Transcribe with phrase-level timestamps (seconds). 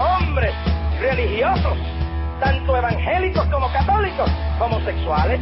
[0.00, 0.54] hombres
[1.00, 1.76] religiosos,
[2.40, 5.40] tanto evangélicos como católicos, homosexuales.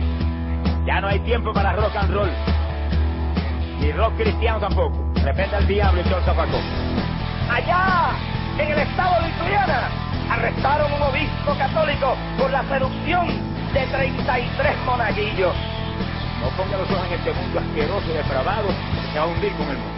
[0.85, 2.31] Ya no hay tiempo para rock and roll.
[3.81, 4.99] Ni rock cristiano tampoco.
[5.15, 6.63] De repente al diablo y todo el zapacón.
[7.51, 8.11] Allá,
[8.59, 9.89] en el estado de Lituania,
[10.31, 13.27] arrestaron un obispo católico por la seducción
[13.73, 15.55] de 33 monaguillos.
[16.41, 18.69] No ponga los ojos en este mundo asqueroso y depravado
[19.13, 19.98] que va a hundir con el mundo.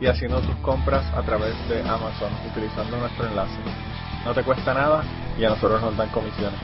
[0.00, 3.58] y haciendo tus compras a través de Amazon utilizando nuestro enlace.
[4.24, 5.02] No te cuesta nada
[5.38, 6.60] y a nosotros nos dan comisiones.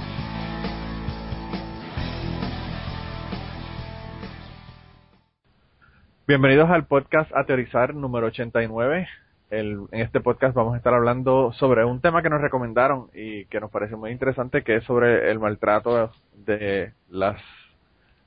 [6.27, 9.09] Bienvenidos al podcast A Teorizar número 89.
[9.51, 13.47] El, en este podcast vamos a estar hablando sobre un tema que nos recomendaron y
[13.47, 17.41] que nos parece muy interesante, que es sobre el maltrato de las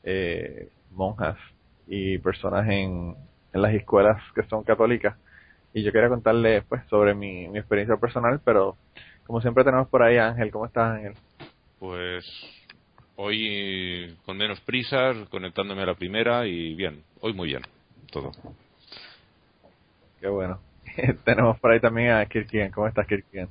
[0.04, 1.38] eh, monjas
[1.88, 3.16] y personas en,
[3.56, 5.18] en las escuelas que son católicas.
[5.74, 8.76] Y yo quería contarles pues sobre mi, mi experiencia personal, pero
[9.26, 10.52] como siempre tenemos por ahí a Ángel.
[10.52, 11.14] ¿Cómo estás, Ángel?
[11.80, 12.26] Pues
[13.16, 17.62] hoy con menos prisas, conectándome a la primera y bien, hoy muy bien,
[18.12, 18.32] todo.
[20.20, 20.60] Qué bueno.
[21.26, 22.72] tenemos por ahí también a Kirkian.
[22.72, 23.48] ¿Cómo estás, Kirkian?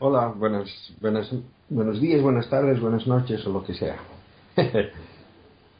[0.00, 1.32] Hola, buenos, buenos,
[1.68, 3.98] buenos días, buenas tardes, buenas noches o lo que sea.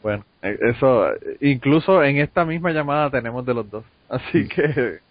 [0.04, 1.06] Bueno, eso,
[1.40, 3.84] incluso en esta misma llamada tenemos de los dos.
[4.08, 4.62] Así que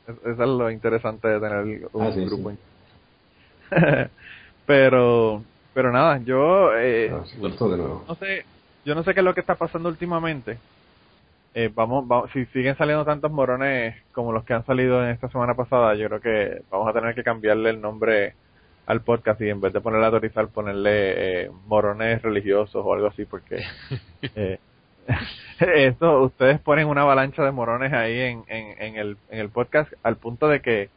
[0.07, 2.51] eso es lo interesante de tener un Ah, sí, grupo.
[2.51, 2.57] sí.
[4.65, 5.43] pero,
[5.73, 8.05] pero nada, yo, eh, Ah, sí, vuelto de nuevo.
[8.07, 8.45] no sé,
[8.85, 10.57] yo no sé qué es lo que está pasando últimamente.
[11.55, 15.27] Eh, vamos, vamos, si siguen saliendo tantos morones como los que han salido en esta
[15.29, 18.33] semana pasada, yo creo que vamos a tener que cambiarle el nombre
[18.85, 23.25] al podcast y en vez de ponerle autorizar, ponerle eh, morones religiosos o algo así,
[23.25, 23.57] porque
[24.35, 24.59] eh,
[25.59, 29.91] esto, ustedes ponen una avalancha de morones ahí en, en, en, el, en el podcast
[30.03, 30.89] al punto de que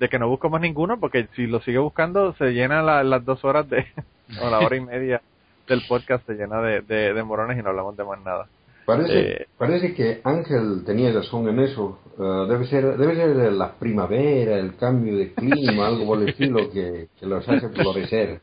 [0.00, 3.24] de que no busco más ninguno, porque si lo sigue buscando se llena la- las
[3.24, 3.84] dos horas de,
[4.40, 5.20] o la hora y media
[5.66, 8.46] del podcast se llena de, de, de morones y no hablamos de más nada.
[8.86, 9.46] Parece, Eh.
[9.58, 11.98] parece que Ángel tenía razón en eso.
[12.18, 16.70] Eh, debe ser debe ser la primavera, el cambio de clima, algo por el estilo
[16.70, 18.40] que, que los hace florecer.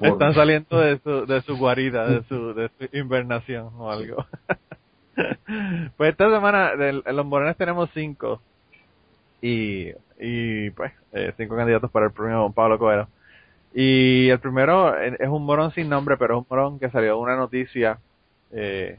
[0.00, 4.26] Están saliendo de su, de su guarida, de su, de su invernación o algo.
[5.96, 8.40] pues esta semana de los morones tenemos cinco
[9.40, 13.08] y, y pues eh, cinco candidatos para el premio Don Pablo Coelho.
[13.74, 17.14] Y el primero eh, es un morón sin nombre, pero es un morón que salió
[17.14, 17.98] de una noticia
[18.52, 18.98] eh,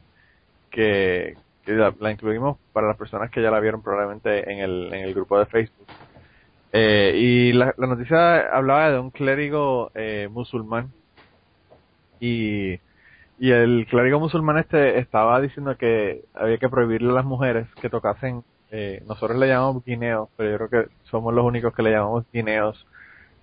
[0.70, 1.36] que,
[1.66, 5.06] que la, la incluimos para las personas que ya la vieron probablemente en el, en
[5.06, 5.88] el grupo de Facebook.
[6.78, 10.94] Eh, y la, la noticia hablaba de un clérigo eh, musulmán
[12.20, 12.74] y,
[13.38, 17.90] y el clérigo musulmán este estaba diciendo que había que prohibirle a las mujeres que
[17.92, 21.92] tocasen, eh, nosotros le llamamos guineos, pero yo creo que somos los únicos que le
[21.92, 22.86] llamamos guineos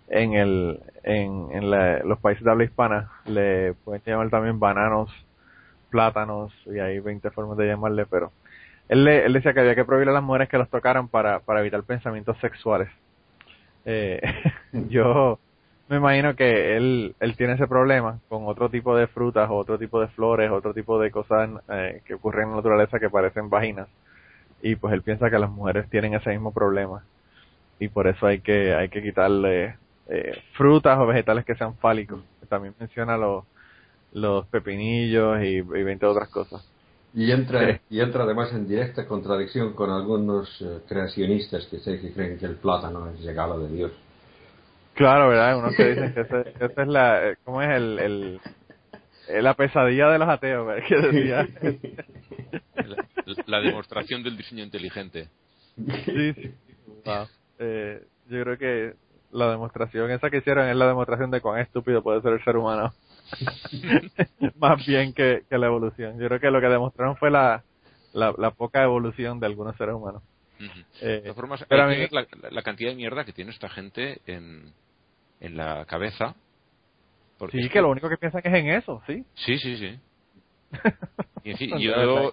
[0.09, 5.11] en el en, en la- los países de habla hispana, le pueden llamar también bananos,
[5.91, 8.35] plátanos y hay 20 formas de llamarle, pero
[8.89, 11.41] él, le- él decía que había que prohibirle a las mujeres que los tocaran para,
[11.43, 12.91] para evitar pensamientos sexuales.
[13.85, 14.21] Eh,
[14.89, 15.39] yo
[15.89, 20.01] me imagino que él, él tiene ese problema con otro tipo de frutas, otro tipo
[20.01, 23.89] de flores, otro tipo de cosas eh, que ocurren en la naturaleza que parecen vaginas.
[24.63, 27.05] Y pues él piensa que las mujeres tienen ese mismo problema.
[27.79, 29.77] Y por eso hay que, hay que quitarle
[30.09, 32.23] eh, frutas o vegetales que sean fálicos.
[32.49, 33.45] También menciona los,
[34.13, 36.72] los pepinillos y, y 20 otras cosas.
[37.15, 37.81] Y entra, Sí.
[37.91, 42.47] y entra además en directa contradicción con algunos eh, creacionistas que sé que creen que
[42.47, 43.93] el plátano es regalo de Dios.
[44.95, 45.59] Claro, ¿verdad?
[45.59, 48.41] Unos que dicen que esa es la, eh, ¿cómo es el, el,
[49.43, 50.85] la pesadilla de los ateos, ¿verdad?
[50.89, 51.49] que decía.
[52.75, 53.07] La,
[53.47, 55.29] la demostración del diseño inteligente.
[55.77, 56.55] Sí, sí.
[57.05, 57.27] Wow.
[57.59, 58.95] Eh, yo creo que
[59.33, 62.57] la demostración esa que hicieron es la demostración de cuán estúpido puede ser el ser
[62.57, 62.93] humano.
[64.57, 66.19] Más bien que, que la evolución.
[66.21, 67.63] Yo creo que lo que demostraron fue la,
[68.13, 70.23] la, la poca evolución de algunos seres humanos.
[71.01, 72.13] Eh, De todas formas, pero hay a que mí- ver
[72.43, 74.73] la, la cantidad de mierda que tiene esta gente en,
[75.41, 76.35] en la cabeza.
[77.39, 79.25] Porque sí, es que lo único que piensan es en eso, sí.
[79.35, 79.99] Sí, sí, sí.
[81.45, 82.33] Y en fin, yo,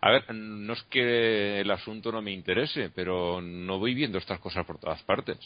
[0.00, 4.38] a ver, no es que el asunto no me interese, pero no voy viendo estas
[4.38, 5.36] cosas por todas partes.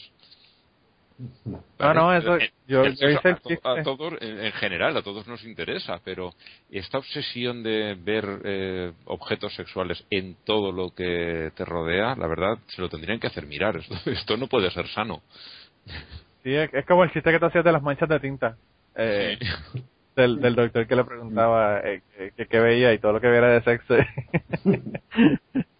[1.79, 4.39] No, no, eso, Eh, yo, el yo sexo hice el a, to- a todos, en,
[4.45, 6.33] en general, a todos nos interesa, pero
[6.69, 12.57] esta obsesión de ver eh, objetos sexuales en todo lo que te rodea, la verdad,
[12.67, 13.77] se lo tendrían que hacer mirar.
[13.89, 15.21] Esto, esto no puede ser sano.
[16.43, 18.57] Sí, es, es como el chiste que tú hacías de las manchas de tinta.
[18.95, 19.37] Eh,
[19.73, 19.83] Sí.
[20.15, 22.01] del, del doctor que le preguntaba eh,
[22.35, 23.95] que, qué veía y todo lo que viera de sexo.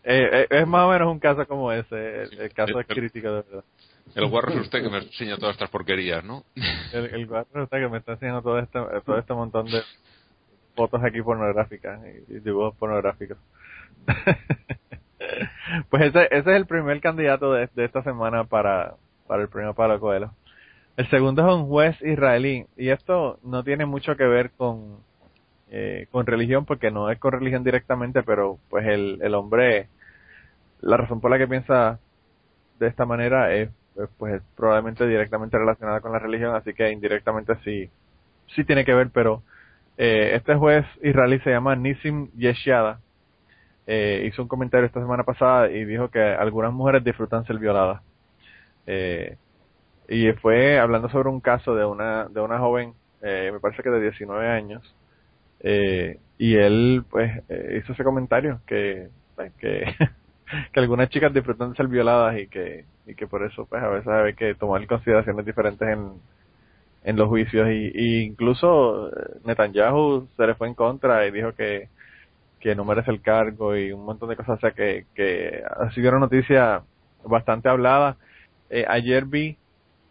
[0.04, 3.28] Eh, eh, es más o menos un caso como ese, el, el caso es crítico
[3.34, 3.64] de verdad.
[4.16, 6.44] El guarro es usted que me enseña todas estas porquerías, ¿no?
[6.94, 9.82] El, guarro está que me está enseñando todo este, todo este montón de
[10.76, 13.38] fotos aquí pornográficas y, dibujos pornográficos.
[15.90, 18.96] pues ese, ese es el primer candidato de, de esta semana para,
[19.28, 20.32] para el premio Pablo Coelho.
[20.98, 25.00] El segundo es un juez israelí y esto no tiene mucho que ver con
[25.74, 29.88] eh, con religión porque no es con religión directamente, pero pues el, el hombre,
[30.82, 31.98] la razón por la que piensa
[32.78, 33.70] de esta manera es
[34.18, 37.90] pues es probablemente directamente relacionada con la religión, así que indirectamente sí,
[38.56, 39.44] sí tiene que ver, pero
[39.98, 43.00] eh, este juez israelí se llama Nissim Yeshiada,
[43.88, 48.02] eh, hizo un comentario esta semana pasada y dijo que algunas mujeres disfrutan ser violadas.
[48.88, 49.38] Eh,
[50.08, 53.90] y fue hablando sobre un caso de una, de una joven, eh, me parece que
[53.90, 54.84] de 19 años,
[55.62, 59.86] eh, y él pues eh, hizo ese comentario que, pues, que
[60.72, 63.88] que algunas chicas disfrutan de ser violadas y que y que por eso pues a
[63.88, 66.14] veces hay que tomar consideraciones diferentes en
[67.04, 67.68] en los juicios.
[67.70, 71.90] Y, incluso eh, Netanyahu se le fue en contra y dijo que
[72.60, 74.58] que no merece el cargo y un montón de cosas.
[74.58, 75.64] O sea que que
[75.96, 76.84] sido una noticia
[77.26, 78.18] bastante hablada.
[78.70, 79.58] Eh, ayer vi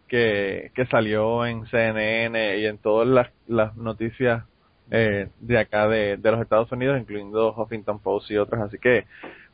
[0.07, 4.43] que que salió en CNN y en todas las, las noticias
[4.91, 8.63] eh, de acá de, de los Estados Unidos incluyendo Huffington Post y otras.
[8.63, 9.05] Así que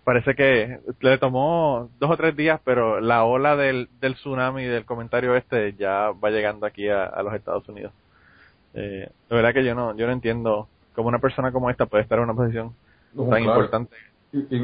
[0.08, 4.86] parece que le tomó dos o tres días, pero la ola del, del tsunami del
[4.86, 7.92] comentario este ya va llegando aquí a, a los Estados Unidos.
[8.74, 12.04] Eh, de verdad que yo no, yo no entiendo cómo una persona como esta puede
[12.04, 12.72] estar en una posición
[13.12, 13.60] No, tan claro.
[13.60, 13.98] importante.
[14.32, 14.58] Sí, sí,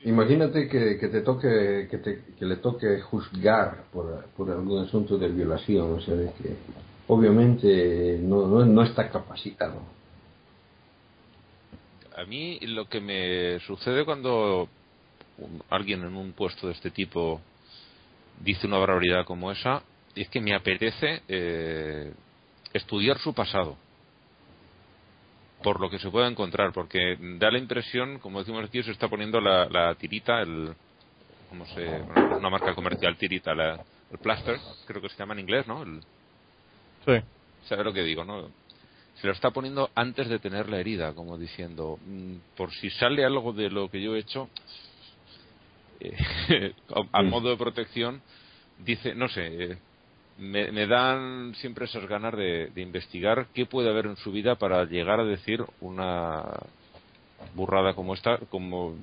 [0.00, 0.08] sí.
[0.08, 5.18] Imagínate que, que te toque que, te, que le toque juzgar por, por algún asunto
[5.18, 6.56] de violación, o sea, de que
[7.08, 9.82] obviamente no, no, no está capacitado.
[12.16, 14.68] A mí lo que me sucede cuando
[15.38, 17.40] un- alguien en un puesto de este tipo
[18.40, 19.82] dice una barbaridad como esa
[20.14, 22.12] es que me apetece eh,
[22.72, 23.76] estudiar su pasado
[25.62, 29.08] por lo que se pueda encontrar porque da la impresión como decimos aquí se está
[29.08, 30.74] poniendo la, la tirita el
[31.48, 33.80] ¿cómo se bueno, una marca comercial tirita la-
[34.10, 36.00] el plaster creo que se llama en inglés no el,
[37.06, 37.12] Sí.
[37.68, 38.50] ¿Sabe lo que digo, no?
[39.20, 43.24] Se lo está poniendo antes de tener la herida, como diciendo, mm, por si sale
[43.24, 44.48] algo de lo que yo he hecho,
[46.00, 47.30] a, a Mm.
[47.30, 48.22] modo de protección,
[48.78, 49.78] dice, no sé, eh,
[50.36, 54.56] me, me dan siempre esas ganas de, de investigar qué puede haber en su vida
[54.56, 56.44] para llegar a decir una
[57.52, 58.98] burrada como esta, como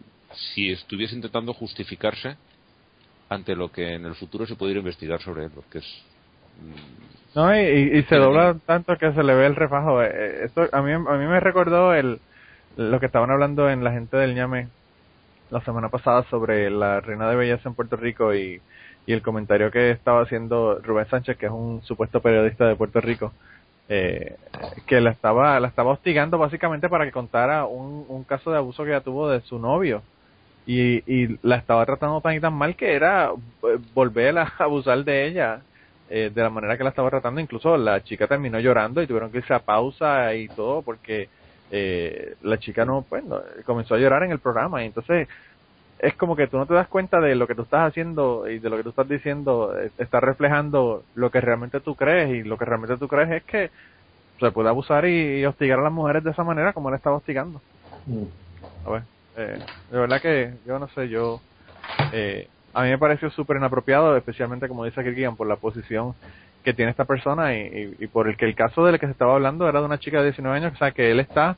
[0.54, 2.38] si estuviese intentando justificarse
[3.30, 5.86] ante lo que en el futuro se puede ir a investigar sobre él, porque es
[6.58, 10.02] mm, No, y, y- y se dobla tanto que se le ve el refajo.
[10.02, 12.22] Eh, eh, Esto a mí, a mí me recordó el,
[12.75, 14.72] lo que estaban hablando en la gente del ñame
[15.50, 18.62] la semana pasada sobre la reina de belleza en Puerto Rico y,
[19.06, 23.02] y el comentario que estaba haciendo Rubén Sánchez, que es un supuesto periodista de Puerto
[23.02, 23.32] Rico,
[23.88, 24.36] eh,
[24.88, 28.84] que la estaba, la estaba hostigando básicamente para que contara un, un caso de abuso
[28.84, 30.02] que ella tuvo de su novio.
[30.68, 35.04] Y, y la estaba tratando tan y tan mal que era eh, volver a abusar
[35.04, 35.62] de ella
[36.10, 37.40] eh, de la manera que la estaba tratando.
[37.40, 41.30] Incluso la chica terminó llorando y tuvieron que irse a pausa y todo porque
[41.75, 44.84] eh, la chica no, pues, no- comenzó a llorar en el programa.
[44.84, 45.27] Y entonces
[46.00, 48.60] es como que tú no te das cuenta de lo que tú estás haciendo y
[48.60, 52.44] de lo que tú estás diciendo eh, está reflejando lo que realmente tú crees y
[52.44, 53.72] lo que realmente tú crees es que
[54.39, 57.17] se puede abusar y, y hostigar a las mujeres de esa manera como él estaba
[57.17, 57.63] hostigando.
[58.08, 58.25] Mm.
[58.84, 59.03] A ver,
[59.36, 61.41] eh, de verdad que yo no sé, yo
[62.13, 66.15] eh, a mí me pareció súper inapropiado, especialmente como dice Kirkigan, por la posición
[66.65, 67.62] que tiene esta persona y,
[68.00, 70.00] y, y por el que el caso del que se estaba hablando era de una
[70.00, 71.55] chica de 19 años, o sea que él está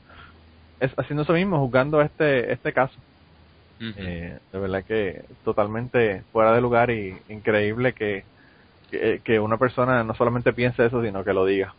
[0.78, 2.94] es, haciendo eso mismo, juzgando este este caso.
[3.80, 8.24] Eh, de verdad que totalmente fuera de lugar y increíble que
[8.90, 11.74] que, que una persona no solamente piense eso, sino que lo diga.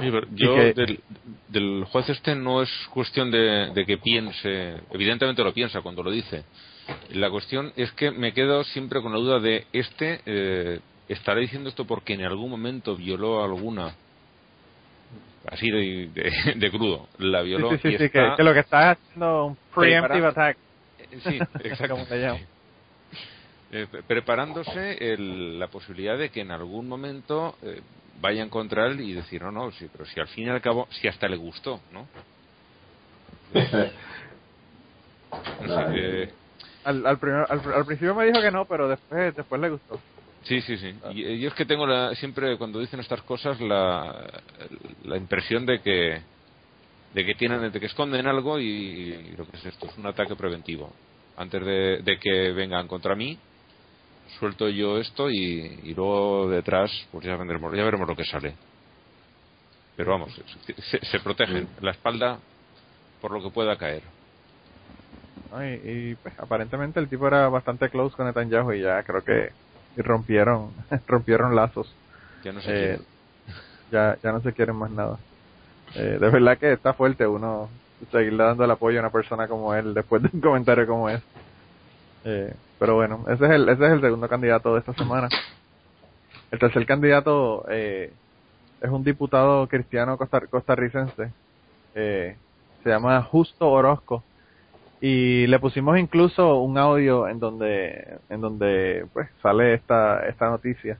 [0.00, 1.00] Sí, pero yo que- del,
[1.48, 6.10] del juez este no es cuestión de, de que piense, evidentemente lo piensa cuando lo
[6.10, 6.44] dice.
[7.12, 11.68] La cuestión es que me quedo siempre con la duda de este eh, estará diciendo
[11.68, 13.94] esto porque en algún momento violó a alguna
[15.46, 18.54] así de, de- de crudo, la violó sí, sí, y sí, está que, que lo
[18.54, 20.58] que está haciendo un preemptive Prepara- attack.
[20.98, 21.96] Eh, Sí, exacto.
[23.70, 27.80] Eh, pre- preparándose el- la posibilidad de que en algún momento eh,
[28.20, 30.86] vayan contra él y decir, no, no, sí, pero si al fin y al cabo,
[30.90, 32.06] si hasta le gustó, ¿no?
[35.96, 36.32] Eh,
[36.84, 39.98] Al, al, primer- al, al principio me dijo que no, pero después después le gustó.
[40.44, 40.94] Sí, sí, sí.
[41.12, 44.42] Y, eh, yo es que tengo la, siempre, cuando dicen estas cosas, la,
[45.04, 46.22] la impresión de que
[47.14, 50.06] de que tienen de que esconden algo y, y lo que es esto es un
[50.06, 50.92] ataque preventivo
[51.36, 53.38] antes de, de que vengan contra mí
[54.40, 58.56] suelto yo esto y, y luego detrás pues ya vendremos ya veremos lo que sale
[59.96, 60.34] pero vamos
[60.90, 62.40] se, se protegen la espalda
[63.20, 64.02] por lo que pueda caer
[65.50, 65.64] ¿no?
[65.64, 69.52] Y, y, pues, aparentemente el tipo era bastante close con Netanyahu y ya creo que
[70.02, 70.70] rompieron
[71.06, 71.92] rompieron lazos.
[72.42, 72.98] ya no sé Eh,
[73.90, 75.18] ya no se quieren más nada.
[75.94, 77.68] Eh, de verdad que está fuerte uno
[78.10, 81.22] seguirle dando el apoyo a una persona como él después de un comentario como ese.
[82.24, 85.28] Eh, pero bueno, ese es el ese es el segundo candidato de esta semana.
[86.50, 88.12] El tercer candidato eh,
[88.80, 91.30] es un diputado cristiano costar- costarricense.
[91.94, 92.36] Eh,
[92.82, 94.22] se llama Justo Orozco
[95.00, 100.98] y le pusimos incluso un audio en donde en donde pues sale esta esta noticia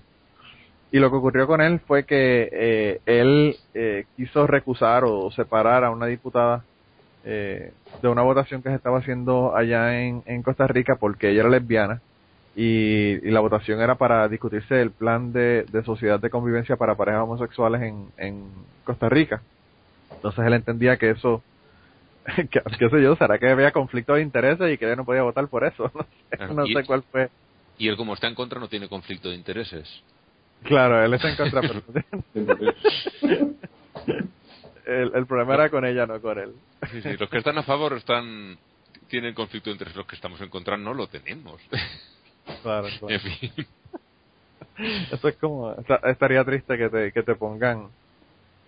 [0.94, 5.82] y lo que ocurrió con él fue que eh, él eh, quiso recusar o separar
[5.82, 6.64] a una diputada
[7.24, 11.40] eh, de una votación que se estaba haciendo allá en, en Costa Rica porque ella
[11.40, 12.00] era lesbiana
[12.54, 16.94] y, y la votación era para discutirse el plan de, de sociedad de convivencia para
[16.94, 18.44] parejas homosexuales en, en
[18.84, 19.42] Costa Rica.
[20.14, 21.42] Entonces él entendía que eso,
[22.50, 25.22] que, qué sé yo, será que había conflicto de intereses y que ella no podía
[25.22, 25.90] votar por eso.
[25.94, 27.30] No sé, Claro, no y- sé cuál fue.
[27.76, 29.88] y él como está en contra no tiene conflicto de intereses
[30.62, 31.82] Claro, él está en contra, pero
[34.86, 36.54] el, el problema era con ella, no con él.
[36.92, 38.58] Sí, sí, los que están a favor están
[39.08, 41.60] tienen conflicto de intereses los que estamos en contra no lo tenemos
[42.62, 43.08] Claro, claro.
[43.08, 43.50] en fin
[45.10, 47.90] Eso es como, esta- estaría triste que te, que te pongan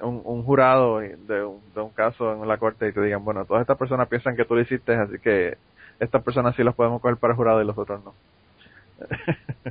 [0.00, 3.45] un, un jurado de un, de un caso en la corte y te digan, bueno,
[3.45, 5.57] todas estas personas piensan que tú lo hiciste, así que
[5.99, 8.15] estas personas sí las podemos coger para jurado y los otros no.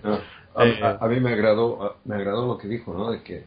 [0.03, 0.13] No,
[0.55, 3.11] a, Eh, a- a mí me agradó, me agradó lo que dijo, ¿no?
[3.11, 3.43] De que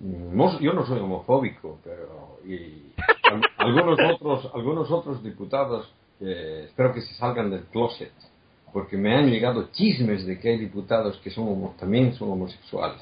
[0.00, 2.92] no- yo no soy homofóbico, pero y
[3.30, 8.12] al- algunos otros, algunos otros diputados eh, espero que se salgan del closet,
[8.72, 13.00] porque me han llegado chismes de que hay diputados que son homo- también son homosexuales.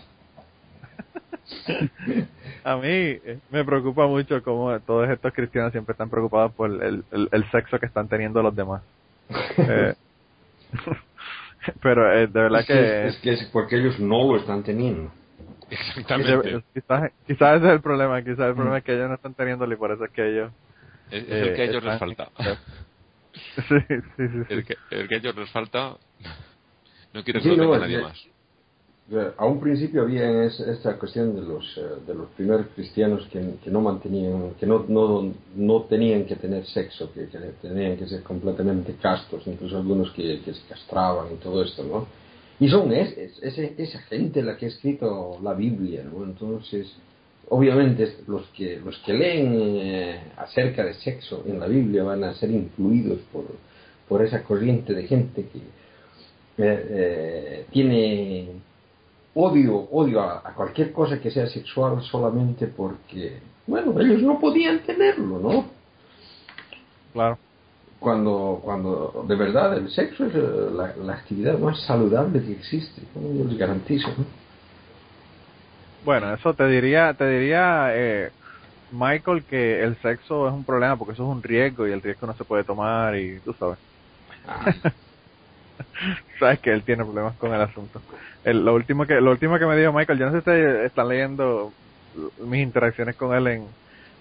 [2.64, 7.04] A mí eh, me preocupa mucho cómo todos estos cristianos siempre están preocupados por el,
[7.10, 8.82] el, el sexo que están teniendo los demás.
[9.68, 9.94] Eh,
[11.82, 14.62] pero eh, de verdad es, que, que es que es porque ellos no lo están
[14.62, 15.12] teniendo.
[15.70, 19.34] exactamente quizás, quizás ese es el problema, quizás el problema es que ellos no están
[19.34, 20.52] teniéndolo y por eso es que ellos
[21.10, 22.32] es, es el que a ellos les están- falta
[23.68, 24.54] sí, sí, sí, sí.
[24.54, 25.96] el que, el que a ellos les falta
[27.12, 28.39] no quiere Sí, que lo no, tenga nadie más Eh,
[29.38, 33.40] A un principio había es- esta cuestión de los eh, de los primeros cristianos que,
[33.68, 39.42] no mantenían, que no, tenían que tener sexo, que, que tenían que ser completamente castos,
[39.48, 42.06] incluso algunos que, se castraban y todo esto, ¿no?
[42.60, 46.22] Y son es, es- esa gente la que ha escrito la Biblia, ¿no?
[46.24, 46.92] Entonces,
[47.48, 53.18] obviamente los que leen eh, acerca de sexo en la Biblia van a ser influidos
[53.32, 58.69] por, esa corriente de gente que eh, eh, tiene
[59.34, 64.80] odio, odio a, a cualquier cosa que sea sexual solamente porque, bueno, ellos no podían
[64.80, 65.64] tenerlo, ¿no?
[67.12, 67.38] Claro.
[67.98, 73.02] Cuando, cuando de verdad el sexo es eh, la, la actividad más saludable que existe,
[73.14, 73.32] ¿no?
[73.34, 74.24] yo les garantizo, ¿no?
[76.04, 78.30] Bueno, eso te diría, te diría eh,
[78.90, 82.26] Michael que el sexo es un problema porque eso es un riesgo y el riesgo
[82.26, 83.78] no se puede tomar y tú sabes.
[84.48, 84.72] Ah,
[86.38, 88.00] sabes que él tiene problemas con el asunto.
[88.42, 91.08] El- lo último que lo último que me dijo Michael, yo no sé si están
[91.08, 91.76] leyendo
[92.38, 93.76] mis interacciones con él en,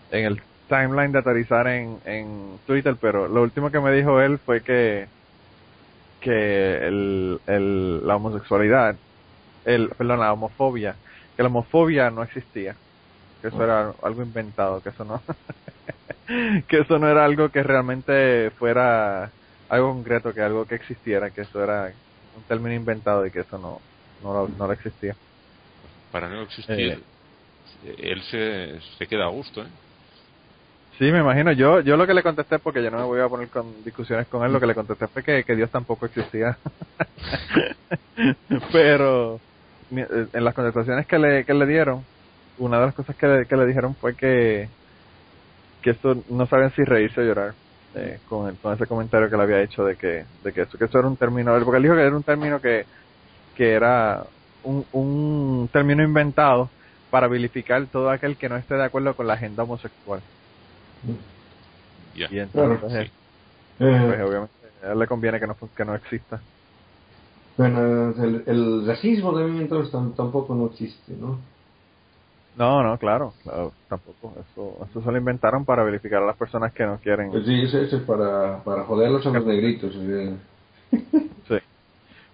[0.09, 4.39] en el timeline de aterrizar en, en Twitter, pero lo último que me dijo él
[4.39, 5.11] fue que
[6.19, 8.99] que el, el, la homosexualidad,
[9.63, 11.01] el, perdón, la homofobia,
[11.35, 12.81] que la homofobia no existía,
[13.41, 15.23] que eso era algo inventado, que eso no,
[16.67, 19.33] que eso no era algo que realmente fuera
[19.67, 21.93] algo concreto, que algo que existiera, que eso era
[22.31, 23.85] un término inventado y que eso no,
[24.21, 25.15] no, no lo existía.
[26.11, 27.03] Para no existir,
[27.83, 29.69] él se, se queda a gusto, ¿eh?
[30.97, 31.51] Sí, me imagino.
[31.53, 34.27] Yo yo lo que le contesté, porque yo no me voy a poner con discusiones
[34.27, 36.59] con él, lo que le contesté fue que, que Dios tampoco existía.
[38.71, 39.41] Pero
[39.91, 42.05] eh, en las contestaciones que le, que le dieron,
[42.57, 44.69] una de las cosas que le, que le dijeron fue que,
[45.81, 47.55] que esto no sabían si reírse o llorar.
[47.95, 50.77] eh, con, el- con ese comentario que le había hecho de que, de que eso,
[50.77, 52.85] que eso era un término, porque él dijo que era un término que,
[53.59, 54.25] que era
[54.63, 56.71] un, un término inventado
[57.09, 60.23] para vilificar todo aquel que no esté de acuerdo con la agenda homosexual.
[62.13, 62.27] Ya.
[62.29, 63.05] Y entonces, Claro.
[63.05, 63.11] eh,
[63.79, 66.43] Eh, pues obviamente a él le conviene que no, que no exista.
[67.57, 71.39] bueno, el, el racismo también entonces tam- tampoco no existe, ¿no?
[72.53, 74.35] No, no, claro, claro, tampoco.
[74.39, 77.31] Eso, eso se lo inventaron para verificar a las personas que no quieren.
[77.31, 79.93] Pues sí, eso, eso es para, para joderlos a los negritos.
[79.95, 80.35] eh.
[81.47, 81.59] Sí.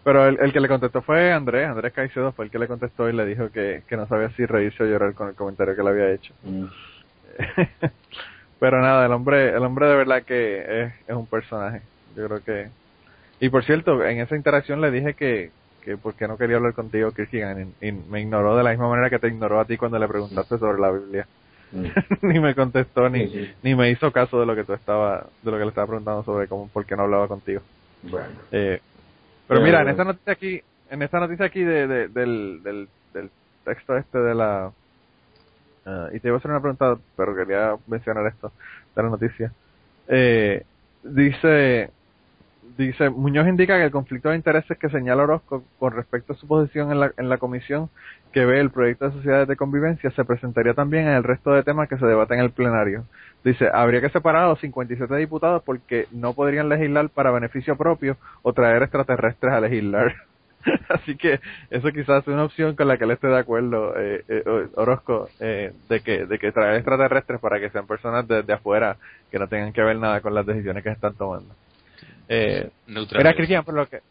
[0.06, 3.10] Pero el, el que le contestó fue Andrés, Andrés Caicedo fue el que le contestó
[3.10, 5.82] y le dijo que, que no sabía si reírse o llorar con el comentario que
[5.84, 6.32] le había hecho.
[6.44, 6.66] Mm.
[8.60, 11.82] Pero nada, el hombre, el hombre de verdad que es, es un personaje.
[12.16, 12.70] Yo creo que.
[13.40, 15.52] Y por cierto, en esa interacción le dije que,
[15.84, 18.88] que por qué no quería hablar contigo, Kierkegaard, y, y me ignoró de la misma
[18.88, 21.28] manera que te ignoró a ti cuando le preguntaste sobre la Biblia.
[21.72, 21.86] Mm.
[22.28, 23.54] ni me contestó ni, Sí, sí.
[23.64, 26.24] ni me hizo caso de lo que tú estaba, de lo que le estaba preguntando
[26.24, 27.62] sobre cómo, por qué no hablaba contigo.
[28.04, 28.28] Bueno.
[28.52, 28.80] Eh,
[29.48, 33.32] pero mira, en esta noticia aquí, en esta noticia aquí de, de- del, del, del
[33.64, 34.72] texto este de la,
[35.86, 38.54] ah, y te iba a hacer una pregunta, pero quería mencionar esto
[38.96, 39.54] de la noticia.
[40.08, 40.64] Eh,
[41.04, 41.95] dice,
[42.78, 46.48] dice, Muñoz indica que el conflicto de intereses que señala Orozco con respecto a su
[46.48, 47.90] posición en la, en la comisión
[48.32, 51.64] que ve el proyecto de sociedades de convivencia se presentaría también en el resto de
[51.64, 53.06] temas que se debaten en el plenario.
[53.44, 58.18] Dice, habría que separar a los 57 diputados porque no podrían legislar para beneficio propio
[58.42, 60.16] o traer extraterrestres a legislar.
[60.90, 61.40] Así que
[61.70, 65.30] eso quizás es una opción con la que él esté de acuerdo, eh, eh, Orozco,
[65.40, 68.98] eh, de que de que traer extraterrestres para que sean personas de, de afuera
[69.32, 71.54] que no tengan que ver nada con las decisiones que están tomando.
[72.30, 73.24] Eh, Neutral.
[73.24, 74.02] Mira, Cristian, por lo que...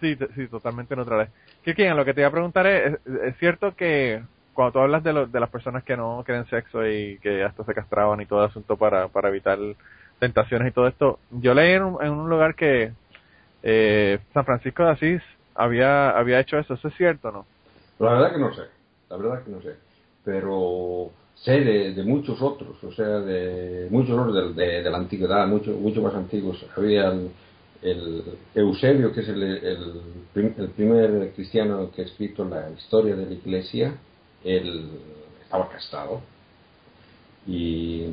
[0.00, 1.28] Sí, sí, totalmente neutrales.
[1.62, 4.22] Cristian, lo que te iba a preguntar es, es, es cierto que
[4.54, 7.64] cuando tú hablas de, lo- de las personas que no quieren sexo y que hasta
[7.64, 9.58] se castraban y todo el asunto para, para evitar
[10.18, 12.92] tentaciones y todo esto, yo leí en un, en un lugar que
[13.62, 15.22] eh, San Francisco de Asís
[15.54, 17.46] había, había hecho eso, ¿eso es cierto o no?
[17.98, 18.62] La verdad que no sé,
[19.10, 19.74] la verdad que no sé.
[20.24, 24.98] Pero sé de, de muchos otros, o sea, de muchos otros de, de- de la
[24.98, 26.64] antigüedad, mucho, mucho más antiguos.
[26.76, 27.12] Había
[27.82, 28.22] el,
[28.54, 30.00] Eusebio, que es el, el,
[30.32, 33.94] prim- el primer cristiano que ha escrito la historia de la iglesia,
[34.44, 34.90] él
[35.42, 36.20] estaba castrado.
[37.46, 38.06] Y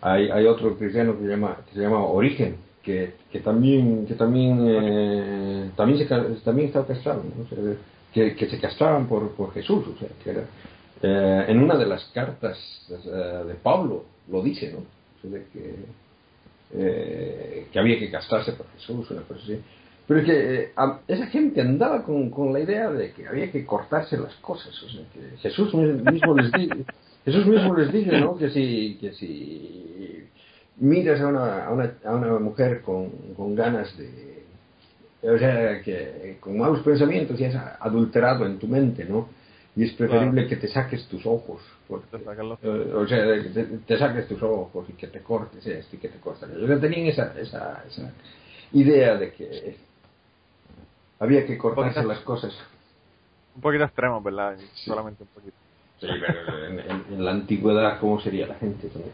[0.00, 4.58] hay, hay otro cristiano que llama, que se llama Origen, que, que también, que también,
[4.68, 6.06] eh, también,
[6.44, 7.46] también estaba castrado, ¿no?
[8.12, 10.44] Que, que se castraban por, por Jesús, o sea, que era,
[11.02, 12.58] eh, en una de las cartas
[12.90, 14.80] eh, de Pablo lo dice, ¿no?
[16.72, 19.60] Eh, que había que castrarse por Jesús, una cosa así.
[20.06, 20.70] Pero es que eh,
[21.08, 24.74] esa gente andaba con, con la idea de que había que cortarse las cosas,
[25.40, 26.84] Jesús mismo les dice,
[27.24, 28.36] Jesús mismo les dice, ¿no?
[28.36, 30.24] Que si, que si
[30.76, 34.44] miras a una, a una, a una mujer con, con ganas de,
[35.22, 39.28] o sea, que con malos pensamientos y es adulterado en tu mente, ¿no?
[39.76, 44.28] Y es preferible que te saques tus ojos, porque, eh, o sea, te, te saques
[44.28, 46.64] tus ojos y que te cortes esto y que te cortes eso.
[46.64, 48.12] O sea, tenían esa, esa, esa
[48.72, 49.76] idea de que
[51.18, 52.56] había que cortarse Poquito- las cosas.
[53.54, 54.56] Un poquito extremo, ¿verdad?
[54.74, 55.56] Solamente un poquito.
[56.00, 59.12] Sí, pero en, en- en la antigüedad, ¿cómo sería la gente también?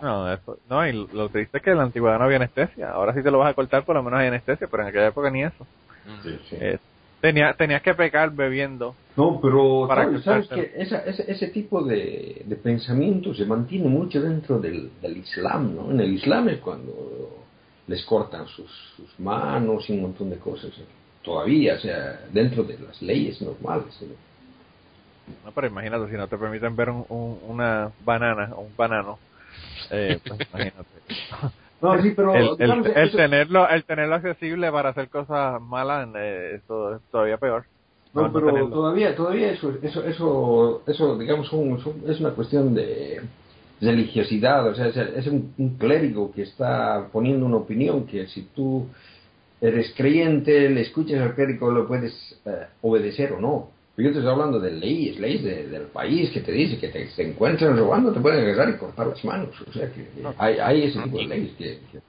[0.00, 2.90] No, eso- no, y lo triste es que en la antigüedad no había anestesia.
[2.90, 5.08] Ahora sí te lo vas a cortar, por lo menos hay anestesia, pero en aquella
[5.08, 5.66] época ni eso.
[6.22, 6.56] Sí, sí.
[6.60, 6.78] Eh,
[7.26, 8.94] tenía, tenías que pecar bebiendo.
[9.16, 10.72] No, pero Para sabes, que sabes salten.
[10.72, 15.74] que esa- ese, ese tipo de, de pensamiento se mantiene mucho dentro del, del Islam,
[15.74, 15.90] ¿no?
[15.90, 16.92] En el Islam es cuando
[17.88, 20.70] les cortan sus, sus manos y un montón de cosas.
[21.22, 23.96] Todavía, o sea, dentro de las leyes normales.
[24.02, 24.14] ¿no?
[25.44, 29.18] No, pero imagínate, si no te permiten ver un, un- una banana o un banano,
[29.90, 31.00] eh, pues imagínate.
[31.80, 35.60] No, sí, pero el, el, digamos, el eso- tenerlo el tenerlo accesible para hacer cosas
[35.60, 36.62] malas eh, es
[37.10, 37.66] todavía peor
[38.12, 38.70] No, pero tenerlo.
[38.70, 43.20] todavía, todavía eso, eso, eso, eso digamos, son- es una cuestión de
[43.80, 48.42] religiosidad, o sea, es, es un, un clérigo que está poniendo una opinión que si
[48.54, 48.86] tú
[49.60, 52.14] eres creyente, le escuchas al clérigo, lo puedes
[52.46, 53.68] eh, obedecer o no.
[53.98, 57.08] Yo te estoy hablando de leyes, leyes de- del país que te dice que te,
[57.10, 59.54] se encuentran robando, te pueden agarrar y cortar las manos.
[59.66, 60.06] O sea, que
[60.38, 62.00] hay, hay ese tipo de leyes que, que-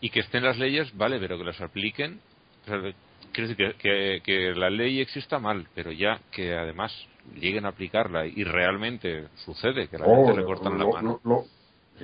[0.00, 2.20] Y que estén las leyes, vale, pero que las apliquen.
[2.62, 2.92] o sea,
[3.32, 6.92] quiero decir que, que, la ley exista mal, pero ya que además
[7.34, 11.20] lleguen a aplicarla y realmente sucede que la Oh, gente le cortan la mano.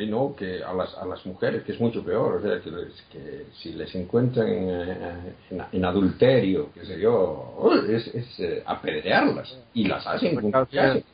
[0.07, 3.03] No, que a las, a las mujeres, que es mucho peor, o sea, que, les-
[3.13, 8.41] que si les encuentran en, eh, en, en adulterio, qué sé yo, oh, es, es
[8.41, 9.57] eh, apedrearlas.
[9.75, 11.05] Y las hacen con Casi es.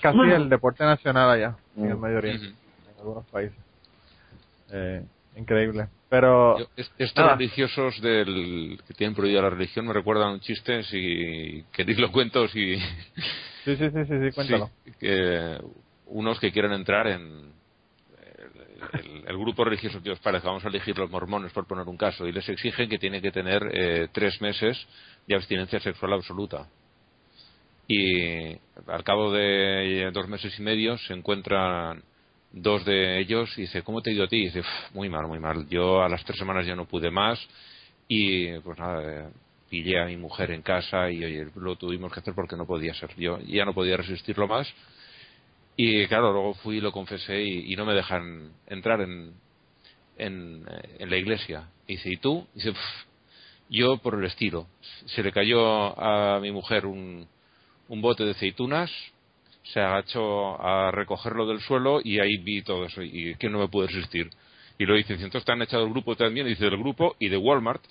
[0.00, 2.00] casi el deporte nacional allá, en el Mm.
[2.00, 2.54] Medio Oriente, Ujú.
[2.92, 3.58] en algunos países.
[4.70, 5.02] Eh,
[5.36, 5.88] increíble.
[6.10, 6.66] Pero, Yo-
[6.98, 7.36] estos nada.
[7.36, 12.48] religiosos del que tienen prohibida la religión me recuerdan un chiste, si queréis lo cuento,
[12.48, 12.76] si...
[13.64, 14.70] sí, sí, sí, sí, sí, cuéntalo.
[14.84, 15.58] Sí, que
[16.08, 17.52] unos que quieren entrar en
[19.26, 22.26] el, grupo religioso que os parezca, vamos a elegir los mormones por poner un caso,
[22.26, 24.78] y les exigen que tienen que tener eh, tres meses
[25.26, 26.68] de abstinencia sexual absoluta.
[27.86, 28.52] Y
[28.86, 32.02] al cabo de dos meses y medio se encuentran
[32.52, 34.36] dos de ellos y dice, ¿cómo te ha ido a ti?
[34.36, 35.66] Y dice, "Uf, muy mal, muy mal.
[35.68, 37.38] Yo a las tres semanas ya no pude más
[38.06, 39.28] y pues nada, eh,
[39.70, 42.94] pillé a mi mujer en casa y oye, lo tuvimos que hacer porque no podía
[42.94, 43.38] ser yo.
[43.40, 44.66] Ya no podía resistirlo más.
[45.80, 49.32] Y claro, luego fui y lo confesé y, y no me dejan entrar en,
[50.16, 51.68] en, eh, en la iglesia.
[51.86, 52.44] Y dice, ¿y tú?
[52.54, 52.84] Y dice, "Pf,
[53.70, 54.66] yo por el estilo.
[55.06, 57.28] Se le cayó a mi mujer un,
[57.86, 58.90] un bote de aceitunas,
[59.62, 63.68] se agachó a recogerlo del suelo y ahí vi todo eso y que no me
[63.68, 64.30] pude resistir.
[64.78, 67.28] Y lo dice, entonces te han echado el grupo también, y dice del grupo y
[67.28, 67.84] de Walmart.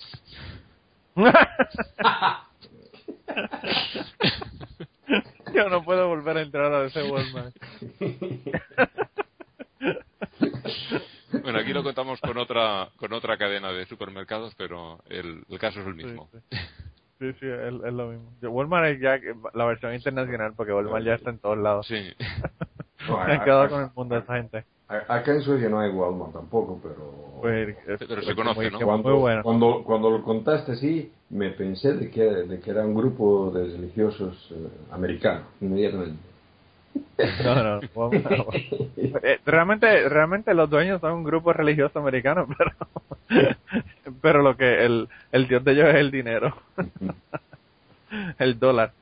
[5.54, 7.56] Yo no puedo volver a entrar a ese Walmart.
[11.42, 15.80] Bueno, aquí lo contamos con otra con otra cadena de supermercados, pero el, el caso
[15.80, 16.28] es el mismo.
[16.32, 16.56] sí.
[17.18, 18.30] Sí, sí, es, es lo mismo.
[18.42, 19.18] Walmart es ya
[19.52, 21.86] la versión internacional porque Walmart ya está en todos lados.
[21.86, 22.14] Sí.
[23.06, 24.64] Se han quedado con el mundo de esa gente.
[24.88, 27.40] Acá en Suecia no hay Walmart tampoco, pero...
[27.42, 28.80] Pues, Pero se conoce, ¿no?
[28.80, 29.42] cuando, Muy bueno.
[29.42, 33.64] cuando, cuando lo contaste así, me pensé de que, de que era un grupo de
[33.64, 36.18] religiosos eh, americanos, inmediatamente.
[37.44, 38.46] No, no, Walmart no.
[38.96, 42.46] Eh, realmente, realmente los dueños son un grupo religioso americano,
[43.28, 43.56] pero,
[44.22, 46.56] pero lo que el, el dios de ellos es el dinero,
[48.38, 48.92] el dólar.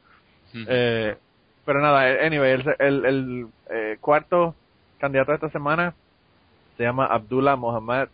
[0.54, 1.16] Eh,
[1.64, 4.54] pero nada, anyway, el, el, el, eh, cuarto
[4.98, 5.94] candidato de esta semana
[6.76, 8.08] se llama Abdullah Mohammad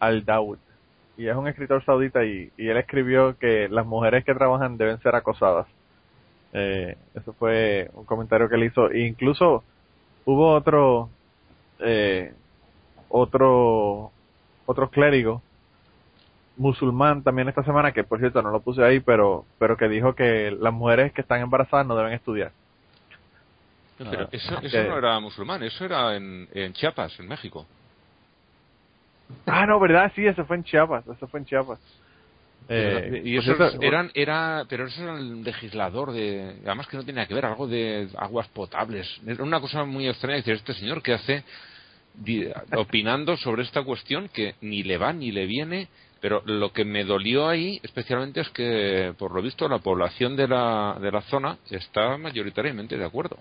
[0.00, 0.58] Al-Dawood
[1.16, 5.00] y es un escritor saudita y, y él escribió que las mujeres que trabajan deben
[5.00, 5.66] ser acosadas.
[6.52, 8.90] Eh, eso fue un comentario que él hizo.
[8.90, 9.64] E incluso
[10.24, 11.08] hubo otro,
[11.80, 12.34] eh,
[13.08, 14.10] otro,
[14.66, 15.42] otro clérigo
[16.58, 20.14] musulmán también esta semana que por cierto no lo puse ahí, pero, pero que dijo
[20.14, 22.52] que las mujeres que están embarazadas no deben estudiar.
[23.98, 27.66] Pero eso, eso no era musulmán, eso era en, en Chiapas, en México.
[29.46, 30.12] Ah, no, ¿verdad?
[30.14, 31.78] Sí, eso fue en Chiapas, eso fue en Chiapas.
[32.68, 36.96] Eh, y por eso cierto, eran, era, pero eso era el legislador de, además que
[36.96, 39.06] no tenía que ver, algo de aguas potables.
[39.26, 41.44] Era una cosa muy extraña decir, este señor que hace
[42.14, 45.88] di- opinando sobre esta cuestión que ni le va ni le viene,
[46.20, 50.48] pero lo que me dolió ahí especialmente es que, por lo visto, la población de
[50.48, 53.36] la, de la zona está mayoritariamente de acuerdo.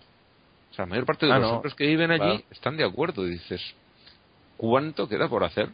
[0.75, 2.43] O sea, la mayor parte de Ah, los no, hombres que viven allí claro.
[2.51, 3.25] están de acuerdo.
[3.25, 3.61] Y dices,
[4.57, 5.69] ¿cuánto queda por hacer?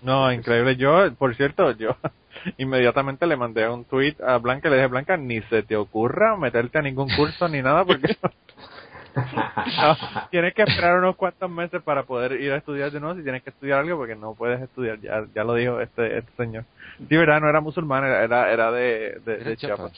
[0.00, 0.76] No, increíble.
[0.76, 1.96] Yo, por cierto, yo
[2.58, 6.36] inmediatamente le mandé un tweet a Blanca y le dije, Blanca, ni se te ocurra
[6.36, 8.16] meterte a ningún curso ni nada porque
[9.16, 9.96] no,
[10.30, 13.42] tienes que esperar unos cuantos meses para poder ir a estudiar de nuevo si tienes
[13.42, 15.00] que estudiar algo porque no puedes estudiar.
[15.00, 16.64] Ya, ya lo dijo este, este señor.
[16.96, 19.92] Sí, verdad, no era musulmán, era, era, de, de, Era de Chiapas.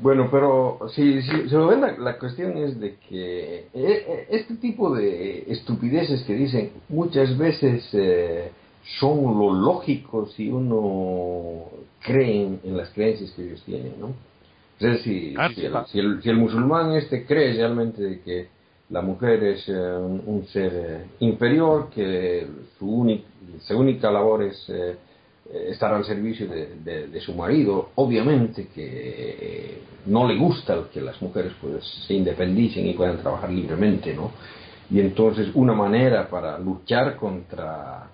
[0.00, 4.26] Bueno, pero si, si se lo ven, la, la cuestión es de que eh, eh,
[4.30, 8.50] este tipo de estupideces que dicen muchas veces eh,
[9.00, 11.64] son lo lógico si uno
[12.04, 14.10] cree en, en las creencias que ellos tienen, ¿no?
[14.78, 15.86] Decir, Ah, si, el, claro.
[15.86, 18.48] si, el, si el musulmán este cree realmente de que
[18.90, 22.46] la mujer es eh, un, un ser eh, inferior, que
[22.78, 23.24] su, única
[23.62, 24.70] su única labor es
[25.52, 31.00] estar al servicio de, de- de su marido, obviamente que eh, no le gusta que
[31.00, 34.30] las mujeres pues se independicen y puedan trabajar libremente, ¿no?
[34.90, 38.08] Y entonces una manera para luchar contra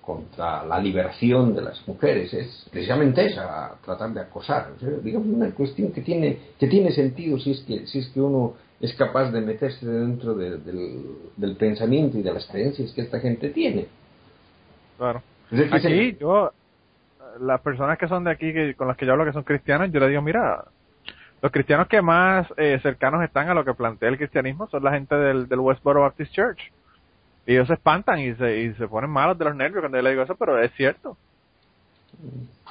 [0.00, 4.68] contra la liberación de las mujeres es precisamente esa, tratar de acosar.
[5.02, 8.54] Digamos una cuestión que tiene que tiene sentido si es que si es que uno
[8.80, 11.02] es capaz de meterse dentro de- del,
[11.36, 13.86] del pensamiento y de las creencias que esta gente tiene.
[14.96, 15.22] Claro.
[15.74, 16.52] Aquí, yo,
[17.40, 19.90] las personas que son de aquí, que, con las que yo hablo que son cristianos,
[19.92, 20.64] yo les digo, mira,
[21.42, 24.92] los cristianos que más eh, cercanos están a lo que plantea el cristianismo son la
[24.92, 26.72] gente del, del Westboro Baptist Church.
[27.46, 30.02] Y ellos se espantan y se, y se ponen malos de los nervios cuando yo
[30.02, 31.16] les digo eso, pero es cierto.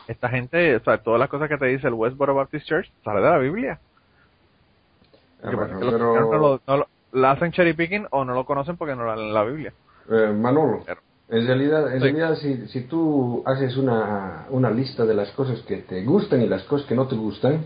[0.08, 3.22] esta gente, o sea, todas las cosas que te dice el Westboro Baptist Church sale
[3.22, 3.80] de la Biblia.
[5.42, 8.34] Que bueno, los pero- cristianos no lo, no lo- la hacen cherry picking o no
[8.34, 9.74] lo conocen porque no lo leen en la Biblia.
[10.12, 12.04] Eh, Manolo, Pero- en realidad, en Sí.
[12.04, 16.48] realidad si, si tú haces una, una lista de las cosas que te gustan y
[16.48, 17.66] las cosas que no te gustan,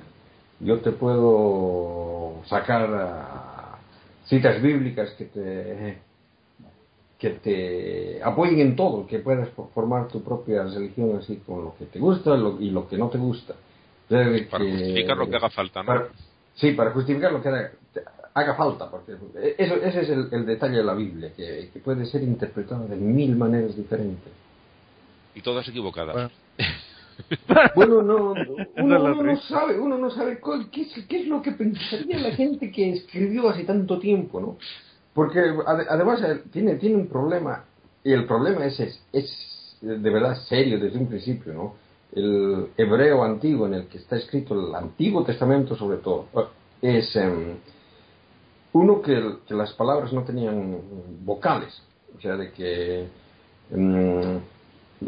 [0.61, 3.77] yo te puedo sacar ah,
[4.25, 5.97] citas bíblicas que te
[7.17, 11.75] que te apoyen en todo, que puedas fo- formar tu propia religión así con lo
[11.77, 13.55] que te gusta lo- y lo que no te gusta.
[14.07, 15.87] Para que- justificar lo que haga falta, ¿no?
[15.87, 16.07] para-
[16.55, 17.71] sí, para justificar lo que haga,
[18.33, 19.13] haga falta, porque
[19.57, 22.95] eso, ese es el, el detalle de la Biblia, que, que puede ser interpretada de
[22.95, 24.31] mil maneras diferentes.
[25.35, 26.13] Y todas equivocadas.
[26.15, 26.29] Bueno.
[27.75, 28.31] Bueno, no,
[28.77, 32.17] uno, uno no sabe, uno no sabe cuál- qué, es, qué es lo que pensaría
[32.17, 34.57] la gente que escribió hace tanto tiempo, ¿no?
[35.13, 37.65] Porque ade- además eh, tiene, tiene un problema,
[38.05, 41.75] y el problema es, es, es de verdad serio desde un principio, ¿no?
[42.13, 46.27] El hebreo antiguo en el que está escrito el Antiguo Testamento sobre todo,
[46.81, 47.57] es em,
[48.73, 50.77] uno que, las palabras no tenían
[51.25, 51.81] vocales,
[52.17, 53.07] o sea, de que
[53.71, 54.39] em,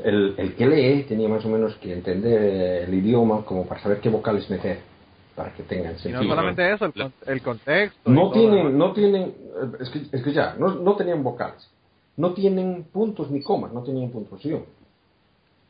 [0.03, 3.99] el, el que lee tenía más o menos que entender el idioma como para saber
[3.99, 4.79] qué vocales meter
[5.35, 6.23] para que tengan Y no sentido.
[6.23, 8.09] solamente eso, el, el contexto.
[8.09, 9.33] No tienen, no tienen,
[9.79, 11.67] es que, es que ya, no, no tenían vocales,
[12.17, 14.63] no tienen puntos ni comas, no tenían puntuación.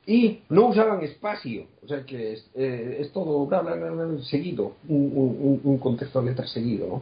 [0.07, 4.23] Y no usaban espacio, o sea que es, eh, es todo bla, bla, bla, bla,
[4.23, 7.01] seguido, un, un- un contexto de letras seguido, ¿no?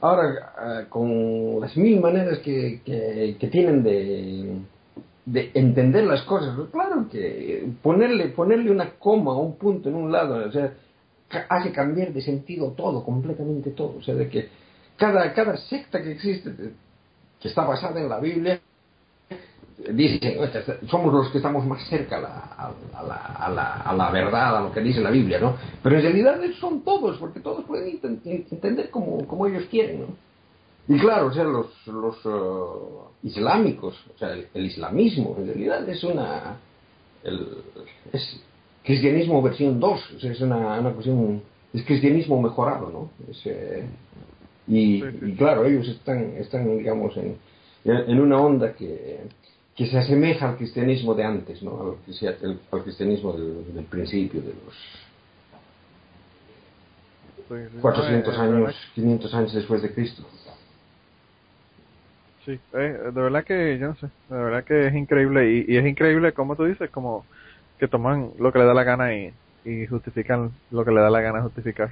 [0.00, 4.58] Ahora, eh, con las mil maneras que, que, tienen de,
[5.24, 9.94] de entender las cosas, pues claro que ponerle, ponerle una coma o un punto en
[9.94, 10.72] un lado, o sea,
[11.48, 13.96] hace cambiar de sentido todo, completamente todo.
[13.98, 14.48] O sea, de que
[14.96, 16.50] cada, cada secta que existe,
[17.40, 18.60] que está basada en la Biblia,
[19.92, 23.94] dice, "Oye, somos los que estamos más cerca a la, a, la, a, la, a
[23.94, 25.56] la verdad, a lo que dice la Biblia, ¿no?
[25.82, 27.98] Pero en realidad son todos, porque todos pueden
[28.50, 30.06] entender como, como ellos quieren, ¿no?
[30.88, 35.88] Y claro, o sea, los, los eh, islámicos, o sea, el, el islamismo en realidad
[35.88, 36.56] es una...
[37.24, 37.48] el-
[38.12, 38.40] es
[38.84, 41.42] cristianismo versión 2, o sea, es una, una cuestión...
[41.74, 43.10] Es cristianismo mejorado, ¿no?
[43.30, 43.84] Es, eh,
[44.68, 47.36] y, y claro, ellos están, están digamos, en,
[47.84, 49.20] en una onda que,
[49.76, 51.80] que se asemeja al cristianismo de antes, ¿no?
[51.80, 54.74] Al, al- cristianismo del, del principio, de los
[57.48, 60.22] Sí, sí, 400 no, eh, verdad años, 500 años después de Cristo.
[62.44, 65.76] Sí, eh, de verdad que yo no sé, de verdad que es increíble y, y
[65.76, 67.26] es increíble como tú dices, como
[67.78, 69.34] que toman lo que le da la gana y,
[69.64, 71.90] y justifican lo que le da la gana justificar.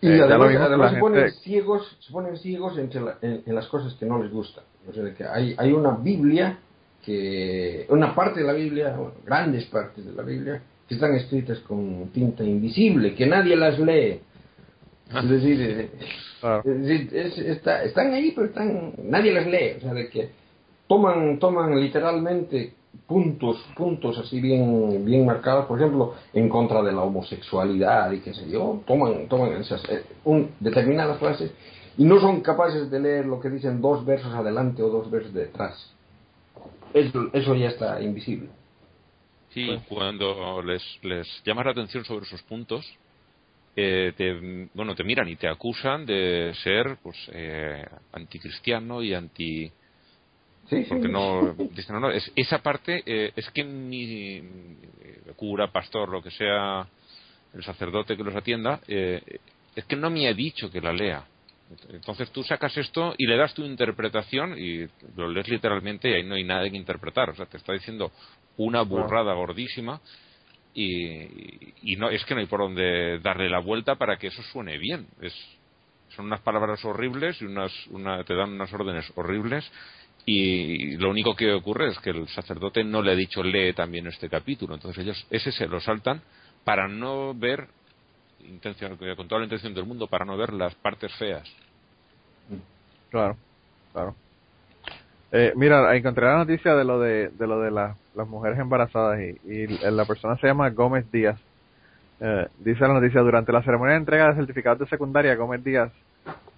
[0.00, 3.42] Y Eh, además, vimos además se ponen gente- ciegos, se ponen ciegos entre la- en,
[3.44, 4.64] en las cosas que no les gustan.
[4.88, 6.58] O sea, que hay, hay una Biblia
[7.04, 11.58] que, una parte de la Biblia, bueno, grandes partes de la Biblia, que están escritas
[11.60, 14.20] con tinta invisible, que nadie las lee.
[15.14, 15.90] Es decir, eh,
[16.40, 16.62] Claro.
[16.64, 19.74] es decir, es- está- están ahí, pero están, nadie las lee.
[19.78, 20.30] O sea, de que
[20.88, 22.72] toman, toman literalmente
[23.06, 28.34] puntos, puntos así bien, bien marcados, por ejemplo, en contra de la homosexualidad y qué
[28.34, 31.50] sé yo, toman, toman esas, eh, un, determinadas frases
[31.96, 35.32] y no son capaces de leer lo que dicen dos versos adelante o dos versos
[35.32, 35.90] detrás.
[36.94, 38.48] Eso, eso ya está invisible.
[39.50, 42.86] Sí, cuando les, les llamas la atención sobre esos puntos,
[43.76, 49.70] eh, te, bueno, te miran y te acusan de ser pues eh, anticristiano y anti
[50.68, 50.88] Sí, sí.
[50.88, 56.08] porque no dicen no, no, es, esa parte eh, es que mi eh, cura pastor
[56.08, 56.86] lo que sea
[57.54, 59.40] el sacerdote que los atienda eh,
[59.74, 61.24] es que no me ha dicho que la lea
[61.90, 66.22] entonces tú sacas esto y le das tu interpretación y lo lees literalmente y ahí
[66.24, 67.30] no hay nada que interpretar.
[67.30, 68.12] O sea te está diciendo
[68.56, 70.00] una burrada gordísima
[70.74, 74.42] y, y no es que no hay por dónde darle la vuelta para que eso
[74.42, 75.06] suene bien.
[75.20, 75.34] Es
[76.16, 79.70] son unas palabras horribles y unas una, te dan unas órdenes horribles
[80.24, 84.06] y lo único que ocurre es que el sacerdote no le ha dicho lee también
[84.06, 86.22] este capítulo entonces ellos ese se lo saltan
[86.64, 87.66] para no ver
[88.48, 91.48] intención, con toda la intención del mundo para no ver las partes feas
[93.10, 93.36] Claro,
[93.92, 94.14] claro.
[95.32, 99.18] Eh, mira, encontré la noticia de lo de, de lo de la- las mujeres embarazadas
[99.20, 101.38] y, y la persona se llama Gómez Díaz.
[102.20, 105.90] Eh, dice la noticia, durante la ceremonia de entrega de certificados de secundaria, Gómez Díaz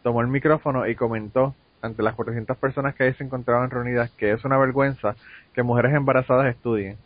[0.02, 4.32] tomó el micrófono y comentó ante las 400 personas que ahí se encontraban reunidas que
[4.32, 5.14] es una vergüenza
[5.54, 6.96] que mujeres embarazadas estudien.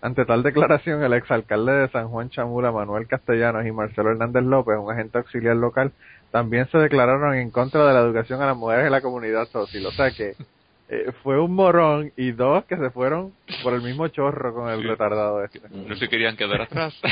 [0.00, 4.76] Ante tal declaración, el exalcalde de San Juan Chamula, Manuel Castellanos y Marcelo Hernández López,
[4.78, 5.92] un agente auxiliar local,
[6.30, 9.86] también se declararon en contra de la educación a las mujeres en la comunidad social.
[9.86, 10.34] O sea que
[10.90, 13.32] eh, fue un morón y dos que se fueron
[13.62, 14.86] por el mismo chorro con el Sí.
[14.86, 15.60] retardado este.
[15.70, 16.94] No se querían quedar atrás.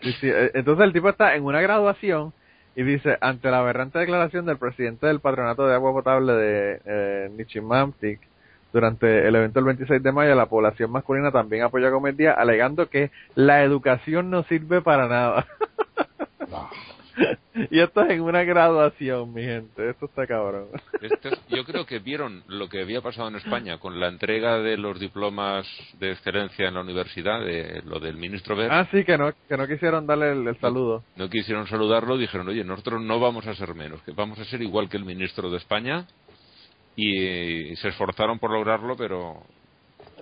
[0.00, 2.32] Sí, sí, eh, Entonces el tipo está en una graduación
[2.74, 7.30] y dice, ante la aberrante declaración del presidente del patronato de agua potable de eh,
[7.36, 8.18] Nichimantic,
[8.72, 12.36] durante el evento del 26 de mayo, la población masculina también apoyó a Gómez Díaz,
[12.38, 15.46] alegando que la educación no sirve para nada.
[17.70, 19.90] Y esto es en una graduación, mi gente.
[19.90, 20.68] Esto está cabrón.
[21.48, 24.98] Yo creo que vieron lo que había pasado en España con la entrega de los
[24.98, 25.66] diplomas
[25.98, 28.72] de excelencia en la universidad, de lo del ministro Ver.
[28.72, 31.04] Ah, sí, que no, que no quisieron darle el, el saludo.
[31.16, 34.62] No quisieron saludarlo, dijeron, oye, nosotros no vamos a ser menos, que vamos a ser
[34.62, 36.06] igual que el ministro de España.
[36.96, 37.24] Y,
[37.72, 39.42] eh, se esforzaron por lograrlo, pero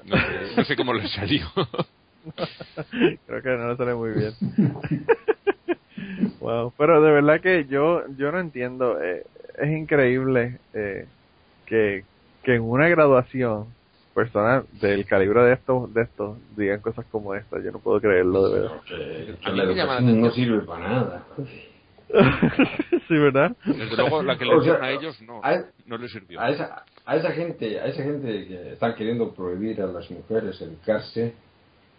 [0.05, 1.47] no sé, no sé cómo les salió.
[3.27, 4.33] Creo que no le sale muy bien.
[6.41, 9.01] wow, pero de verdad que yo yo no entiendo.
[9.03, 9.25] eh,
[9.59, 11.07] es increíble eh,
[11.67, 12.05] que,
[12.45, 13.67] que en una graduación
[14.15, 17.61] personas del calibre de estos de estos digan cosas como esta.
[17.63, 18.81] Yo no puedo creerlo de verdad.
[18.87, 20.33] que, A que mí la me llama la educación no atención.
[20.35, 21.27] sirve para nada.
[23.09, 23.57] sí, ¿verdad?
[23.65, 26.41] Desde luego, la que le sea, dieron a ellos no, a- no les sirvió.
[26.41, 30.61] A esa, a esa gente, a esa gente que están queriendo prohibir a las mujeres
[30.61, 31.35] educarse,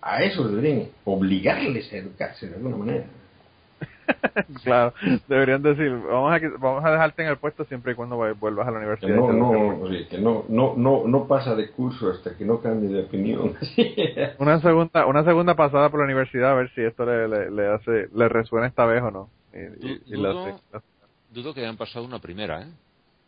[0.01, 3.05] a eso deberían obligarles a educarse de alguna manera.
[4.63, 4.93] claro,
[5.27, 8.71] deberían decir, vamos a vamos a dejarte en el puesto siempre y cuando vuelvas a
[8.71, 9.15] la Que universidad.
[9.15, 9.27] no,
[10.09, 13.55] que no, no, no, no pasa de curso hasta que no cambie de opinión.
[14.39, 17.67] Una segunda una segunda pasada por la universidad a ver si esto le, le, le
[17.67, 19.29] hace le resuena esta vez o no.
[19.53, 20.61] La- Dudo-
[21.33, 22.67] Dudo que hayan pasado una primera, ¿eh?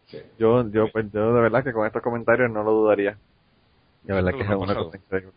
[0.08, 0.18] Sí.
[0.38, 3.18] Yo, yo, pues, yo de verdad que con estos comentarios no lo dudaría.
[4.04, 5.32] De verdad que es una cosa increíble.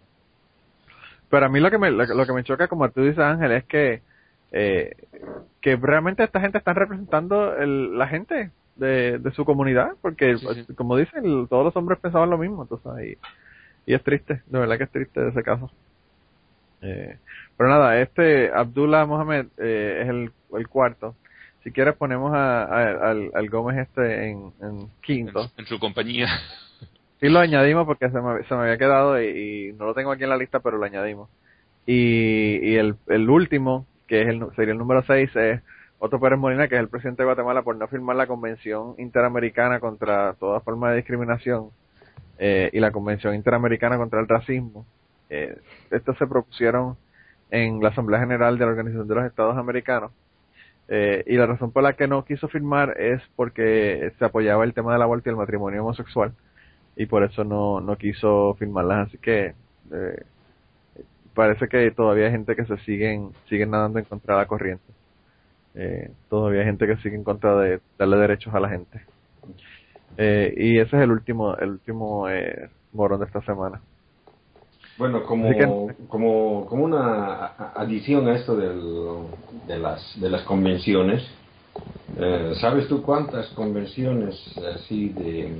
[1.29, 3.19] Pero a mí lo que me, lo, que- lo que me choca, como tú dices
[3.19, 4.03] Ángel, es que,
[4.53, 4.95] eh,
[5.61, 10.47] que realmente esta gente está representando el, la gente de, de su comunidad, porque Sí,
[10.67, 10.75] sí.
[10.75, 13.19] como dicen, el- todos los hombres pensaban lo mismo, entonces
[13.87, 15.71] y, y es triste, de verdad que es triste ese caso.
[16.83, 17.19] Eh,
[17.57, 21.15] pero nada, este Abdullah Mohamed eh, es el, el cuarto.
[21.65, 24.53] Si quieres ponemos a, a- al, al Gómez este en,
[25.03, 25.51] quinto.
[25.57, 26.27] en su compañía.
[27.19, 30.13] Sí lo añadimos porque se me, se me había quedado y, y no lo tengo
[30.13, 31.31] aquí en la lista, pero lo añadimos.
[31.87, 35.63] Y, y el, el último, que es el, sería el número 6, es
[35.99, 39.81] Otto Pérez Molina, que es el presidente de Guatemala por no firmar la Convención Interamericana
[39.81, 41.71] contra toda forma de discriminación
[42.39, 44.85] eh, y la Convención Interamericana contra el Racismo.
[45.31, 45.57] Eh,
[45.91, 46.99] estos se propusieron
[47.51, 50.13] en la Asamblea General de la Organización de los Estados Americanos.
[50.89, 54.73] Eh, y la razón por la que no quiso firmar es porque se apoyaba el
[54.73, 56.33] tema del aborto y el matrimonio homosexual
[56.97, 59.09] y por eso no, no quiso firmarlas.
[59.09, 59.55] Así que
[59.93, 60.23] eh,
[61.35, 64.85] parece que todavía hay gente que se siguen, siguen nadando en contra de la corriente.
[65.75, 69.03] Eh, todavía hay gente que sigue en contra de darle derechos a la gente.
[70.17, 72.27] Eh, y ese es el último, el último
[72.93, 73.81] morón de esta semana.
[74.99, 75.49] Bueno, como,
[75.89, 79.27] que- como, como una a- adición a esto del-
[79.67, 81.23] de, las, de las convenciones,
[82.17, 84.35] eh, ¿sabes tú cuántas convenciones
[84.75, 85.55] así de,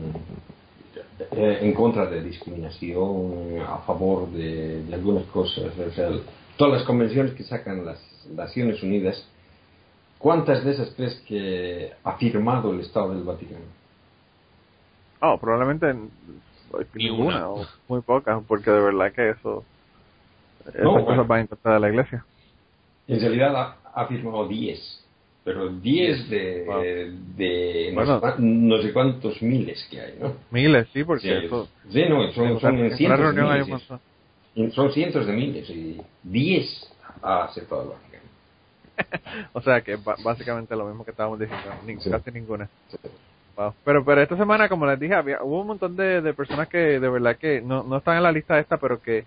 [1.19, 6.09] de- en contra de discriminación, a favor de, de algunas cosas, o sea,
[6.57, 7.99] todas las convenciones que sacan las
[8.35, 9.23] Naciones Unidas,
[10.19, 13.67] ¿cuántas de esas crees que ha firmado el Estado del Vaticano?
[15.21, 15.95] Oh, probablemente
[16.95, 17.49] Ni ninguna una.
[17.49, 19.65] o muy pocas, porque de verdad que eso,
[20.61, 21.25] esas No, cosas bueno.
[21.27, 22.25] van en contra de la iglesia.
[23.09, 25.05] En realidad ha, firmado 10,
[25.45, 26.83] pero 10 de, Wow.
[27.37, 28.15] de no, Bueno.
[28.15, 30.35] sé, cuán- no sé cuántos miles que hay, ¿no?
[30.51, 33.69] Miles, sí, porque Sí, eso, sí, no, son, son en cientos de miles.
[34.55, 38.25] y- Son cientos de miles y 10 ha aceptado Vaticano.
[39.53, 42.11] O sea que básicamente lo mismo que estábamos diciendo, ni- Sí.
[42.11, 42.69] casi ninguna.
[43.85, 47.01] Pero, pero esta semana, como les dije, había, hubo un montón de, de personas que
[47.01, 49.25] de verdad que no, no están en la lista esta, pero que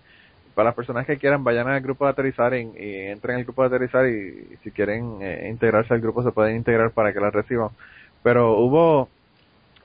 [0.54, 3.62] para las personas que quieran vayan al grupo de aterrizar y, y entren al grupo
[3.62, 7.20] de aterrizar y, y si quieren eh, integrarse al grupo se pueden integrar para que
[7.20, 7.70] la reciban.
[8.22, 9.08] Pero hubo,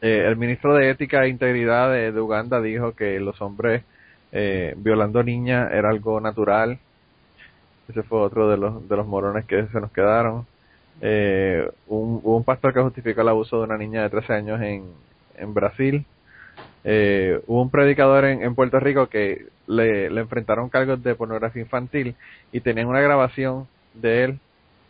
[0.01, 3.83] eh, el ministro de Ética e Integridad de, de Uganda dijo que los hombres
[4.31, 6.77] eh, violando niñas era algo natural.
[7.87, 10.45] Ese fue otro de los, de los morones que se nos quedaron
[11.01, 14.85] eh, un, un pastor que justificó el abuso de una niña de 13 años en,
[15.37, 16.05] en Brasil.
[16.83, 21.63] Eh, hubo un predicador en, en Puerto Rico que le, le enfrentaron cargos de pornografía
[21.63, 22.15] infantil
[22.51, 24.39] y tenían una grabación de él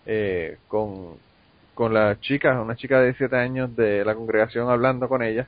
[0.05, 1.15] eh, con,
[1.73, 5.47] con la chica, una chica de 17 años de la congregación hablando con ella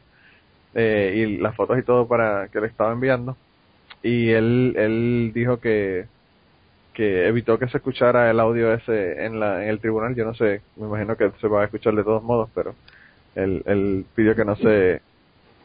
[0.74, 3.36] eh, y las fotos y todo para que le estaba enviando
[4.04, 6.06] y él él dijo que
[6.98, 10.34] que evitó que se escuchara el audio ese en la en el tribunal yo no
[10.34, 12.74] sé me imagino que se va a escuchar de todos modos pero
[13.36, 15.02] él, él pidió que no se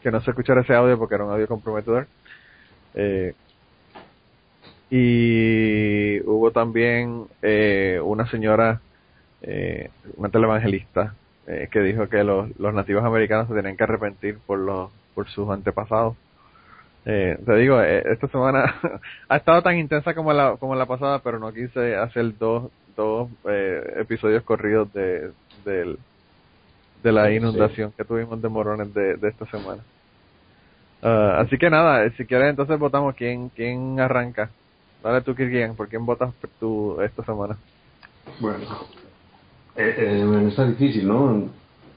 [0.03, 2.07] que no se escuchara ese audio porque era un audio comprometedor.
[2.93, 3.33] Eh,
[4.91, 8.81] y hubo también eh, una señora,
[9.41, 11.15] eh, una televangelista,
[11.47, 15.29] eh, que dijo que los, los nativos americanos se tenían que arrepentir por los por
[15.29, 16.15] sus antepasados.
[17.05, 18.75] Eh, te digo, eh, esta semana
[19.29, 23.29] ha estado tan intensa como la como la pasada, pero no quise hacer dos dos
[23.49, 25.31] eh, episodios corridos de
[25.65, 25.97] del
[27.03, 27.35] de la Sí.
[27.35, 29.83] inundación que tuvimos de morones de, de esta semana.
[31.01, 34.49] Ah, así que nada, eh, si quieres entonces votamos quién quién arranca.
[35.03, 37.57] Dale tú, Kirgian, ¿por quién votas tú esta semana?
[38.39, 38.59] Bueno,
[39.75, 41.49] eh, eh, está difícil, ¿no?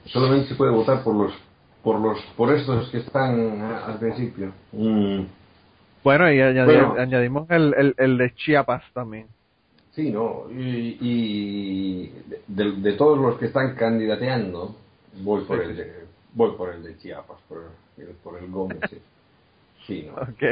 [0.07, 1.33] Solamente se puede votar por los
[1.87, 4.51] por los por estos que están ah, al principio.
[4.73, 5.21] Mm,
[6.03, 6.95] Bueno, y añadi- Bueno.
[7.01, 9.27] añadimos el, el, el de Chiapas también.
[9.95, 10.47] sí, ¿no?
[10.51, 12.13] Y, y
[12.47, 14.75] de, de todos los que están candidateando,
[15.23, 15.93] voy por el de,
[16.33, 17.63] voy por el de Chiapas, por
[17.97, 18.79] el, por el Gómez.
[18.89, 18.97] Sí,
[19.87, 20.15] Sí, ¿no?
[20.23, 20.43] Ok.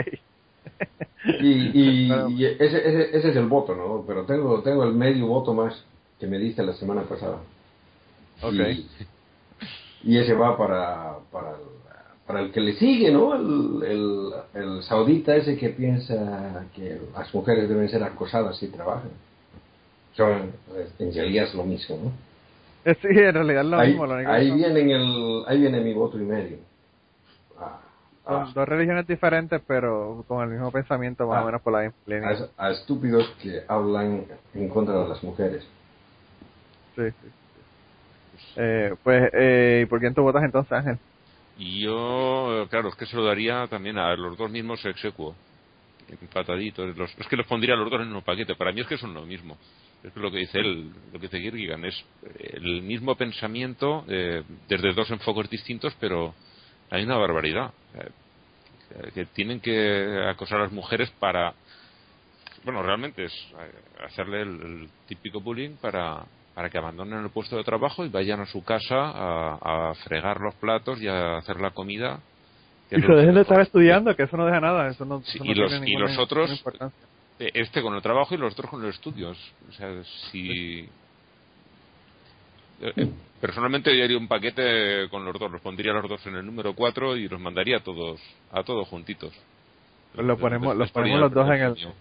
[1.42, 4.06] Y, y, y ese, ese, ese es el voto, ¿no?
[4.08, 5.84] Pero tengo, tengo el medio voto más
[6.18, 7.40] que me diste la semana pasada.
[8.42, 8.54] Ok.
[10.06, 11.58] Y, ese va para, para, el,
[12.28, 13.34] para el que le sigue, ¿no?
[13.36, 19.10] El, el, el saudita ese que piensa que las mujeres deben ser acosadas si trabajan.
[20.16, 20.52] Son,
[21.00, 22.12] en realidad es lo mismo, ¿no?
[23.02, 24.06] Sí, en realidad es lo ahí, mismo.
[24.06, 26.58] Lo único ahí viene en el, ahí viene mi voto y medio.
[27.60, 27.80] Ah,
[28.28, 31.42] ah, dos religiones diferentes, pero con el mismo pensamiento más Ah.
[31.42, 32.30] o menos por la misma línea.
[32.58, 35.64] a, a estúpidos que hablan en contra de las mujeres.
[36.96, 37.28] Sí, sí.
[38.56, 40.98] Eh, pues, eh, ¿y por quién tú votas entonces, Ángel?
[41.58, 45.36] Yo, claro, es que se lo daría también a los dos mismos execuo.
[46.10, 46.96] Empataditos.
[46.98, 48.56] Los, es que los pondría a los dos en un paquete.
[48.56, 49.58] Para mí es que son lo mismo.
[50.04, 52.06] Es lo que dice él, lo que dice Kierkegaard, es
[52.54, 56.36] el mismo pensamiento eh, desde dos enfoques distintos, pero
[56.92, 57.72] hay una barbaridad.
[57.96, 61.54] Eh, que tienen que acosar a las mujeres para.
[62.64, 66.24] Bueno, realmente es eh, hacerle el típico bullying para,
[66.56, 70.40] para que abandonen el puesto de trabajo y vayan a su casa a, a fregar
[70.40, 72.20] los platos y a hacer la comida.
[72.90, 75.44] Y se dejen de estar estudiando, que eso no deja nada, eso no, Sí, eso
[75.44, 76.64] no y los- tiene y los otros-.
[77.40, 79.38] Eh, Este con el trabajo y los otros con los estudios.
[79.70, 79.90] O sea,
[80.32, 80.88] si.
[82.82, 83.10] Eh, eh,
[83.42, 86.74] Personalmente yo haría un paquete con los dos, los pondría los dos en el número
[86.74, 88.20] 4 y los mandaría a todos,
[88.52, 89.34] a todos juntitos.
[90.16, 91.94] Pues lo ponemos- los ponemos los dos en el-.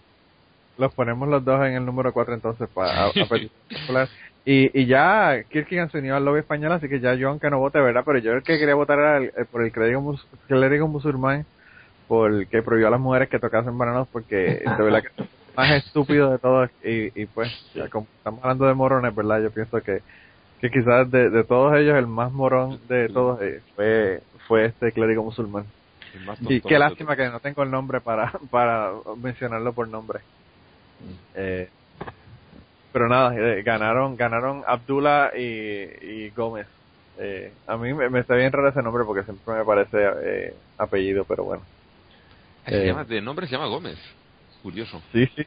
[0.77, 3.11] Los ponemos los dos en el número 4 entonces para a, a.
[4.45, 7.59] Y, y ya Kierkegaard se unió al lobby español, así que ya yo aunque no
[7.59, 8.03] vote, ¿verdad?
[8.05, 11.47] Pero yo el que quería votar era el- por el clérigo, mus- clérigo musulmán
[12.07, 16.31] porque prohibió a las mujeres que tocasen bananos porque de verdad que es más estúpido
[16.31, 19.41] de todos y, y pues ya como estamos hablando de morones, ¿verdad?
[19.43, 20.03] Yo pienso que,
[20.59, 24.91] que quizás de, de todos ellos el más morón de todos eh, fue fue este
[24.93, 25.67] clérigo musulmán.
[26.49, 30.21] Y qué lástima que no tengo el nombre para, para mencionarlo por nombre.
[31.33, 31.69] Eh,
[32.95, 35.41] pero nada, eh, ganaron ganaron Abdullah y,
[36.01, 36.65] y Gómez.
[37.17, 40.55] Eh, a mí me, me está bien raro ese nombre porque siempre me parece eh,
[40.77, 41.67] apellido, pero bueno.
[42.65, 43.99] Se eh, llama- de nombre se llama Gómez.
[44.61, 45.03] Curioso.
[45.11, 45.43] Sí, sí.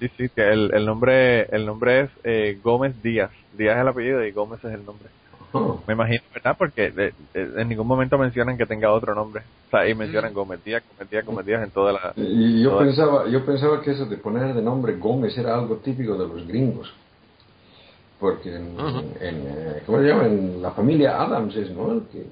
[0.00, 3.30] Sí, sí, que el, el nombre el nombre es eh, Gómez Díaz.
[3.52, 5.10] Díaz es el apellido y Gómez es el nombre.
[5.52, 6.56] Oh, Me imagino, ¿verdad?
[6.58, 9.42] Porque de- de- en ningún momento mencionan que tenga otro nombre.
[9.68, 10.34] O sea, y mencionan Mm.
[10.34, 12.12] Gómez Díaz, Gómez Díaz, Gómez Díaz en toda la...
[12.16, 16.14] Y yo pensaba, yo pensaba que eso de poner de nombre Gómez era algo típico
[16.14, 16.92] de los gringos.
[18.20, 18.74] Porque en,
[19.20, 20.26] eh, ¿cómo se llama?
[20.26, 21.92] En la familia Adams es, ¿no?
[21.92, 22.26] El que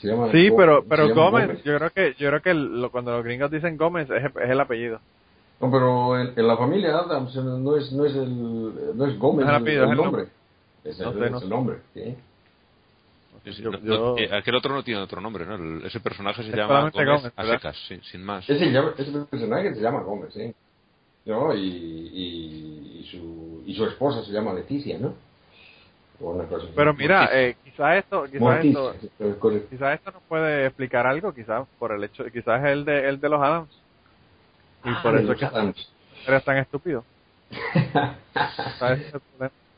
[0.00, 2.90] se llama Sí, pero se pero llama Gómez, yo creo que yo creo que lo-
[2.90, 5.00] cuando los gringos dicen Gómez es, es el apellido.
[5.60, 9.46] No, pero en, en la familia Adams no es, no es, el, no es Gómez
[9.46, 10.26] No es el el, apellido, el es el nombre.
[10.86, 12.16] Es, No es no el nombre, ¿sí?
[13.44, 15.56] Sí, Yo- no- yo- no- eh, aquel otro no tiene otro nombre, ¿no?
[15.56, 18.48] El- ese personaje se Es llama Gómez, Gómez, a secas, sin más.
[18.48, 18.64] Ese,
[18.98, 20.54] ese personaje se llama Gómez, ¿sí?
[21.26, 21.52] ¿No?
[21.54, 25.14] Y, y, y, su, y su esposa se llama Leticia, ¿no?
[26.74, 31.66] Pero mira, eh, quizás esto, quizás esto, es quizás esto nos puede explicar algo, quizás
[31.78, 33.82] por el hecho, quizás el de el de los Adams.
[34.84, 35.92] Y Ah, por eso es que Adams.
[36.26, 37.04] eres tan estúpido.
[38.78, 39.12] ¿Sabes?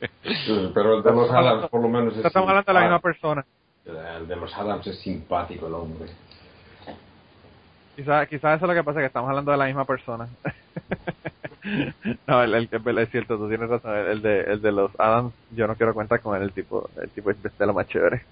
[0.75, 3.45] Pero el de los Adams por lo menos es Estamos hablando de la misma persona.
[3.85, 6.09] El de los Adams es simpático el hombre.
[7.97, 10.29] Quizás quizás eso es lo que pasa, que estamos hablando de la misma persona.
[12.27, 13.95] no, el, el, el- es cierto, tú tienes razón.
[13.97, 16.89] El, el de, el de los Adams, yo no quiero contar con él, el tipo,
[17.03, 18.23] el tipo es de lo más chévere.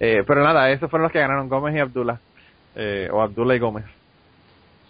[0.00, 2.18] Eh, pero nada, esos fueron los que ganaron Gómez y Abdullah.
[2.76, 3.84] Eh, o Abdullah y Gómez.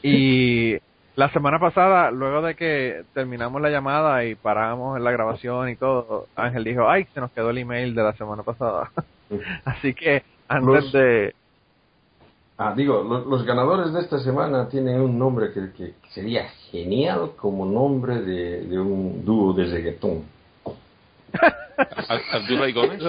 [0.02, 0.76] Y
[1.16, 5.76] la semana pasada, luego de que terminamos la llamada y paramos en la grabación y
[5.76, 8.90] todo, Ángel dijo, ay, se nos quedó el email de la semana pasada.
[9.64, 11.34] Así que antes Los- de
[12.56, 17.32] Ah, digo, lo- los, ganadores de esta semana tienen un nombre que, que sería genial
[17.36, 20.22] como nombre de, de un dúo de reggaetón.
[21.34, 23.02] Ab- Abdullah y Gómez.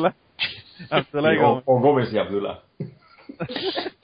[0.89, 1.63] Abdullah, y o, Gómez.
[1.67, 2.59] o Gómez y Abdullah.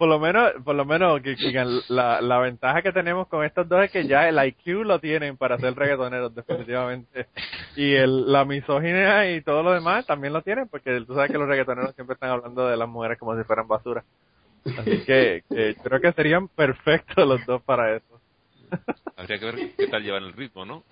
[0.00, 1.20] Por lo menos, por lo menos,
[1.90, 5.36] la, la ventaja que tenemos con estos dos es que ya el IQ lo tienen
[5.36, 7.26] para ser reggaetoneros, definitivamente.
[7.76, 11.36] Y el, la misoginia y todo lo demás también lo tienen, porque tú sabes que
[11.36, 14.02] los reggaetoneros siempre están hablando de las mujeres como si fueran basura.
[14.64, 18.18] Así que, que creo que serían perfectos los dos para eso.
[19.16, 20.82] Habría que ver qué tal llevan el ritmo, ¿no?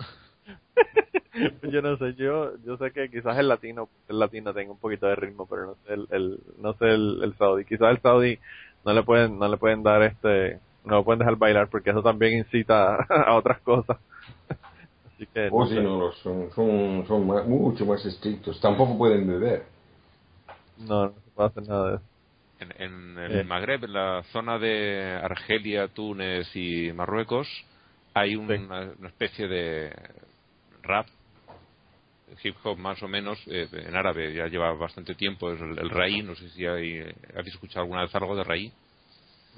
[1.62, 5.06] yo no sé, yo yo sé que quizás el latino el latino tenga un poquito
[5.06, 7.64] de ritmo, pero no sé el, el no sé el, el saudí.
[7.64, 8.38] Quizás el saudí
[8.84, 12.02] no le pueden no le pueden dar este no lo pueden dejar bailar porque eso
[12.02, 13.98] también incita a otras cosas.
[15.14, 15.82] Así que O no si sé.
[15.82, 18.60] no, son, son, son más- mucho más estrictos.
[18.60, 19.64] Tampoco pueden beber.
[20.76, 22.04] no, no se puede hacer nada de eso.
[22.60, 23.44] En, en el Eh.
[23.44, 27.46] Magreb, en la zona de Argelia, Túnez y Marruecos,
[28.14, 28.54] hay un- Sí.
[28.54, 29.92] una, una especie de
[30.82, 31.06] rap,
[32.42, 35.90] hip hop más o menos, eh, en árabe, ya lleva bastante tiempo, es el, el
[35.90, 37.00] raí, no sé si hay,
[37.30, 38.72] habéis escuchado alguna vez algo de raí.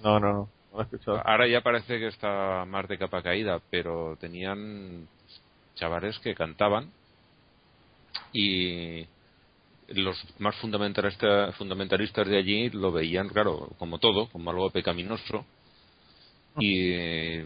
[0.03, 1.21] No, no, no, he escuchado.
[1.25, 5.07] Ahora ya parece que está más de capa caída, pero tenían
[5.75, 6.91] chavales que cantaban
[8.33, 9.07] y
[9.89, 15.45] los más fundamentalistas, fundamentalistas de allí lo veían, claro, como todo, como algo pecaminoso
[16.59, 17.41] y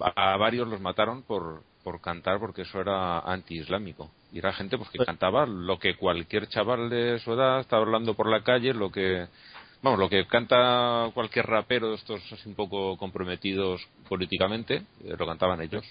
[0.00, 4.10] a varios los mataron por, por cantar porque eso era anti-islámico.
[4.32, 8.14] Y era gente pues, que cantaba lo que cualquier chaval de su edad estaba hablando
[8.14, 9.28] por la calle, lo que
[9.82, 15.28] vamos, lo que canta cualquier rapero de estos así un poco comprometidos políticamente, eh, lo
[15.28, 15.84] cantaban ellos,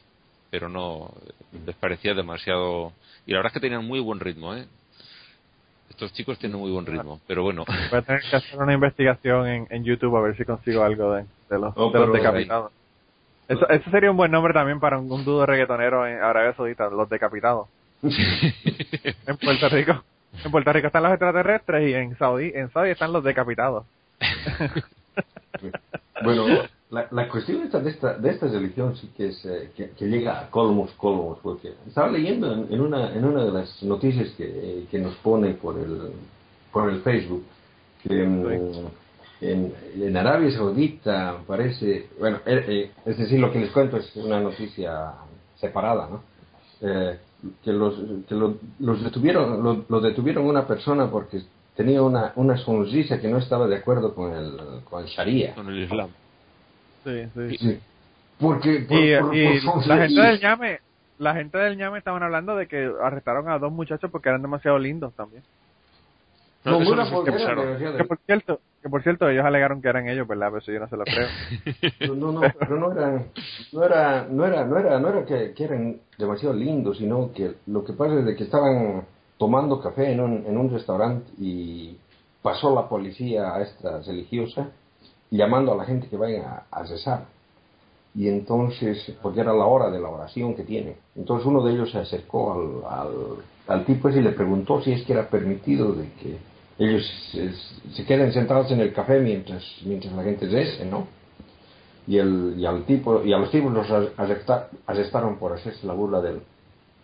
[0.50, 2.92] pero no eh, les parecía demasiado
[3.26, 4.68] y la verdad es que tenían muy buen ritmo, ¿eh?
[5.90, 9.48] Estos chicos tienen muy buen ritmo, pero bueno, Voy a tener que hacer una investigación
[9.48, 12.74] en, en YouTube a ver si consigo algo de, de los, de los decapitados.
[13.48, 16.90] Eso, eso sería un buen nombre también para un, un dúo reggaetonero en Arabia Saudita,
[16.90, 17.68] los decapitados.
[18.02, 20.04] en Puerto Rico.
[20.44, 23.86] En Puerto Rico están los extraterrestres y en Saudí, en Saudi están los decapitados.
[26.24, 26.46] Bueno,
[26.92, 30.06] la, la cuestión esta de esta de esta religión sí que es eh, que, que
[30.06, 34.30] llega a colmos colmos porque estaba leyendo en, en una en una de las noticias
[34.38, 36.12] que, eh, que nos pone por el
[36.72, 37.44] por el Facebook
[38.02, 38.88] que mm,
[39.42, 44.16] en, en Arabia Saudita parece bueno eh, eh, es decir lo que les cuento es
[44.16, 45.12] una noticia
[45.58, 46.22] separada no
[46.82, 47.18] Eh,
[47.64, 47.96] que los
[48.28, 51.42] que lo- los detuvieron lo, lo detuvieron una persona porque
[51.76, 55.68] tenía una una sonrisa que no estaba de acuerdo con el con el Sharia con
[55.70, 56.10] el Islam.
[57.04, 57.58] Sí, sí.
[57.58, 57.80] Sí.
[58.40, 60.80] Porque por, Y, por- y por la gente del ñame,
[61.20, 64.78] la gente del ñame estaban hablando de que arrestaron a dos muchachos porque eran demasiado
[64.80, 65.44] lindos también.
[66.66, 70.28] No, una no demasiado- Que por cierto, que por cierto ellos alegaron que eran ellos,
[70.28, 70.50] ¿verdad?
[70.52, 71.28] Pero eso yo no se lo creo.
[72.16, 73.26] No, no, pero no eran,
[73.74, 77.84] no era, no era, no era, no era que, eran demasiado lindos, sino que lo
[77.84, 79.04] que pasa es de que estaban
[79.40, 81.98] tomando café en un, en un restaurante y
[82.44, 84.70] pasó la policía a esta religiosa
[85.32, 87.26] llamando a la gente que vaya a, rezar.
[88.14, 90.98] Y entonces, porque era la hora de la oración que tiene.
[91.16, 93.10] Entonces uno de ellos se acercó al, al,
[93.68, 96.38] al tipo ese y le preguntó si es que era permitido de que
[96.78, 97.52] ellos se,
[97.94, 101.08] se queden sentados en el café mientras, mientras la gente rece, ¿no?
[102.08, 105.94] Y, el, y, al tipo, y a los tipos los arresta- arrestaron por hacerse la
[105.94, 106.42] burla del,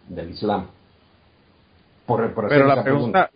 [0.09, 0.67] del Islam.
[2.05, 3.29] Por, por hacer Pero la pregunta,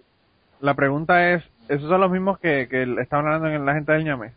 [0.60, 4.04] la pregunta es, ¿esos son los mismos que, que estaban hablando en la gente del
[4.04, 4.34] ñame?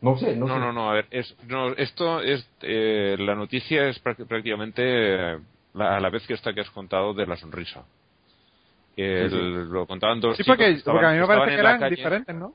[0.00, 0.60] No sé, no, No, sé.
[0.60, 5.38] no, no, a ver, es, no, esto es, eh, la noticia es práct- prácticamente eh,
[5.74, 7.84] la- a la vez que esta que has contado de la sonrisa.
[8.96, 9.72] El- Sí, sí.
[9.72, 11.62] Lo contaban dos Sí, chicos porque, que estaban- porque a mí me parece que en
[11.62, 11.96] la eran calle.
[11.96, 12.54] diferentes, ¿no?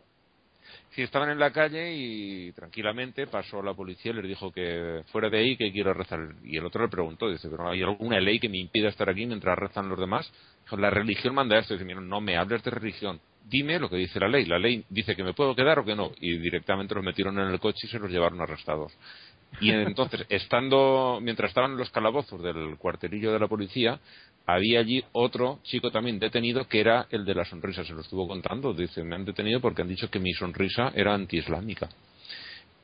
[0.92, 5.30] Sí, estaban en la calle y tranquilamente pasó la policía y les dijo que fuera
[5.30, 6.20] de ahí que quiero rezar.
[6.44, 9.26] Y el otro le preguntó, dice, pero ¿hay alguna ley que me impida estar aquí
[9.26, 10.32] mientras rezan los demás?
[10.64, 11.74] Dijo, la religión manda esto.
[11.74, 13.20] Dice, mira, no me hables de religión.
[13.50, 14.46] Dime lo que dice la ley.
[14.46, 16.12] La ley dice que me puedo quedar o que no.
[16.22, 18.98] Y directamente los metieron en el coche y se los llevaron arrestados.
[19.60, 24.00] Y entonces, estando, mientras estaban en los calabozos del cuartelillo de la policía,
[24.46, 27.84] había allí otro chico también detenido que era el de la sonrisa.
[27.84, 28.74] Se lo estuvo contando.
[28.74, 31.90] Dice, me han detenido porque han dicho que mi sonrisa era antiislámica.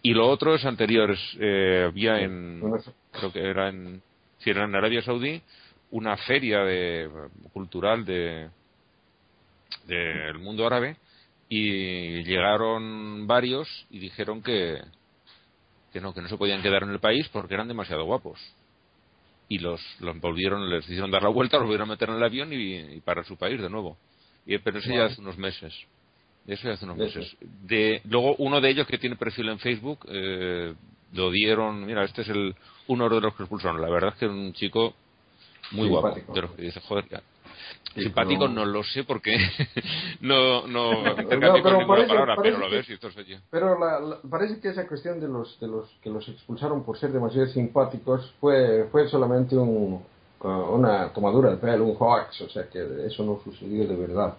[0.01, 1.15] Y lo otro es anterior.
[1.39, 2.61] eh, había en,
[3.11, 4.01] creo que era en,
[4.39, 5.41] si era en Arabia Saudí,
[5.91, 7.09] una feria de,
[7.53, 8.49] cultural de
[9.87, 10.97] del mundo árabe
[11.49, 14.81] y llegaron varios y dijeron que
[15.91, 18.39] que no que no se podían quedar en el país porque eran demasiado guapos
[19.51, 22.23] y los los volvieron les hicieron dar la vuelta los volvieron a meter en el
[22.23, 23.97] avión y, y para su país de nuevo
[24.45, 25.73] y pero eso ya hace unos meses
[26.47, 27.35] Eso ya hace unos meses.
[27.67, 30.73] De, luego, uno de ellos que tiene perfil en Facebook, eh,
[31.13, 31.85] lo dieron.
[31.85, 32.55] Mira, este es el
[32.87, 33.79] uno de los que expulsaron.
[33.79, 34.95] La verdad es que es un chico
[35.71, 36.25] muy Simpático.
[36.27, 36.33] guapo.
[36.33, 37.05] De los que dice, joder,
[37.71, 37.93] ya.
[37.93, 39.37] Sí, Simpático pero- no lo sé porque
[40.21, 43.37] no, no No, pero parece- palabra, parece pero lo que- ves y esto es yo.
[43.49, 46.97] Pero la- la- parece que esa cuestión de los, de los que los expulsaron por
[46.97, 50.01] ser demasiado simpáticos fue, fue solamente un,
[50.41, 54.35] uh, una tomadura de pelo, un hoax, o sea que eso no sucedió de verdad.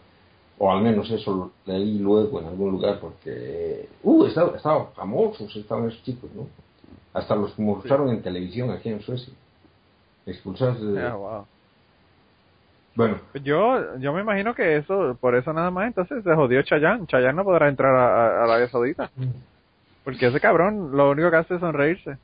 [0.59, 5.89] O al menos eso leí luego en algún lugar porque, uh, estaban estaban famosos, estaban
[5.89, 6.47] esos chicos, ¿no?
[7.15, 9.33] Hasta los mostraron en televisión aquí en Suecia.
[10.25, 11.03] Expulsados de...
[11.03, 11.47] Ah, wow.
[12.95, 17.07] Bueno, Yo, yo me imagino que eso, por eso nada más, entonces se jodió Chayanne.
[17.07, 19.11] Chayanne no podrá entrar a, a Arabia Saudita.
[20.05, 22.19] Porque ese cabrón lo único que hace es sonreírse.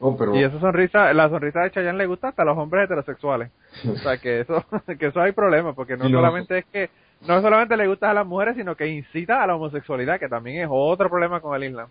[0.00, 0.34] oh, pero...
[0.34, 3.50] Y esa sonrisa, la sonrisa de Chayanne le gusta hasta a los hombres heterosexuales.
[3.88, 4.64] O sea, que eso,
[4.98, 6.90] que eso hay problema, porque no solamente es que,
[7.26, 10.62] no solamente le gusta a las mujeres, sino que incita a la homosexualidad, que también
[10.62, 11.88] es otro problema con el Islam.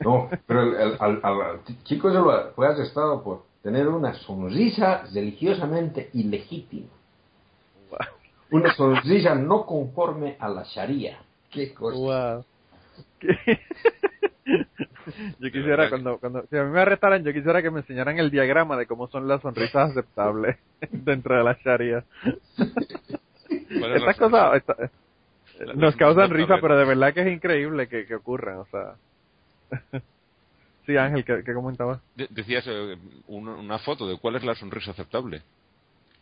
[0.00, 5.02] No, pero el, el- al, al chico se lo fue arrestado por tener una sonrisa
[5.12, 6.88] religiosamente ilegítima.
[8.50, 11.18] Una sonrisa no conforme a la Sharia.
[11.50, 11.96] Qué cosa.
[11.96, 12.44] Wow.
[15.38, 18.30] yo quisiera, cuando, cuando, si a mí me arrestaran, yo quisiera que me enseñaran el
[18.30, 20.58] diagrama de cómo son las sonrisas aceptables
[20.90, 22.04] dentro de la Sharia.
[22.56, 24.76] ¿Cuál es la Estas cosas esta-
[25.64, 28.96] La- nos causan risa, pero de verdad que es increíble que, que ocurran, o sea.
[30.86, 32.00] sí, Ángel, ¿qué, qué comentabas?
[32.14, 32.96] de- decías eh,
[33.28, 35.42] un- una foto de cuál es la sonrisa aceptable.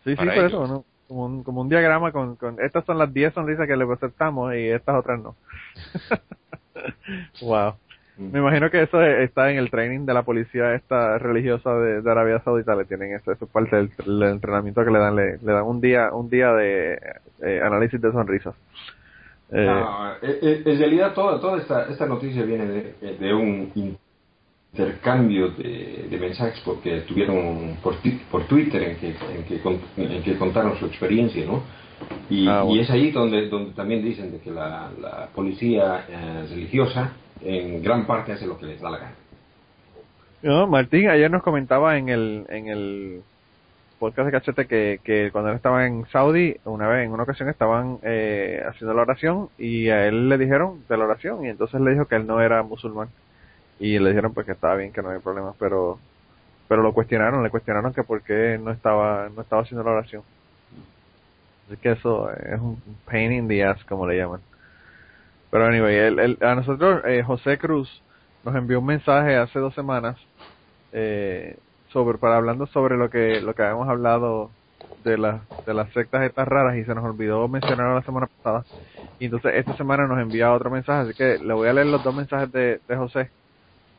[0.05, 0.47] Sí, sí, por ellos.
[0.47, 0.85] eso, ¿no?
[1.11, 4.55] Como un, como un diagrama con, con, estas son las 10 sonrisas que le aceptamos
[4.55, 5.35] y estas otras no.
[7.43, 7.75] wow.
[8.17, 12.11] Me imagino que eso está en el training de la policía esta religiosa de, de
[12.13, 15.39] Arabia Saudita, le tienen eso, eso es parte del, del entrenamiento que le dan, le,
[15.39, 17.01] le dan un día, un día de
[17.43, 18.55] eh, análisis de sonrisas.
[19.51, 19.83] Eh,
[20.23, 23.73] eh, en realidad toda, toda esta, esta noticia viene de, de un
[24.73, 27.95] intercambio de, de mensajes porque tuvieron por,
[28.31, 31.63] por Twitter en que, en, que, con- en que contaron su experiencia, ¿no?
[32.31, 32.77] Y, Ah, bueno.
[32.77, 37.13] y es ahí donde, donde también dicen de que la, la policía eh, religiosa
[37.43, 39.15] en gran parte hace lo que les da la gana.
[40.43, 43.21] No, Martín ayer nos comentaba en el, en el
[43.99, 47.51] podcast de Cachete que, que cuando él estaba en Saudi, una vez, en una ocasión
[47.51, 51.79] estaban eh, haciendo la oración y a él le dijeron de la oración y entonces
[51.83, 53.09] le dijo que él no era musulmán
[53.81, 56.05] y le dijeron pues que estaba bien, que no había problema, pero
[56.69, 60.27] pero lo cuestionaron, le cuestionaron que por qué no estaba no estaba haciendo la oración.
[61.67, 64.45] Así que eso es un pain in the ass, como le llaman.
[65.51, 68.05] Pero anyway, él, él- a nosotros, eh, José Cruz
[68.43, 70.19] nos envió un mensaje hace dos semanas
[70.93, 71.59] eh,
[71.89, 74.57] sobre para hablando sobre lo que lo que habíamos hablado
[74.97, 78.67] de las de las sectas estas raras y se nos olvidó mencionarlo la semana pasada
[79.19, 82.03] y entonces esta semana nos envía otro mensaje así que le voy a leer los
[82.03, 83.33] dos mensajes de, de José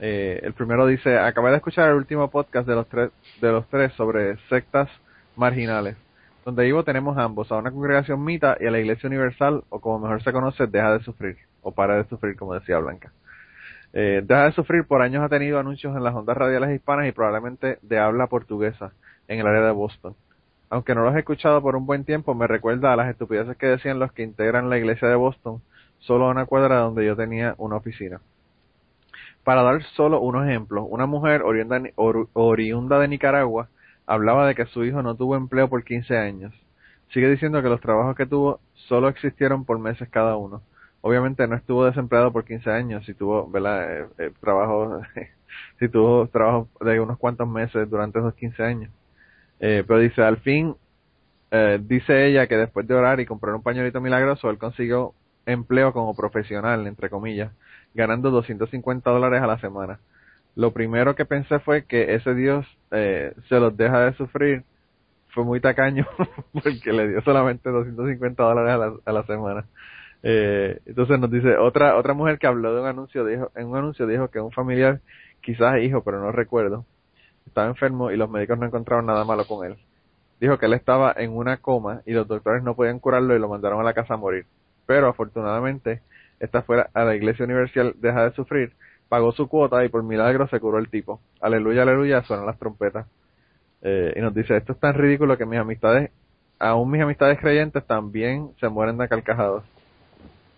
[0.04, 3.68] Eh, el primero dice acabé de escuchar el último podcast de los tres de los
[3.68, 4.90] tres sobre sectas
[5.36, 5.96] marginales
[6.44, 10.00] donde Ivo tenemos ambos a una congregación mita y a la Iglesia Universal o como
[10.00, 13.12] mejor se conoce deja de sufrir o para de sufrir como decía Blanca
[13.94, 17.12] eh, Deja de sufrir por años ha tenido anuncios en las ondas radiales hispanas y
[17.12, 18.94] probablemente de habla portuguesa
[19.28, 20.16] en el área de Boston.
[20.70, 23.68] Aunque no los he escuchado por un buen tiempo, me recuerda a las estupideces que
[23.68, 25.62] decían los que integran la iglesia de Boston,
[26.00, 28.22] solo a una cuadra donde yo tenía una oficina.
[29.44, 33.70] Para dar solo unos ejemplos, una mujer oriunda, or- oriunda de Nicaragua
[34.06, 36.54] hablaba de que su hijo no tuvo empleo por 15 años.
[37.14, 40.64] Sigue diciendo que los trabajos que tuvo solo existieron por meses cada uno
[41.04, 44.02] obviamente no estuvo desempleado por 15 años, si tuvo, ¿verdad?
[44.04, 45.02] Eh, eh, trabajo,
[45.80, 48.92] si tuvo trabajo de unos cuantos meses durante esos 15 años.
[49.60, 50.76] Eh, pero dice, al fin,
[51.52, 55.14] eh, dice ella que después de orar y comprar un pañuelito milagroso, él consiguió
[55.46, 57.52] empleo como profesional, entre comillas,
[57.94, 60.00] ganando 250 dólares a la semana.
[60.56, 64.64] Lo primero que pensé fue que ese Dios eh, se los deja de sufrir.
[65.30, 66.06] Fue muy tacaño
[66.54, 69.66] porque le dio solamente 250 dólares a la, a la semana.
[70.24, 73.78] Eh, entonces nos dice otra otra mujer que habló de un anuncio dijo en un
[73.78, 75.02] anuncio dijo que un familiar
[75.42, 76.86] quizás hijo pero no recuerdo
[77.48, 79.78] estaba enfermo y los médicos no encontraron nada malo con él
[80.40, 83.50] dijo que él estaba en una coma y los doctores no podían curarlo y lo
[83.50, 84.46] mandaron a la casa a morir
[84.86, 86.04] pero afortunadamente
[86.42, 88.74] esta fuera a la iglesia universal deja de sufrir
[89.12, 91.20] pagó su cuota y por milagro se curó el tipo.
[91.42, 93.06] Aleluya aleluya suenan las trompetas.
[93.82, 96.12] Eh, y nos dice esto es tan ridículo que mis amistades
[96.60, 99.64] aún mis amistades creyentes también se mueren de carcajadas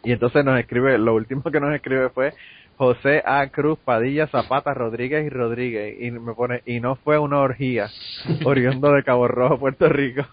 [0.04, 2.34] Y entonces nos escribe, lo último que nos escribe fue
[2.78, 3.48] José A.
[3.48, 7.90] Cruz Padilla Zapata Rodríguez y Rodríguez y me pone y no fue una orgía
[8.46, 10.24] oriundo de Cabo Rojo Puerto Rico.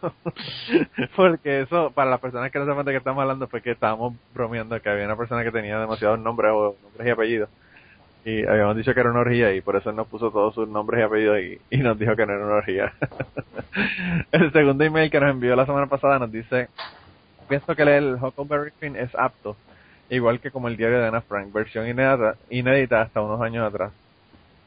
[1.16, 4.14] Porque eso para las personas que no saben de qué estamos hablando fue que estábamos
[4.34, 7.48] bromeando que había una persona que tenía demasiados nombres o nombres y apellidos.
[8.24, 11.00] Y habíamos dicho que era una orgía y por eso nos puso todos sus nombres
[11.00, 12.92] y apellidos y, y nos dijo que no era una orgía.
[14.32, 16.68] El segundo email que nos envió la semana pasada nos dice
[17.48, 19.56] pienso que leer el Huckleberry Finn es apto
[20.10, 21.86] igual que como el diario de Ana Frank, versión
[22.50, 23.92] inédita, hasta unos años atrás,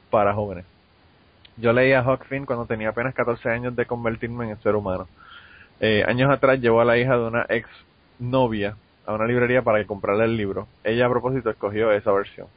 [0.09, 0.65] para jóvenes.
[1.57, 5.07] Yo leía Huck Finn cuando tenía apenas 14 años de convertirme en ser humano.
[5.79, 7.67] Eh, años atrás llevó a la hija de una ex
[8.19, 8.75] novia
[9.05, 10.67] a una librería para que comprara el libro.
[10.83, 12.47] Ella a propósito escogió esa versión.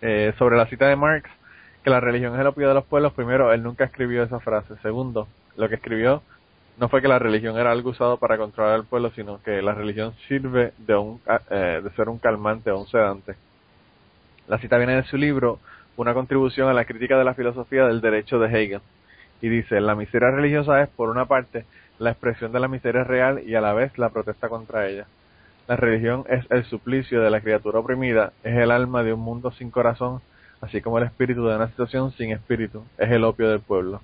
[0.00, 1.28] Eh, sobre la cita de Marx,
[1.82, 4.74] que la religión es el opio de los pueblos, primero, él nunca escribió esa frase.
[4.82, 6.22] Segundo, lo que escribió
[6.78, 9.74] no fue que la religión era algo usado para controlar al pueblo, sino que la
[9.74, 11.20] religión sirve de, un,
[11.50, 13.34] eh, de ser un calmante o un sedante.
[14.48, 15.58] La cita viene de su libro,
[15.96, 18.80] una contribución a la crítica de la filosofía del derecho de Hegel.
[19.40, 21.64] Y dice, la miseria religiosa es, por una parte,
[21.98, 25.06] la expresión de la miseria real y a la vez la protesta contra ella.
[25.68, 29.52] La religión es el suplicio de la criatura oprimida, es el alma de un mundo
[29.52, 30.20] sin corazón,
[30.60, 34.00] así como el espíritu de una situación sin espíritu, es el opio del pueblo.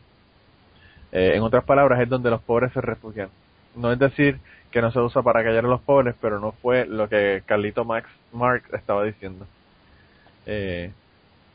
[1.13, 3.29] Eh, en otras palabras, es donde los pobres se refugian.
[3.75, 4.39] No es decir
[4.71, 7.85] que no se usa para callar a los pobres, pero no fue lo que Carlito
[7.85, 9.47] Max Marx estaba diciendo.
[10.47, 10.93] Eh,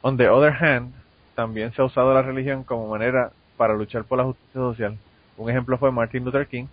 [0.02, 0.94] on the other hand,
[1.36, 4.98] también se ha usado la religión como manera para luchar por la justicia social.
[5.38, 6.66] Un ejemplo fue Martin Luther King,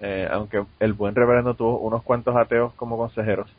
[0.00, 3.50] eh, aunque el buen reverendo tuvo unos cuantos ateos como consejeros.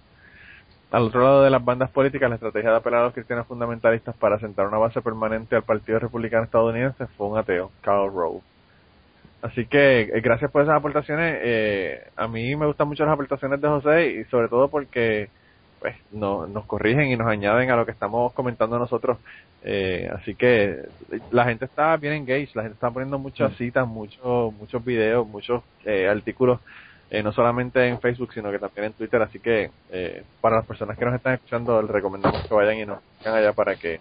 [0.92, 4.16] Al otro lado de las bandas políticas, la estrategia de apelar a los cristianos fundamentalistas
[4.16, 8.42] para sentar una base permanente al Partido Republicano estadounidense fue un ateo, Karl Rove.
[9.42, 11.40] Así que eh, gracias por esas aportaciones.
[11.42, 15.30] Eh, a mí me gustan mucho las aportaciones de José y sobre todo porque
[15.80, 19.20] pues no, nos corrigen y nos añaden a lo que estamos comentando nosotros.
[19.64, 20.80] Eh, así que
[21.32, 25.64] la gente está bien engaged, la gente está poniendo muchas citas, muchos muchos videos, muchos
[25.86, 26.60] eh, artículos,
[27.12, 29.22] eh, no solamente en Facebook, sino que también en Twitter.
[29.22, 32.86] Así que eh, para las personas que nos están escuchando, les recomendamos que vayan y
[32.86, 34.00] nos vayan allá para que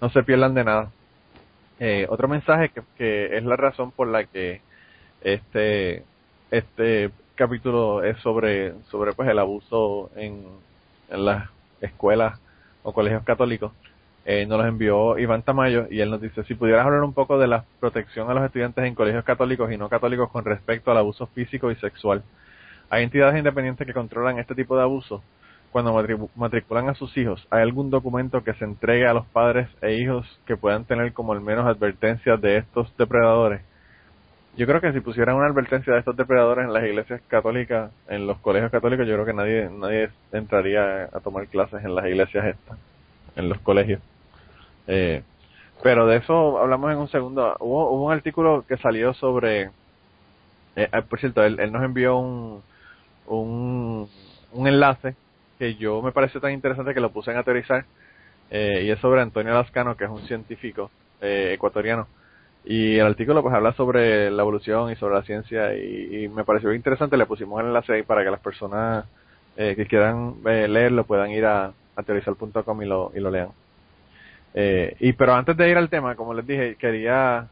[0.00, 0.90] no se pierdan de nada.
[1.78, 4.62] Eh, otro mensaje que, es la razón por la que
[5.22, 6.04] este
[6.50, 10.44] este capítulo es sobre sobre pues el abuso en,
[11.10, 11.50] en las
[11.80, 12.40] escuelas
[12.82, 13.72] o colegios católicos.
[14.24, 17.38] Eh, nos los envió Iván Tamayo y él nos dice si pudieras hablar un poco
[17.38, 20.98] de la protección a los estudiantes en colegios católicos y no católicos con respecto al
[20.98, 22.24] abuso físico y sexual
[22.90, 25.22] hay entidades independientes que controlan este tipo de abuso
[25.76, 25.92] cuando
[26.36, 30.26] matriculan a sus hijos, ¿hay algún documento que se entregue a los padres e hijos
[30.46, 33.60] que puedan tener como al menos advertencias de estos depredadores?
[34.56, 38.26] Yo creo que si pusieran una advertencia de estos depredadores en las iglesias católicas, en
[38.26, 42.46] los colegios católicos, yo creo que nadie nadie entraría a tomar clases en las iglesias
[42.46, 42.78] estas,
[43.36, 44.00] en los colegios.
[44.86, 45.22] Eh,
[45.82, 47.54] pero de eso hablamos en un segundo.
[47.60, 49.64] Hubo, hubo un artículo que salió sobre,
[50.74, 52.62] eh, ah, por cierto, él, él nos envió un,
[53.26, 54.08] un,
[54.52, 55.14] un enlace
[55.58, 57.84] que yo me pareció tan interesante que lo puse en aterrizar
[58.50, 60.90] eh, y es sobre Antonio Lascano que es un científico
[61.20, 62.06] eh, ecuatoriano.
[62.64, 66.74] Y el artículo pues habla sobre la evolución y sobre la ciencia y, me pareció
[66.74, 67.16] interesante.
[67.16, 69.06] Le pusimos el enlace ahí para que las personas
[69.56, 73.50] eh, que quieran eh, leerlo puedan ir a, aterrizar.com y lo, y lo lean.
[74.54, 77.46] Eh, y pero antes de ir al tema como les dije quería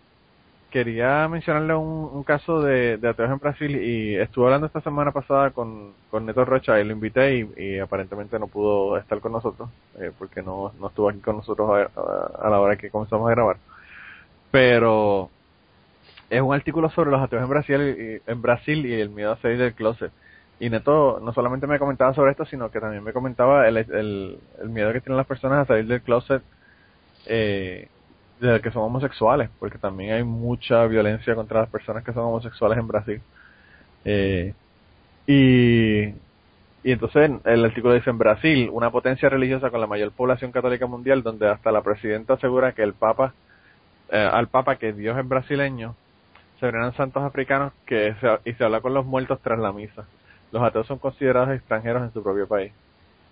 [0.74, 5.52] quería mencionarle un, caso de, de ateos en Brasil y estuve hablando esta semana pasada
[5.52, 9.70] con, con Neto Rocha y lo invité y, aparentemente no pudo estar con nosotros
[10.00, 13.56] eh, porque no, no estuvo aquí con nosotros a, la hora que comenzamos a grabar.
[14.50, 15.30] Pero
[16.28, 17.80] es un artículo sobre los ateos en Brasil,
[18.26, 20.10] y, en Brasil y el miedo a salir del closet.
[20.58, 24.38] Y Neto no solamente me comentaba sobre esto, sino que también me comentaba el, el,
[24.60, 26.42] el miedo que tienen las personas a salir del closet
[27.26, 27.88] eh,
[28.40, 32.78] de que son homosexuales, porque también hay mucha violencia contra las personas que son homosexuales
[32.78, 33.22] en Brasil.
[34.04, 34.54] Eh,
[35.26, 36.04] y,
[36.84, 40.86] y entonces el artículo dice en Brasil, una potencia religiosa con la mayor población católica
[40.86, 43.32] mundial, donde hasta la presidenta asegura que el Papa,
[44.10, 45.94] eh, al Papa que Dios es brasileño,
[46.60, 48.14] se veneran santos africanos que
[48.44, 50.04] y se habla con los muertos tras la misa.
[50.52, 52.72] Los ateos son considerados extranjeros en su propio país.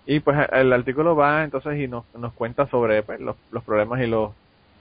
[0.05, 4.01] Y pues el artículo va entonces y nos, nos cuenta sobre pues, los, los problemas
[4.01, 4.31] y los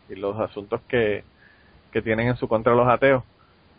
[0.09, 1.25] y los asuntos que,
[1.93, 3.23] que tienen en su contra los ateos.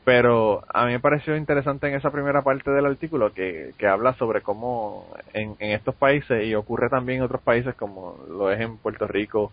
[0.06, 4.14] Pero a mí me pareció interesante en esa primera parte del artículo que, que habla
[4.16, 8.60] sobre cómo en, en estos países, y ocurre también en otros países como lo es
[8.60, 9.52] en Puerto Rico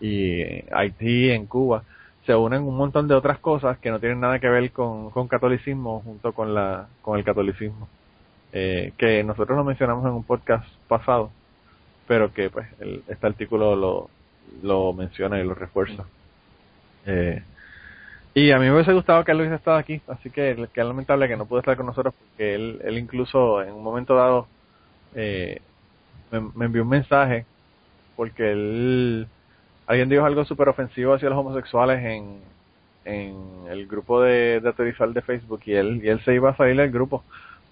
[0.00, 1.82] y Haití, en Cuba,
[2.26, 5.28] se unen un montón de otras cosas que no tienen nada que ver con, con
[5.28, 7.88] catolicismo junto con, la, con el catolicismo.
[8.52, 11.30] eh, que nosotros lo mencionamos en un podcast pasado,
[12.06, 14.08] pero que pues el, este artículo lo,
[14.62, 16.04] lo menciona y lo refuerza.
[17.06, 17.42] Eh,
[18.34, 21.26] y a mí me hubiese gustado que Luis estado aquí, así que, que es lamentable
[21.26, 24.46] que no pudo estar con nosotros porque él, él incluso en un momento dado
[25.14, 25.62] eh,
[26.30, 27.46] me, envió un mensaje
[28.14, 29.26] porque él
[29.86, 32.40] alguien dijo algo súper ofensivo hacia los homosexuales en,
[33.06, 33.36] en
[33.70, 36.90] el grupo de, de de Facebook y él, y él se iba a salir del
[36.90, 37.24] grupo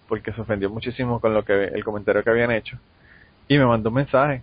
[0.08, 2.78] porque se ofendió muchísimo con lo que el comentario que habían hecho
[3.48, 4.42] y me mandó un mensaje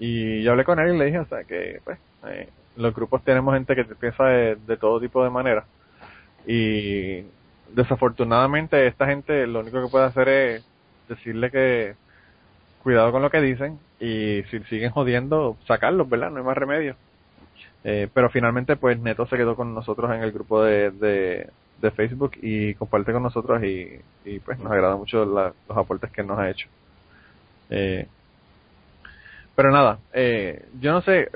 [0.00, 3.22] y yo hablé con él y le dije o sea que pues eh, los grupos
[3.22, 5.64] tenemos gente que piensa de, todo tipo de maneras
[6.46, 7.22] y
[7.72, 10.66] desafortunadamente esta gente lo único que puede hacer es
[11.08, 11.94] decirle que
[12.82, 16.96] cuidado con lo que dicen y si siguen jodiendo sacarlos verdad no hay más remedio.
[17.84, 22.32] Eh, pero finalmente, pues Neto se quedó con nosotros en el grupo de, de, Facebook
[22.42, 26.50] y comparte con nosotros y, y pues nos agrada mucho los aportes que nos ha
[26.50, 26.68] hecho.
[27.70, 28.06] Eh,
[29.60, 31.28] pero nada, eh, yo no sé,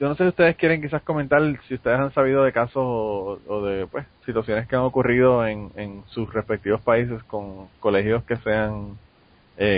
[0.00, 3.62] yo no sé si ustedes quieren quizás comentar si ustedes han sabido de casos o,
[3.66, 8.96] de pues situaciones que han ocurrido en, en sus respectivos países con colegios que sean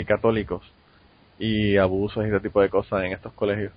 [0.07, 0.63] católicos
[1.41, 3.73] y abusos y ese tipo de cosas en estos colegios.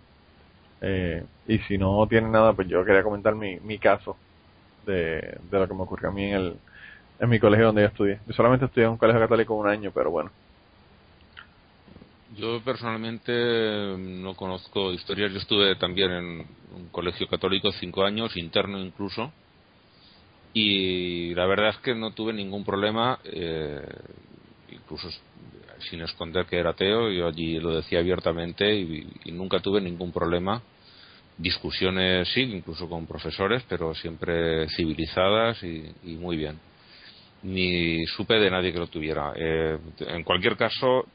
[0.82, 4.16] Eh, y si no tiene nada, pues yo quería comentar mi, mi caso
[4.86, 6.58] de, de lo que me ocurrió a mí en, el,
[7.20, 8.20] en mi colegio donde yo estudié.
[8.28, 10.30] Yo solamente estudié en un colegio católico un año, pero bueno.
[12.38, 13.32] Yo personalmente
[13.98, 15.32] no conozco historias.
[15.32, 19.32] Yo estuve también en un colegio católico cinco años, interno incluso,
[20.54, 23.82] y la verdad es que no tuve ningún problema, eh,
[24.70, 25.10] incluso
[25.90, 27.12] sin esconder que era ateo.
[27.12, 30.62] Yo allí lo decía abiertamente y nunca tuve ningún problema
[31.38, 36.60] discusiones sí, incluso con profesores, pero siempre civilizadas y, muy bien.
[37.44, 39.34] Ni supe de nadie que lo tuviera.
[39.36, 41.06] Eh, en cualquier caso,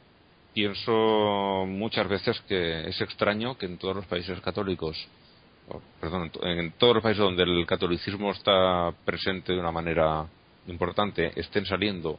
[0.58, 4.96] pienso muchas veces que es extraño que en todos los países católicos,
[6.00, 10.26] perdón, en todos los países donde el catolicismo está presente de una manera
[10.66, 12.18] importante, estén saliendo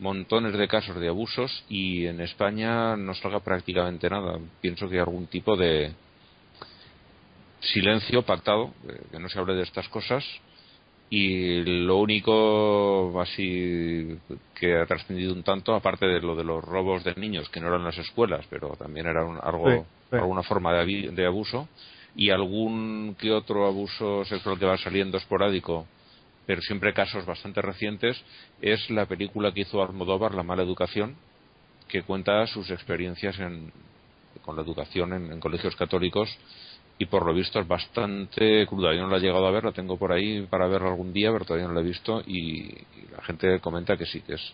[0.00, 4.40] montones de casos de abusos y en España no salga prácticamente nada.
[4.60, 5.92] Pienso que hay algún tipo de,
[7.60, 8.72] silencio pactado,
[9.12, 10.24] que no se hable de estas cosas.
[11.12, 14.16] Y lo único así
[14.54, 17.66] que ha trascendido un tanto, aparte de lo de los robos de niños, que no
[17.66, 21.68] eran las escuelas, pero también era algo, alguna forma de, de abuso,
[22.14, 25.84] y algún que otro abuso sexual que va saliendo esporádico,
[26.46, 28.22] pero siempre casos bastante recientes,
[28.62, 31.16] es la película que hizo Almodóvar, La mala educación,
[31.88, 33.72] que cuenta sus experiencias en,
[34.42, 36.30] con la educación en colegios católicos
[37.00, 38.94] y por lo visto es bastante cruda.
[38.94, 41.32] Yo no la he llegado a ver, la tengo por ahí para verla algún día,
[41.32, 42.74] pero todavía no la he visto y,
[43.10, 44.52] la gente comenta que sí, que es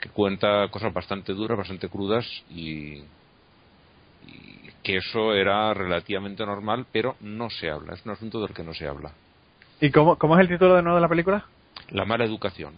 [0.00, 3.02] que cuenta cosas bastante duras, bastante crudas y,
[4.82, 8.72] que eso era relativamente normal, pero no se habla, es un asunto del que no
[8.72, 9.12] se habla.
[9.78, 11.44] ¿Y cómo, cómo es el título de nuevo de la película?
[11.90, 12.74] La mala educación.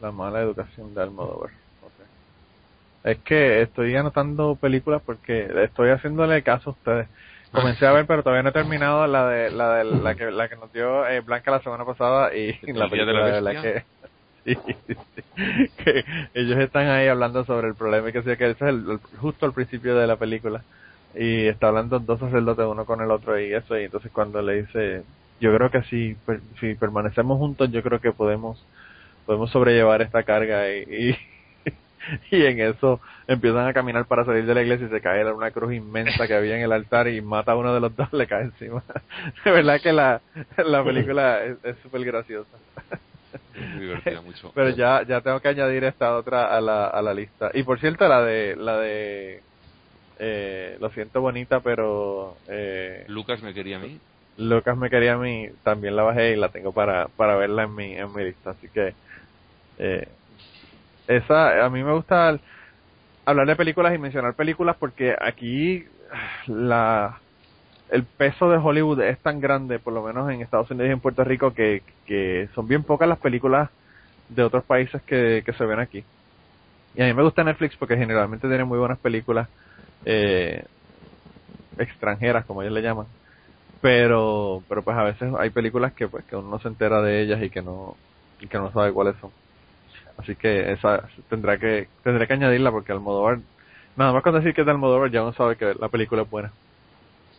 [0.00, 1.50] La mala educación de Almodóvar.
[3.02, 7.08] Es que estoy anotando películas porque estoy haciéndole caso a ustedes.
[7.52, 10.48] Comencé a ver, pero todavía no he terminado la de la, de, la que la
[10.48, 13.84] que nos dio eh, Blanca la semana pasada y la película de la, que
[14.44, 19.00] que ellos están ahí hablando sobre el problema y que sea que ese es el,
[19.20, 20.62] justo al principio de la película.
[21.14, 24.62] Y está hablando dos sacerdotes uno con el otro y eso y entonces cuando le
[24.62, 25.02] dice
[25.40, 26.16] yo creo que si
[26.60, 28.64] si permanecemos juntos yo creo que podemos
[29.26, 31.16] podemos sobrellevar esta carga y y
[32.30, 35.72] en eso empiezan a caminar para salir de la iglesia y se cae una cruz
[35.72, 38.44] inmensa que había en el altar y mata a uno de los dos, le cae
[38.44, 38.82] encima.
[39.44, 40.20] De verdad que la,
[40.56, 42.56] la película es súper graciosa.
[44.24, 44.52] mucho.
[44.54, 47.50] Pero ya ya tengo que añadir esta otra a la, a la lista.
[47.54, 49.42] Y por cierto, la de la de
[50.18, 53.98] eh, lo siento bonita, pero eh, Lucas me quería a mí.
[54.36, 57.74] Lucas me quería a mí, también la bajé y la tengo para para verla en
[57.74, 58.94] mi en mi lista, así que
[59.78, 60.08] eh,
[61.16, 62.38] esa, a mí me gusta
[63.24, 65.84] hablar de películas y mencionar películas porque aquí
[66.46, 67.18] la
[67.90, 71.00] el peso de Hollywood es tan grande, por lo menos en Estados Unidos y en
[71.00, 73.68] Puerto Rico, que, que son bien pocas las películas
[74.28, 76.04] de otros países que, que se ven aquí.
[76.94, 79.48] Y a mí me gusta Netflix porque generalmente tiene muy buenas películas
[80.04, 80.64] eh,
[81.78, 83.06] extranjeras, como ellos le llaman.
[83.80, 87.22] Pero, pero pues a veces hay películas que pues que uno no se entera de
[87.22, 87.96] ellas y que no,
[88.40, 89.30] y que no sabe cuáles son.
[90.20, 93.38] Así que esa tendrá que tendré que añadirla porque Almodóvar,
[93.96, 96.30] nada más con decir que es de Almodóvar ya uno sabe que la película es
[96.30, 96.52] buena.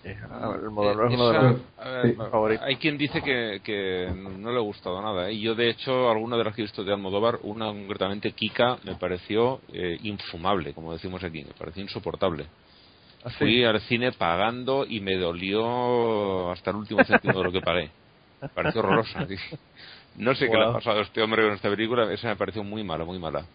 [0.04, 2.66] Eh, Almodóvar es uno de los favoritos.
[2.66, 5.30] hay quien dice que, que no le ha gustado nada.
[5.30, 5.34] ¿eh?
[5.34, 8.80] Y yo, de hecho, alguna de las que he visto de Almodóvar, una concretamente, Kika,
[8.84, 11.44] me pareció eh, infumable, como decimos aquí.
[11.44, 12.48] Me pareció insoportable.
[13.24, 13.38] Así.
[13.38, 17.92] Fui al cine pagando y me dolió hasta el último céntimo de lo que pagué.
[18.42, 19.28] Me pareció horrorosa.
[19.28, 19.36] sí.
[20.16, 20.74] No sé qué le ha Wow.
[20.74, 22.12] pasado a este hombre con esta película.
[22.12, 23.46] Esa me pareció muy mala, muy mala.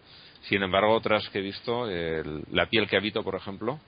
[0.41, 3.79] Sin embargo, otras que he visto, el- La piel que habito, por ejemplo,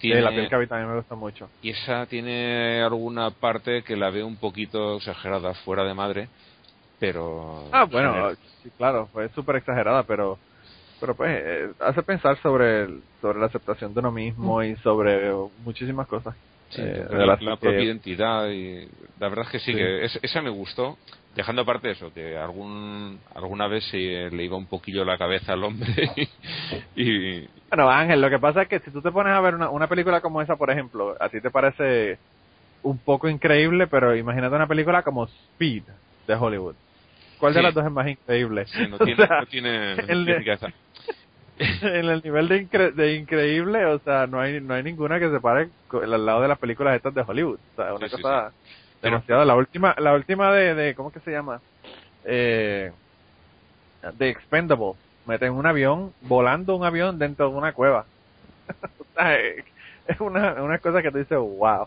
[0.00, 1.48] Sí, la piel que habita a mí me gusta mucho.
[1.62, 6.28] y esa tiene alguna parte que la veo un poquito exagerada, fuera de madre,
[6.98, 7.64] pero...
[7.72, 10.38] Ah, bueno, sí, claro, fue súper exagerada, pero
[11.00, 15.32] pero pues eh, hace pensar sobre el- sobre la aceptación de uno mismo y sobre
[15.64, 16.34] muchísimas cosas.
[16.70, 19.76] Sí, eh, la, propia identidad y la verdad es que sí, Sí.
[19.76, 20.96] que es- esa me gustó
[21.34, 23.98] dejando aparte eso que algún alguna vez se
[24.30, 26.10] le iba un poquillo la cabeza al hombre
[26.96, 29.70] y, Bueno, Ángel, lo que pasa es que si tú te pones a ver una,
[29.70, 32.20] una película como esa, por ejemplo, a ti te parece
[32.82, 35.88] un poco increíble, pero imagínate una película como Speed
[36.26, 36.76] de Hollywood.
[37.36, 38.70] ¿Cuál de las dos es más increíble?
[38.76, 40.26] sí, no O tiene, sea, no tiene, el
[41.58, 45.30] en el nivel de, incre- de increíble, o sea, no hay no hay ninguna que
[45.30, 47.60] se pare al lado de las películas estas de Hollywood.
[47.60, 48.54] O sea, una Sí, cosa
[49.04, 49.44] demasiado.
[49.44, 51.60] La última la última de, de ¿cómo que se llama?
[52.24, 52.90] Eh,
[54.18, 54.92] de Expendable.
[55.26, 58.04] Meten un avión, volando un avión dentro de una cueva.
[60.06, 61.86] es una, una cosa que te dice, wow.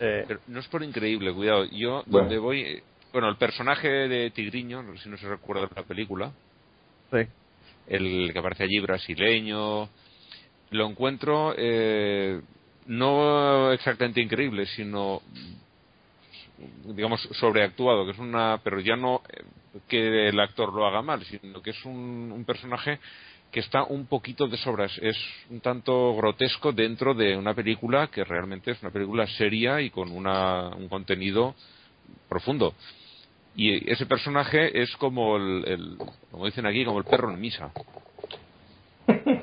[0.00, 1.64] Eh, Pero no es por increíble, cuidado.
[1.66, 2.26] Yo, Bueno.
[2.28, 2.60] donde voy.
[2.62, 6.32] eh, Bueno, el personaje de Tigriño, no sé si no se recuerda de la película,
[7.12, 7.18] sí.
[7.88, 9.88] el que aparece allí brasileño,
[10.70, 12.40] lo encuentro eh,
[12.86, 15.22] no exactamente increíble, sino
[16.84, 19.44] digamos sobreactuado, que es una, pero ya no eh,
[19.88, 22.98] que el actor lo haga mal, sino que es un, personaje
[23.50, 25.16] que está un poquito de sobras, es
[25.48, 30.10] un tanto grotesco dentro de una película que realmente es una película seria y con
[30.10, 31.54] una, un contenido
[32.28, 32.74] profundo.
[33.54, 35.98] Y ese personaje es como el,
[36.30, 37.72] como dicen aquí, como el perro en misa.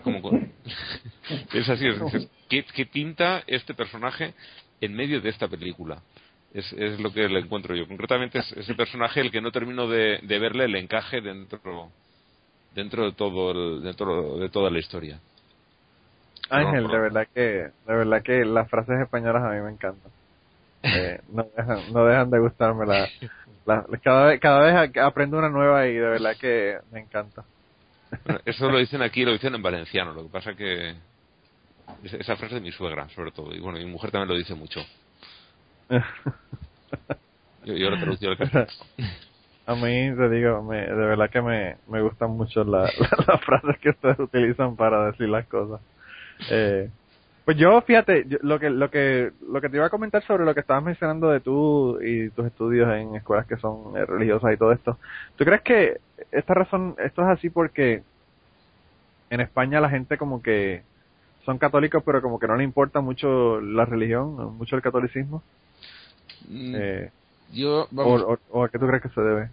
[0.03, 0.31] Como
[1.53, 4.33] es así, es, es- ¿qué, qué pinta este personaje
[4.79, 6.01] en medio de esta película?
[6.57, 7.87] Es, es lo que le encuentro yo.
[7.87, 11.91] Concretamente es ese personaje el que no termino de, de verle el encaje dentro
[12.75, 15.19] dentro de todo el- dentro de toda la historia.
[16.49, 16.93] Ángel, No, no.
[16.95, 20.11] de verdad que, de verdad que las frases españolas a mí me encantan.
[20.83, 23.09] Eh, no dejan, no dejan de gustarme la,
[23.65, 27.43] la- cada vez, cada vez aprendo una nueva y de verdad que me encanta.
[28.23, 30.13] Bueno, eso lo dicen aquí, lo dicen en valenciano.
[30.13, 30.95] Lo que pasa que
[32.03, 34.55] es- esa frase de mi suegra, sobre todo, y bueno, mi mujer también lo dice
[34.55, 34.81] mucho.
[37.65, 37.97] Yo, yo lo.
[39.67, 39.81] A mí,
[40.15, 43.89] te digo, me, de verdad que me, me gustan mucho la- la- las frases que
[43.89, 45.81] ustedes utilizan para decir las cosas.
[46.51, 46.89] Eh,
[47.45, 50.45] pues yo, fíjate, yo- lo que lo que lo que te iba a comentar sobre
[50.45, 54.53] lo que estabas mencionando de tú y tus estudios en escuelas que son eh, religiosas
[54.53, 54.99] y todo esto.
[55.37, 55.97] ¿Tú crees que
[56.31, 58.03] esta razón, esto es así porque
[59.29, 60.83] en España la gente como que
[61.45, 65.43] son católicos pero como que no le importa mucho la religión, mucho el catolicismo?
[66.47, 67.11] Mm, Eh,
[67.53, 69.49] Yo, o, vamos, o- o a qué tú crees que se debe?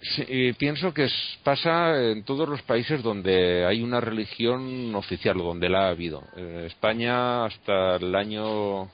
[0.00, 5.38] Sí, eh, pienso que es- pasa en todos los países donde hay una religión oficial,
[5.38, 6.22] donde la ha habido.
[6.36, 8.88] En España, hasta el año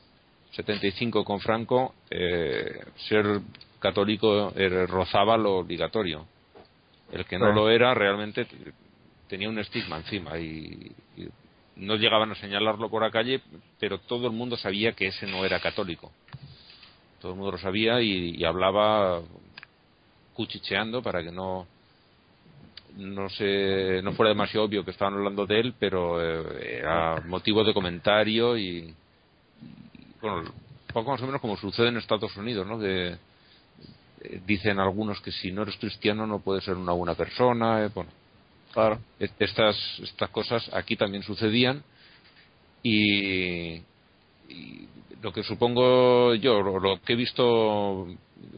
[0.52, 3.40] 75 con Franco, eh, ser
[3.80, 6.26] católico eh, rozaba lo obligatorio.
[7.10, 7.54] El que no Sí.
[7.54, 8.46] lo era realmente
[9.28, 11.26] tenía un estigma encima y, y
[11.76, 13.40] no llegaban a señalarlo por la calle,
[13.80, 16.12] pero todo el mundo sabía que ese no era católico.
[17.22, 19.22] Todo el mundo lo sabía y- y hablaba
[20.34, 21.66] cuchicheando para que no
[22.96, 27.64] no se no fuera demasiado obvio que estaban hablando de él pero eh, era motivo
[27.64, 28.94] de comentario y,
[29.62, 30.42] y, bueno
[30.92, 33.16] poco más o menos como sucede en Estados Unidos no de
[34.22, 37.90] eh, dicen algunos que si no eres cristiano no puedes ser una buena persona eh,
[37.94, 38.10] bueno
[38.72, 38.98] Claro.
[39.18, 41.82] est- estas estas cosas aquí también sucedían
[42.82, 43.74] y,
[44.48, 44.88] y
[45.22, 48.06] lo que supongo yo o lo que he visto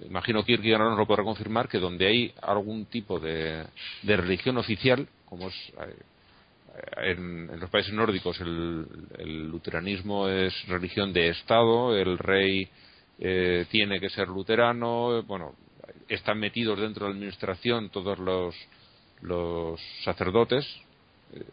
[0.06, 3.64] imagino que Kierkegaard nos lo podrá confirmar que donde hay algún tipo de,
[4.02, 8.86] de religión oficial como es eh, en, en los países nórdicos el,
[9.18, 12.68] el luteranismo es religión de estado el rey
[13.18, 15.54] eh, tiene que ser luterano bueno
[16.08, 18.54] están metidos dentro de la administración todos los
[19.24, 20.64] los sacerdotes.
[21.32, 21.44] Eh,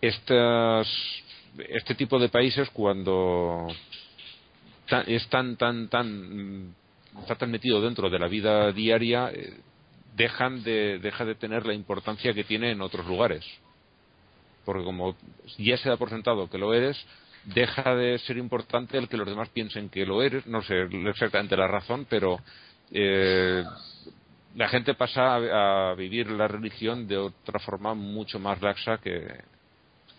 [0.00, 0.88] estas
[1.68, 3.66] este tipo de países cuando
[5.06, 6.74] es tan tan tan
[7.20, 9.54] está tan metido dentro de la vida diaria eh,
[10.16, 13.44] dejan de deja de tener la importancia que tiene en otros lugares
[14.64, 15.16] porque como
[15.58, 16.96] ya se da por sentado que lo eres
[17.44, 20.46] deja de ser importante el que los demás piensen que lo eres.
[20.46, 22.38] No sé exactamente la razón, pero
[22.90, 23.64] eh,
[24.54, 29.26] la gente pasa a, vivir la religión de otra forma mucho más laxa que,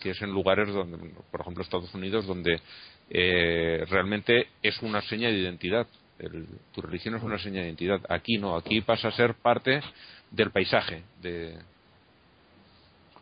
[0.03, 0.97] que es en lugares donde,
[1.31, 2.59] por ejemplo, Estados Unidos, donde
[3.09, 5.87] eh, realmente es una seña de identidad.
[6.73, 8.01] tu religión es una seña de identidad.
[8.09, 9.81] Aquí no, aquí pasa a ser parte
[10.29, 11.57] del paisaje, de,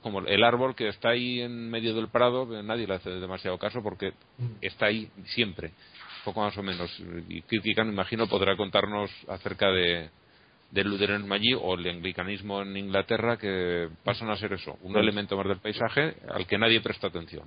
[0.02, 3.84] como el árbol que está ahí en medio del prado, nadie le hace demasiado caso
[3.84, 4.14] porque
[4.60, 5.72] está ahí siempre,
[6.26, 6.92] poco más o menos.
[7.30, 10.10] Y Kirkigan, me imagino, podrá contarnos acerca de,
[10.72, 15.38] del luteranismo allí o el anglicanismo en Inglaterra que pasan a ser eso, un elemento
[15.38, 17.46] más del paisaje al que nadie presta atención.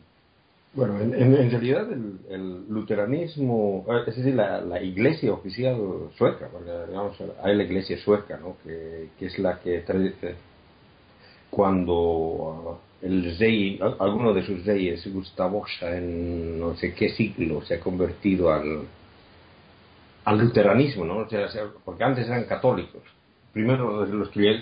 [0.75, 5.77] Bueno, en, realidad el, luteranismo, eh, es decir, la, iglesia oficial
[6.19, 8.57] sueca, porque digamos, hay la iglesia sueca, ¿no?
[8.65, 9.85] que, que es la que
[11.49, 17.81] cuando el rey, alguno de sus reyes, Gustav en no sé qué siglo, se ha
[17.81, 18.81] convertido al,
[20.25, 21.19] al luteranismo, ¿no?
[21.19, 21.47] O sea,
[21.85, 23.03] porque antes eran católicos.
[23.55, 24.61] Primero los que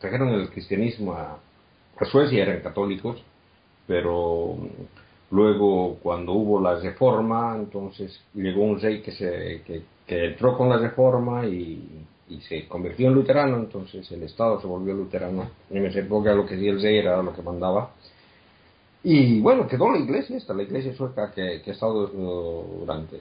[0.00, 1.38] trajeron el cristianismo a,
[2.10, 3.22] Suecia eran católicos,
[3.86, 4.56] pero
[5.30, 9.62] luego cuando hubo la reforma, entonces llegó un rey que, se,
[10.06, 14.66] que, entró con la reforma y y se convirtió en luterano, entonces el Estado se
[14.66, 15.50] volvió luterano.
[15.68, 17.90] En esa época lo que decía el rey era lo que mandaba.
[19.02, 23.20] Y bueno, quedó la iglesia, esta, la iglesia sueca que, ha estado durante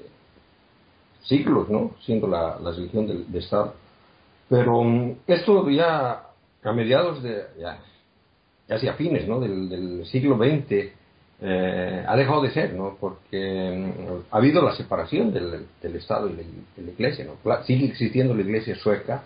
[1.23, 1.91] siglos, ¿no?
[2.05, 3.73] Siendo la, la religión del, Estado.
[4.49, 6.23] Pero um, esto ya
[6.63, 7.79] a mediados de, ya,
[8.67, 9.39] casi a fines, ¿no?
[9.39, 10.91] Del, del siglo XX,
[11.41, 12.97] eh, ha dejado de ser, ¿no?
[12.99, 16.35] Porque mm, ha habido la separación del, Estado y
[16.81, 17.63] la Iglesia, ¿no?
[17.63, 19.23] Sigue existiendo la Iglesia sueca,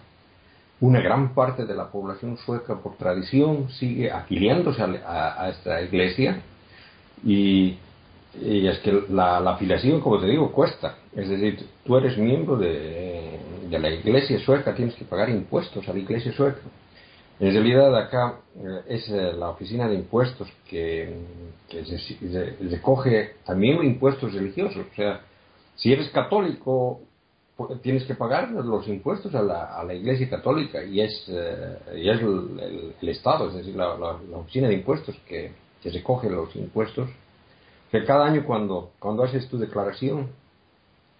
[0.79, 6.41] una gran parte de la población sueca por tradición sigue afiliándose a, esta Iglesia
[7.25, 7.77] y,
[8.35, 10.97] es que la, afiliación, como te digo, cuesta.
[11.15, 13.39] Es decir, tú eres miembro de,
[13.77, 16.61] de la Iglesia sueca, tienes que pagar impuestos a la Iglesia sueca
[17.39, 21.13] en realidad acá eh, es eh, la oficina de impuestos que,
[22.69, 24.85] recoge también impuestos religiosos.
[24.91, 25.21] O sea,
[25.75, 27.01] si eres católico,
[27.81, 32.09] tienes que pagar los impuestos a la, a la Iglesia Católica y es, eh, y
[32.09, 33.93] es el, Estado, es decir, la,
[34.35, 35.51] oficina de impuestos que,
[35.81, 37.09] que recoge los impuestos.
[37.91, 40.29] Que cada año cuando, cuando haces tu declaración,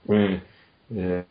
[0.09, 1.25] eh,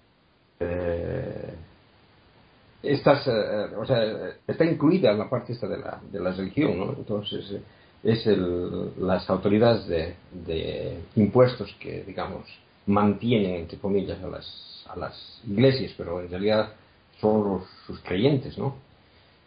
[2.83, 4.03] estas, eh, o sea,
[4.47, 6.95] está incluida en la parte esta de la, de la religión, ¿no?
[6.97, 7.63] Entonces, eh,
[8.03, 12.45] es el, las autoridades de, de, impuestos que, digamos,
[12.87, 16.73] mantienen, entre comillas, a las, a las iglesias, pero en realidad
[17.21, 18.75] son sus creyentes, ¿no?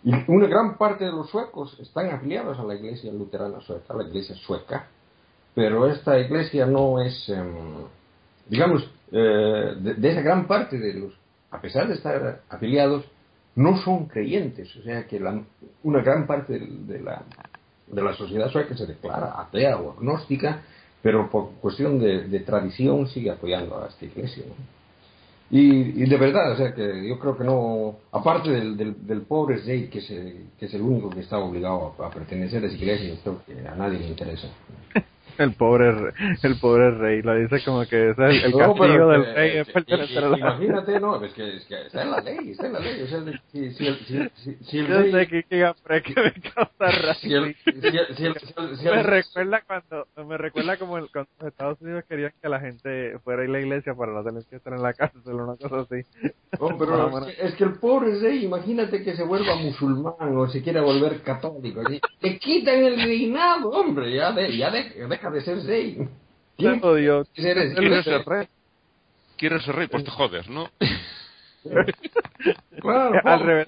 [0.05, 3.97] Y una gran parte de los suecos están afiliados a la iglesia luterana sueca, a
[3.97, 4.87] la iglesia sueca,
[5.53, 7.55] pero esta iglesia no es, em,
[8.47, 8.87] digamos,
[9.17, 11.13] eh, de, esa gran parte de los,
[11.49, 13.05] a pesar de estar afiliados,
[13.55, 15.21] no son creyentes, o sea que
[15.83, 17.23] una gran parte de la,
[17.87, 20.63] de la sociedad sueca se declara atea o agnóstica,
[21.01, 24.43] pero por cuestión de, tradición sigue apoyando a esta iglesia.
[25.49, 29.87] Y, de verdad, o sea que yo creo que no, aparte del, del, pobre rey
[29.87, 33.41] que es, el único que está obligado a, a pertenecer a esa iglesia, yo creo
[33.45, 34.49] que a nadie le interesa.
[35.37, 36.13] El pobre
[36.43, 39.63] el pobre rey lo dice como que es el, castigo del rey
[40.37, 43.07] imagínate no es que, es que está en la ley está en la ley o
[43.07, 43.19] sea,
[43.51, 47.29] si, si, si, si, el yo rey, sé que, que, me causa si
[48.89, 53.41] me recuerda cuando me recuerda como el, cuando Estados Unidos querían que la gente fuera
[53.41, 55.81] a ir a la iglesia para no tener que estar en la cárcel una cosa
[55.81, 56.05] así.
[56.59, 60.81] No, pero es, que, el pobre rey imagínate que se vuelva musulmán o se quiera
[60.81, 61.81] volver católico
[62.21, 66.07] le quitan el reinado hombre ya de, ya de, de ser rey.
[66.57, 67.29] ¿Quién Dios.
[67.33, 67.73] ¿Quieres
[68.03, 68.47] ser rey?
[69.37, 69.87] ¿Quieres ser rey?
[69.87, 70.69] Pues te jodes, ¿no?
[72.79, 73.65] claro, al, revés,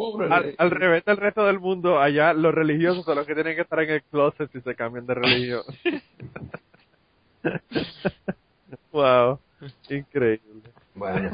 [0.58, 3.80] al, revés del resto del mundo, allá los religiosos son los que tienen que estar
[3.80, 5.64] en el closet si se cambian de religión.
[8.92, 9.40] wow,
[9.90, 10.72] increíble.
[10.96, 11.32] Bueno.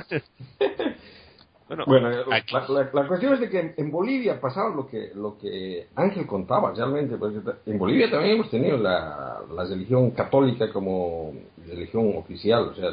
[1.86, 6.74] Bueno, la, cuestión es de que en Bolivia pasaba lo que lo que Ángel contaba
[6.74, 7.18] realmente.
[7.18, 7.36] Pues,
[7.66, 11.34] en Bolivia también hemos tenido la, religión católica como
[11.68, 12.90] religión oficial, o sea,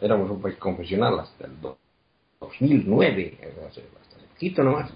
[0.00, 1.52] éramos un país confesional hasta el
[2.40, 3.80] 2009, hasta
[4.34, 4.90] poquito nomás.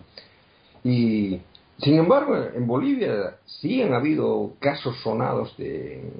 [0.84, 1.40] Y
[1.78, 6.10] sin embargo, en Bolivia sí han habido casos sonados de,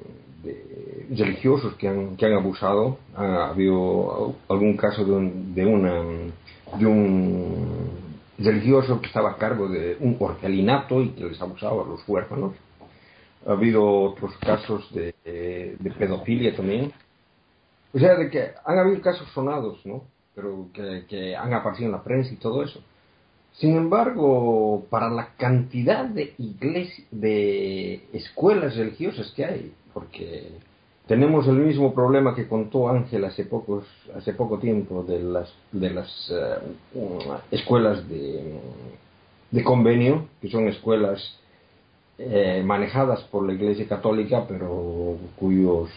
[1.10, 2.98] religiosos que han, que han abusado.
[3.16, 6.02] Ha habido algún caso de, de una
[6.76, 7.90] de un
[8.38, 12.54] religioso que estaba a cargo de un orfelinato y que les abusaba a los huérfanos.
[13.46, 15.14] Ha habido otros casos de,
[15.98, 16.92] pedofilia también.
[17.92, 20.04] O sea, de que han habido casos sonados, ¿no?
[20.34, 22.80] Pero que, que han aparecido en la prensa y todo eso.
[23.54, 30.52] Sin embargo, para la cantidad de iglesias, de escuelas religiosas que hay, porque
[31.08, 35.90] tenemos el mismo problema que contó Ángel hace pocos, hace poco tiempo de las de
[35.90, 38.60] las eh, escuelas de,
[39.50, 41.40] de convenio, que son escuelas
[42.18, 45.88] eh, manejadas por la Iglesia Católica, pero cuyos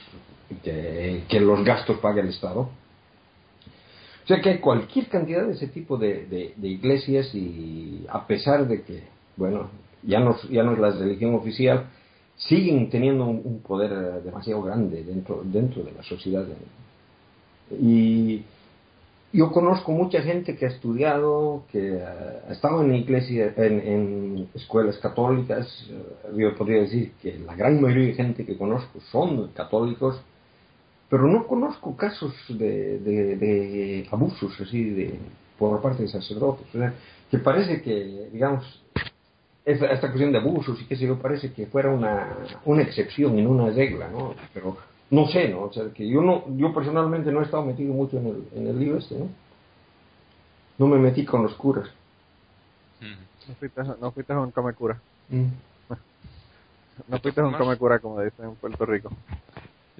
[0.64, 2.70] que, los gastos paga el Estado.
[4.24, 8.68] O sea que hay cualquier cantidad de ese tipo de, de, iglesias y a pesar
[8.68, 9.04] de que,
[9.36, 9.70] bueno,
[10.04, 11.88] ya no, ya no es la religión oficial,
[12.48, 16.46] siguen teniendo un, poder demasiado grande dentro, dentro de la sociedad.
[17.80, 18.44] Y
[19.34, 25.68] yo conozco mucha gente que ha estudiado, que ha estado en iglesia, en, escuelas católicas.
[26.36, 30.22] Yo podría decir que la gran mayoría de gente que conozco son católicos
[31.12, 35.20] pero no conozco casos de, de, abusos así de
[35.60, 36.66] por parte de sacerdotes.
[37.30, 38.82] Que parece que, digamos,
[39.66, 43.38] esta, esta cuestión de abusos y qué sé yo, parece que fuera una, una excepción
[43.38, 44.34] y no una regla, ¿no?
[44.54, 44.78] Pero
[45.10, 45.64] no sé, ¿no?
[45.64, 48.68] O sea, que yo no, yo personalmente no he estado metido mucho en el, en
[48.68, 49.30] el libro este, ¿no?
[50.78, 51.90] No me metí con los curas.
[53.48, 55.00] No fuiste, no fuiste a un come cura.
[55.30, 55.48] Mm.
[57.08, 59.12] No fuiste a un come cura, como dicen en Puerto Rico.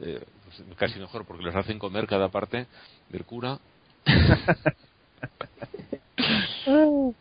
[0.02, 2.68] Eh, pues, casi mejor porque les hacen comer cada parte
[3.10, 3.60] del cura.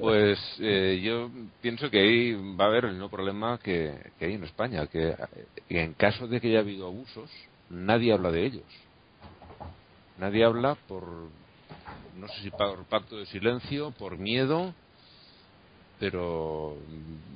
[0.00, 1.30] pues eh, yo
[1.60, 5.14] pienso que ahí va a haber el mismo problema que, hay en España, que
[5.68, 7.30] en caso de que haya habido abusos,
[7.68, 8.66] nadie habla de ellos.
[10.16, 11.30] Nadie habla por,
[12.12, 14.74] no sé si por pacto de silencio, por miedo,
[15.98, 16.76] pero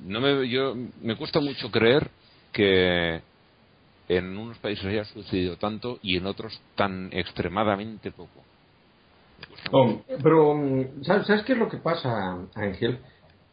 [0.03, 2.09] no me, yo, me cuesta mucho creer
[2.53, 3.21] que
[4.07, 8.48] en unos países haya sucedido tanto y en otros tan extremadamente poco.
[9.71, 12.99] Oh, pero, mm, ¿sabes, qué es lo que pasa, Ángel?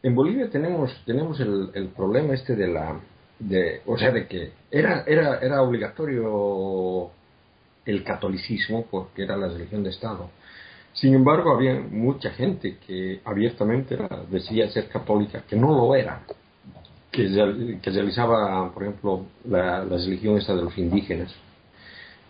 [0.03, 2.99] En Bolivia tenemos, tenemos el, el problema este de la.
[3.39, 7.11] De, o sea, de que era, era, era obligatorio
[7.85, 10.31] el catolicismo porque era la religión de Estado.
[10.93, 13.95] Sin embargo, había mucha gente que abiertamente
[14.31, 16.23] decía ser católica, que no lo era
[17.17, 21.33] que, realizaba, por ejemplo, la, la religión esta de los indígenas.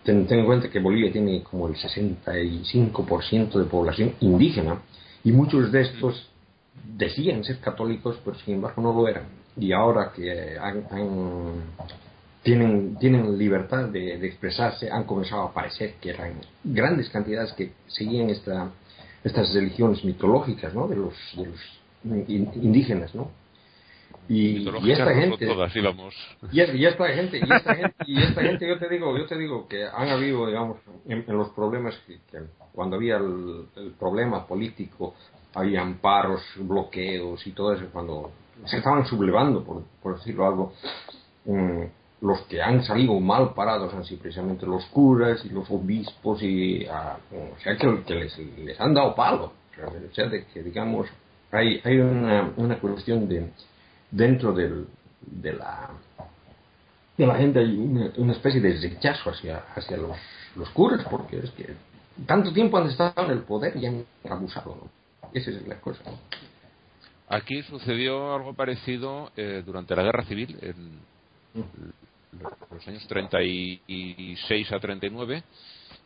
[0.07, 4.81] Ten, en cuenta que Bolivia tiene como el 65% de población indígena
[5.21, 6.29] y muchos de estos
[6.95, 9.25] decían ser católicos, pero sin embargo no lo eran.
[9.57, 10.55] Y ahora que
[12.41, 18.29] tienen, tienen libertad de, expresarse, han comenzado a aparecer que eran grandes cantidades que seguían
[18.29, 18.71] esta,
[19.25, 20.88] estas religiones mitológicas ¿no?
[20.88, 23.29] de, los, de los indígenas, ¿no?
[24.30, 25.88] Y, esta gente y, esta gente
[26.52, 27.08] y esta
[27.76, 30.78] gente y esta gente yo te digo yo te digo que han habido digamos
[31.08, 32.20] en, los problemas que,
[32.74, 35.16] cuando había el, problema político
[35.54, 38.32] habían paros bloqueos y todo eso cuando
[38.66, 40.74] se estaban sublevando por, por decirlo algo
[41.45, 41.84] mm,
[42.22, 46.86] los que han salido mal parados han sido precisamente los curas y los obispos y
[46.88, 49.54] ah, o sea que, les, les, han dado palo
[49.86, 51.08] o sea de que digamos
[51.49, 53.52] hay hay una, una cuestión de
[54.11, 54.88] dentro del,
[55.21, 55.89] de la
[57.17, 60.15] de la gente hay una, especie de rechazo hacia, hacia los,
[60.55, 61.73] los curas, porque es que
[62.27, 64.75] tanto tiempo han estado en el poder y han abusado.
[64.75, 65.29] ¿no?
[65.34, 66.03] Esa es la cosa.
[67.27, 70.99] Aquí sucedió algo parecido eh, durante la guerra civil, en
[72.71, 75.43] los años 36 a 39,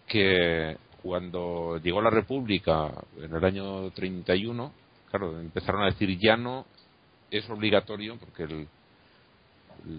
[0.08, 4.72] que cuando llegó la República en el año 31,
[5.10, 6.66] claro, empezaron a decir ya no
[7.32, 8.68] es obligatorio, porque el,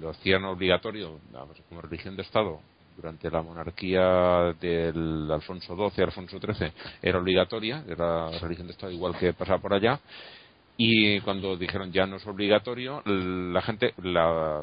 [0.01, 1.19] lo hacían obligatorio
[1.69, 2.61] como religión de Estado
[2.97, 9.17] durante la monarquía del Alfonso XII, Alfonso XIII, era obligatoria, era religión de Estado igual
[9.19, 9.99] que pasaba por allá,
[10.77, 14.63] y cuando dijeron ya no es obligatorio, la gente, la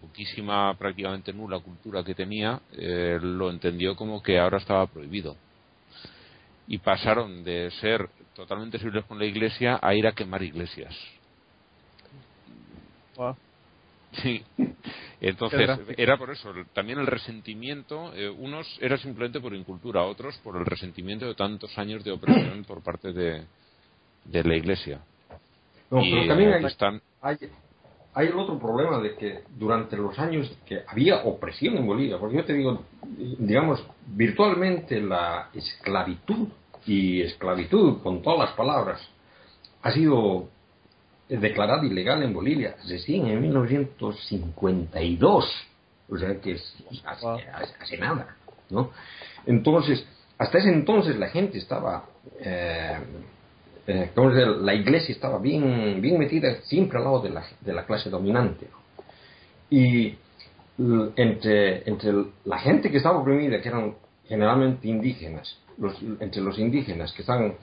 [0.00, 5.36] poquísima, prácticamente nula cultura que tenía, eh, lo entendió como que ahora estaba prohibido.
[6.66, 10.94] Y pasaron de ser totalmente civiles con la iglesia a ir a quemar iglesias.
[14.22, 14.42] Sí.
[15.20, 16.52] Entonces, era por eso.
[16.72, 21.76] También el resentimiento, eh, unos era simplemente por incultura, otros por el resentimiento de tantos
[21.78, 23.44] años de opresión por parte de,
[24.24, 25.00] de la Iglesia.
[25.90, 27.00] No, pero también hay, están...
[27.22, 27.36] hay,
[28.14, 32.36] hay, el otro problema de que durante los años que había opresión en Bolivia, porque
[32.36, 32.84] yo te digo,
[33.38, 36.48] digamos, virtualmente la esclavitud
[36.86, 39.00] y esclavitud con todas las palabras
[39.82, 40.48] ha sido
[41.28, 45.66] declarada ilegal en Bolivia recién en 1952.
[46.10, 46.74] O sea que es
[47.04, 48.36] hace, nada.
[48.70, 48.92] ¿no?
[49.46, 50.06] Entonces,
[50.38, 52.06] hasta ese entonces la gente estaba,
[52.40, 52.98] eh,
[53.86, 54.10] eh,
[54.60, 58.66] la iglesia estaba bien, bien metida siempre al lado de la, de la clase dominante.
[59.70, 60.16] Y
[61.16, 62.12] entre, entre
[62.44, 63.94] la gente que estaba oprimida, que eran
[64.26, 67.54] generalmente indígenas, los, entre los indígenas, que estaban,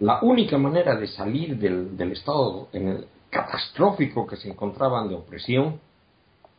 [0.00, 5.14] la única manera de salir del, del estado en el catastrófico que se encontraban de
[5.16, 5.80] opresión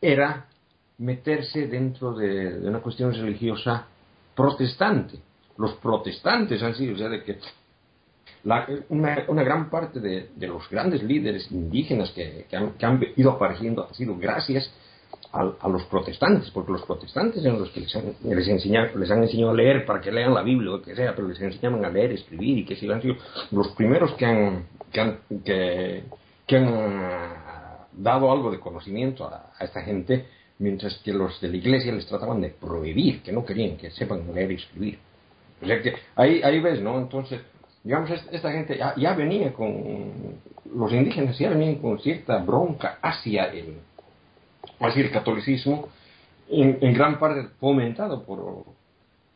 [0.01, 0.45] era
[0.97, 3.87] meterse dentro de, una cuestión religiosa
[4.35, 5.19] protestante.
[5.57, 7.39] Los protestantes han sido, o sea, que
[8.43, 13.31] la- una, gran parte de, los grandes líderes indígenas que, que han, que han ido
[13.31, 14.71] apareciendo ha sido gracias
[15.31, 19.23] a, a los protestantes, porque los protestantes eran los que les han, les, enseñado, han
[19.23, 21.85] enseñado a leer para que lean la Biblia o lo que sea, pero les enseñaban
[21.85, 23.15] a leer, escribir y que si han sido
[23.51, 26.03] los primeros que han, que han, que,
[26.57, 30.25] han ah, dado algo de conocimiento a, esta gente,
[30.57, 34.23] mientras que los de la iglesia les trataban de prohibir, que no querían que sepan
[34.33, 34.99] leer y escribir.
[35.61, 36.97] O sea que ahí, ves, ¿no?
[36.97, 37.41] Entonces,
[37.83, 40.39] digamos, est- esta gente ya, ya venía con,
[40.73, 43.75] los indígenas ya venían con cierta bronca hacia el,
[44.79, 45.87] hacia el catolicismo,
[46.49, 48.65] en, en gran parte fomentado por,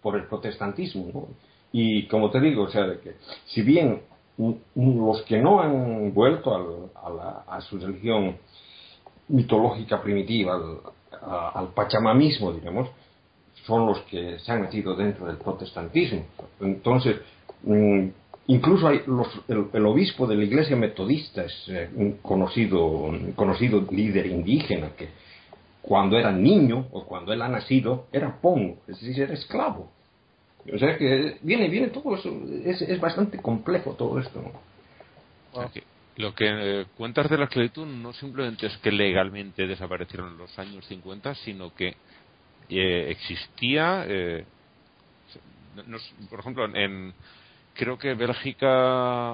[0.01, 1.27] por el protestantismo.
[1.71, 3.15] Y como te digo, o sea, de que
[3.45, 4.01] si bien
[4.75, 8.37] los que no han vuelto al- a, la- a su religión
[9.27, 10.59] mitológica primitiva,
[11.55, 12.89] al pachamamismo, digamos,
[13.65, 16.25] son los que se han metido dentro del protestantismo.
[16.59, 17.17] Entonces,
[17.63, 18.07] mm,
[18.47, 23.31] incluso hay los, el, el obispo de la iglesia metodista es eh, un conocido, un
[23.33, 25.09] conocido líder indígena que
[25.83, 29.91] cuando era niño o cuando él ha nacido era pongo, es decir, era esclavo.
[30.73, 32.29] O sea que viene, viene todo eso,
[32.63, 34.41] es, bastante complejo todo esto.
[36.15, 40.57] Lo que eh, cuentas de la esclavitud no simplemente es que legalmente desaparecieron en los
[40.57, 41.95] años 50, sino que
[42.69, 44.45] eh, existía, eh,
[45.85, 45.97] no-
[46.29, 47.13] por ejemplo, en
[47.73, 49.31] creo que Bélgica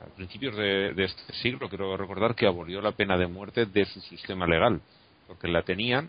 [0.00, 3.84] a principios de, de este siglo, creo recordar que abolió la pena de muerte de
[3.86, 4.80] su sistema legal,
[5.30, 6.08] porque la tenían,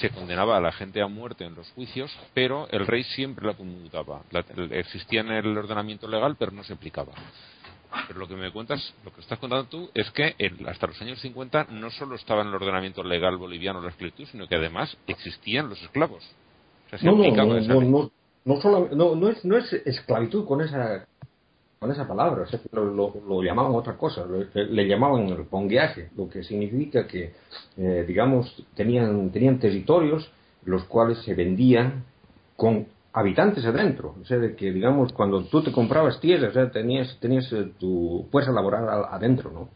[0.00, 3.52] se condenaba a la gente a muerte en los juicios, pero el rey siempre la
[3.52, 4.22] conmutaba.
[4.30, 7.12] La- el- existía en el ordenamiento legal, pero no se aplicaba.
[8.08, 11.00] Pero lo que me cuentas, lo que estás contando tú, es que en- hasta los
[11.02, 14.96] años 50 no solo estaba en el ordenamiento legal boliviano la esclavitud, sino que además
[15.06, 16.24] existían los esclavos.
[16.86, 18.10] O sea, se No, no, no, no, no,
[18.46, 21.06] no, no, no es, no es esclavitud con esa
[21.78, 25.44] con esa palabra, o sea, lo, lo- lo llamaban otra cosa, le, le llamaban el
[25.44, 27.32] pongueaje, lo que significa que,
[27.76, 30.30] eh, digamos, tenían, tenían territorios
[30.64, 32.04] los cuales se vendían
[32.56, 36.70] con habitantes adentro, o sea, de que, digamos, cuando tú te comprabas tierra, o sea,
[36.70, 39.68] tenías, tenías eh, tu fuerza laboral adentro, ¿no?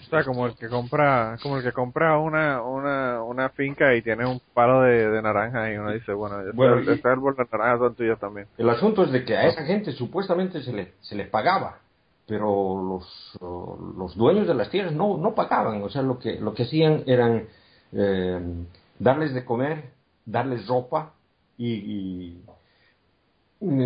[0.00, 3.94] Sí, O sea, como el que compra, como el que compra una, una, una finca
[3.94, 7.08] y tiene un palo de, de naranja y uno dice, bueno, este, Bueno, y- este
[7.08, 8.46] árbol de naranja son tuyos también.
[8.56, 11.78] El asunto es de que a esa gente supuestamente se le, se le pagaba,
[12.26, 13.38] pero los,
[13.98, 15.82] los dueños de las tierras no, no pagaban.
[15.82, 17.44] O sea, lo que, lo que hacían eran
[17.92, 18.40] eh,
[18.98, 19.90] darles de comer,
[20.24, 21.12] darles ropa
[21.58, 22.42] y, y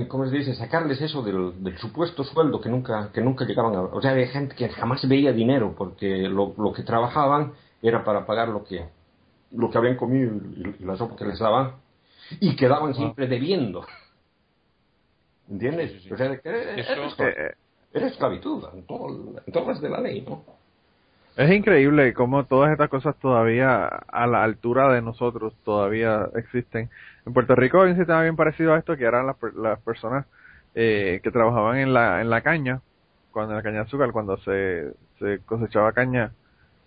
[0.09, 0.55] ¿cómo se dice?
[0.55, 3.83] Sacarles eso del, del supuesto sueldo que nunca, que nunca llegaban a...
[3.83, 8.25] O sea, había gente que jamás veía dinero porque lo, lo que trabajaban era para
[8.27, 8.89] pagar lo que,
[9.53, 11.77] lo que habían comido y, y la ropa que les daban
[12.41, 13.87] y quedaban siempre debiendo.
[15.49, 15.93] ¿Entiendes?
[15.93, 16.15] Sí, sí, sí.
[16.15, 17.55] O sea, era, era
[17.97, 19.09] era esclavitud en, todo,
[19.47, 20.45] en todas las de la ley, ¿no?
[21.37, 26.89] Es increíble cómo todas estas cosas todavía a la altura de nosotros todavía existen.
[27.27, 30.25] En Puerto Rico hay un sistema bien parecido a esto que eran las, las personas
[30.75, 32.81] eh, que trabajaban en la, en la caña,
[33.33, 36.33] cuando en la caña de azúcar, cuando se, se cosechaba caña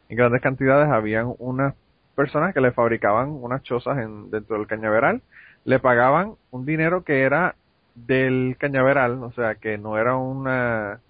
[0.10, 1.76] en grandes cantidades, habían unas
[2.16, 5.22] personas que le fabricaban unas chozas en, dentro del cañaveral,
[5.64, 7.56] le pagaban un dinero que era
[7.94, 11.02] del cañaveral, o sea que no era una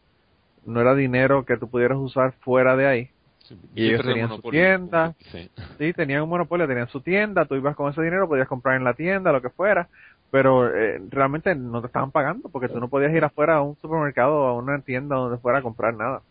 [0.66, 3.11] no era dinero que tú pudieras usar fuera de ahí,
[3.49, 5.15] Sí, y ellos tenían su tienda.
[5.31, 5.49] sí.
[5.77, 8.84] Sí, tenían un monopolio, tenían su tienda, tú ibas con ese dinero, podías comprar en
[8.84, 9.88] la tienda, lo que fuera,
[10.31, 13.76] pero eh, realmente no te estaban pagando porque tú no podías ir afuera a un
[13.77, 16.21] supermercado o a una tienda donde fuera a comprar nada.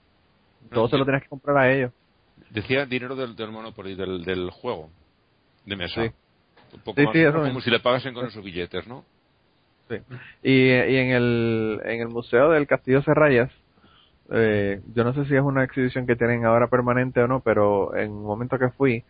[0.71, 1.93] Todo No, se lo tenías que comprar a ellos.
[2.51, 4.91] Decía dinero del, del Monopoly, del, del juego
[5.67, 6.03] de mesa.
[6.05, 6.11] Sí.
[6.75, 9.05] Un poco Sí, más sí, eso como si le pagasen con esos billetes, ¿no?
[9.89, 9.97] Sí.
[10.43, 13.51] Y, y en el en el museo del Castillo Serrayas,
[14.33, 17.97] eh, yo no sé si es una exhibición que tienen ahora permanente o no, pero
[17.97, 19.05] en un momento que fui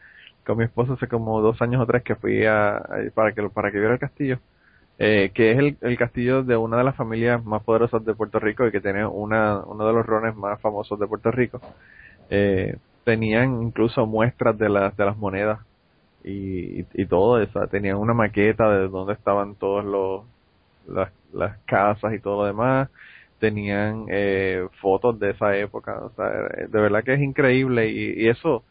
[0.46, 2.82] con mi esposo hace como dos años o tres que fui a,
[3.14, 4.40] para que para que viera el castillo,
[4.98, 8.38] eh, que es el, el castillo de una de las familias más poderosas de Puerto
[8.40, 11.60] Rico y que tiene una uno de los rones más famosos de Puerto Rico.
[12.30, 15.60] Eh, tenían incluso muestras de las de las monedas
[16.24, 17.66] y, y todo eso.
[17.68, 20.24] Tenían una maqueta de dónde estaban todos los
[20.88, 22.90] las, las casas y todo lo demás.
[23.38, 25.98] Tenían eh, fotos de esa época.
[26.04, 28.64] O sea, de verdad que es increíble y, y eso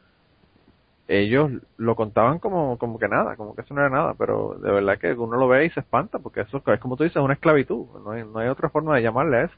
[1.08, 4.72] ellos lo contaban como, como que nada, como que eso no era nada, pero de
[4.72, 7.34] verdad que uno lo ve y se espanta, porque eso es como tú dices, una
[7.34, 9.56] esclavitud, no hay, no hay otra forma de llamarle a eso.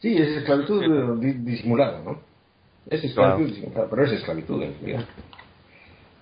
[0.00, 2.20] Sí, es esclavitud eh, di- disimulada, ¿no?
[2.86, 5.08] Es esclavitud disimulada, pero es esclavitud en realidad.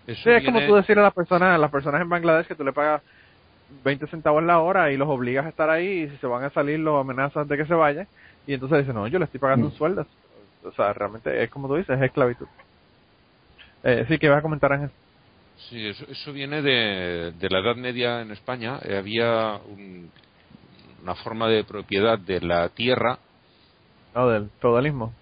[0.07, 2.55] Eso Sí, es como tú decir a las personas, a las personas en Bangladesh que
[2.57, 3.03] tú le pagas
[3.85, 6.51] 20 centavos la hora y los obligas a estar ahí y si se van a
[6.51, 8.07] salir los amenazas de que se vayan
[8.47, 10.07] y entonces dicen, no, yo le estoy pagando un sueldo.
[10.65, 12.47] O sea, realmente es como tú dices, es esclavitud.
[13.85, 14.90] Eh, sí, que vas a comentar Ángel.
[15.69, 18.78] Sí, eso, eso viene de, de la Edad Media en España.
[18.85, 20.11] Eh, había un-
[21.03, 23.19] una forma de propiedad de la tierra,
[24.15, 25.12] No, del feudalismo.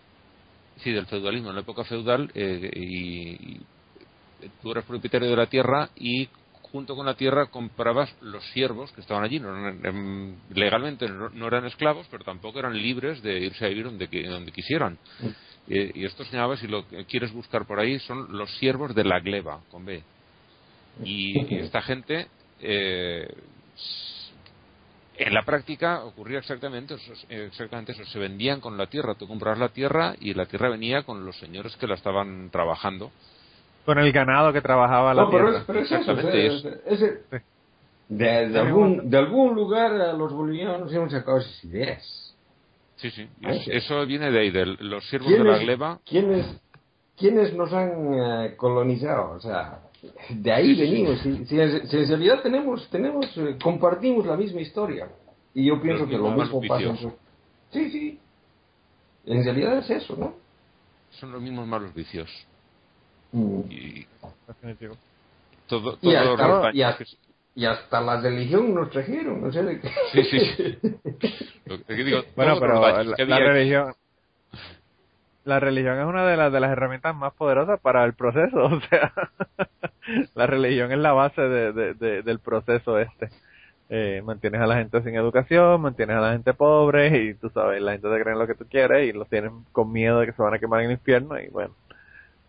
[0.83, 5.47] sí, del feudalismo, en la época feudal, eh, y, y tú eras propietario de la
[5.47, 6.29] tierra y
[6.73, 9.41] junto con la tierra comprabas los siervos que estaban allí.
[9.41, 13.85] No eran- em, legalmente no, eran esclavos, pero tampoco eran libres de irse a vivir
[13.85, 14.99] donde, donde quisieran.
[15.69, 19.05] Eh, y esto se llamaba, si lo quieres buscar por ahí, son los siervos de
[19.05, 20.03] la gleba, con B.
[21.05, 22.27] Y, y esta gente,
[22.61, 23.29] eh,
[25.17, 28.05] en la práctica ocurría exactamente eso, exactamente eso.
[28.07, 29.15] Se vendían con la tierra.
[29.15, 33.11] Tú comprabas la tierra y la tierra venía con los señores que la estaban trabajando.
[33.91, 35.59] Con el ganado que trabajaba la No, pero tierra.
[35.59, 37.37] es, pero es eso, Exactamente, es- es- es- Sí.
[38.09, 42.37] de, de algún, de algún lugar a los bolivianos hemos sacado esas ideas.
[42.97, 43.29] Sí, sí.
[43.43, 43.71] Es- sí.
[43.73, 45.99] eso viene de ahí, de los siervos de la ¿Quiénes, gleba.
[46.05, 46.61] quiénes,
[47.17, 49.33] quiénes nos han eh, colonizado?
[49.33, 49.81] O sea,
[50.29, 51.19] de ahí venimos.
[51.21, 55.09] Si, si en, si en realidad tenemos, tenemos eh, compartimos la misma historia.
[55.53, 56.85] Y yo pienso que lo mismo pasa.
[56.85, 57.01] en vicios.
[57.01, 57.19] su-
[57.73, 58.19] Sí, sí.
[59.27, 60.35] En realidad es eso, ¿no?
[61.11, 62.31] Son los mismos malos vicios.
[63.33, 63.61] Mm.
[63.71, 64.07] Y
[64.47, 64.97] Definitivo.
[65.69, 67.05] todo, Y hasta, los y, hasta,
[67.55, 69.89] y hasta la religión nos trajeron, no sé de qué.
[70.13, 70.79] Sí, sí, sí.
[71.67, 73.95] Lo que digo, Bueno, pero la, religión
[75.45, 78.81] la religión es una de las de las herramientas más poderosas para el proceso, o
[78.83, 79.13] sea,
[80.35, 83.29] la religión es la base de, de- de- del proceso este.
[83.93, 87.83] Eh, mantienes a la gente sin educación, mantienes a la gente pobre y tú sabes,
[87.83, 90.27] la gente te cree en lo que tú quieres y los tienen con miedo de
[90.27, 91.75] que se van a quemar en el infierno y bueno.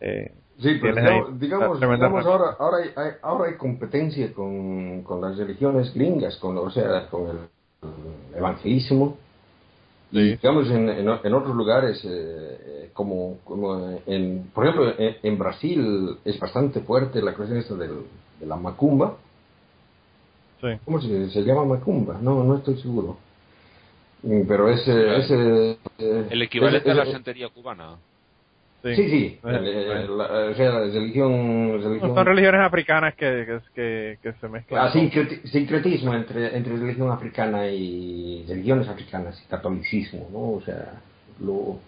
[0.02, 0.32] Eh,
[0.62, 6.38] Sí, pero digamos, digamos, ahora, ahora, hay, ahora hay competencia con, con las religiones gringas,
[6.38, 7.38] con, o sea, con el,
[7.82, 9.18] el evangelismo.
[10.12, 10.36] Sí.
[10.36, 16.18] digamos, en, en, en otros lugares, eh, como, como en, por ejemplo, en, en Brasil
[16.26, 18.02] es bastante fuerte la cuestión esta del,
[18.40, 19.18] de la macumba.
[20.60, 20.68] sí.
[20.86, 22.20] ¿Cómo se, se llama macumba?
[22.22, 23.18] No, no estoy seguro.
[24.24, 24.88] Mm, Pero es...
[24.88, 27.96] eh, es, eh, eh, El equivalente es- a la santería cubana.
[28.84, 29.40] Sí, sí.
[29.44, 31.82] Eh, la- o sea, la religión...
[31.84, 34.86] religión son religiones africanas que, que, que, que se mezclan.
[34.86, 40.40] Ah, sincreti- sincretismo entre, entre religión africana y religiones africanas y catolicismo, ¿no?
[40.54, 40.94] O sea,
[41.40, 41.80] lo,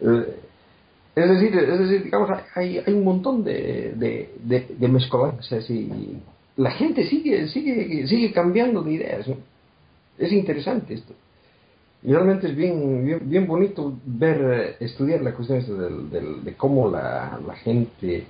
[0.00, 0.36] eh,
[1.16, 6.18] es decir, es decir, digamos, hay, hay un montón de, de, de, de mezcolanzas y
[6.56, 9.36] la gente sigue, sigue, sigue cambiando de ideas, ¿no?
[10.18, 11.12] Es interesante esto.
[12.02, 16.54] Y realmente es bien, bien, bien bonito ver, eh, estudiar la cuestión del, del- de
[16.56, 18.26] cómo la, la gente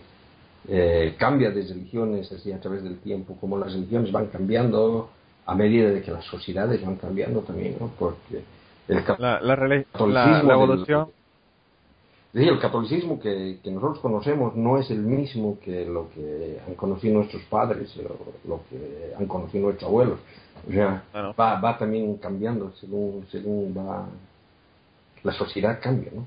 [0.68, 5.10] eh, cambia de religiones así a través del tiempo, cómo las religiones van cambiando
[5.46, 7.90] a medida de que las sociedades van cambiando también, ¿no?
[7.98, 8.42] Porque
[8.88, 9.40] el La,
[10.14, 11.08] la, la, evolución.
[12.36, 16.74] Decir, el catolicismo que, que nosotros conocemos no es el mismo que lo que han
[16.74, 20.18] conocido nuestros padres o lo que han conocido nuestros abuelos.
[20.68, 21.34] O sea, Claro.
[21.38, 24.06] va, va también cambiando según, según va
[25.22, 26.26] la sociedad cambia, ¿no?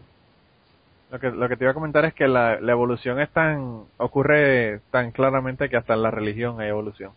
[1.11, 3.83] Lo que, lo que te iba a comentar es que la, la evolución es tan,
[3.97, 7.11] ocurre tan claramente que hasta en la religión hay evolución.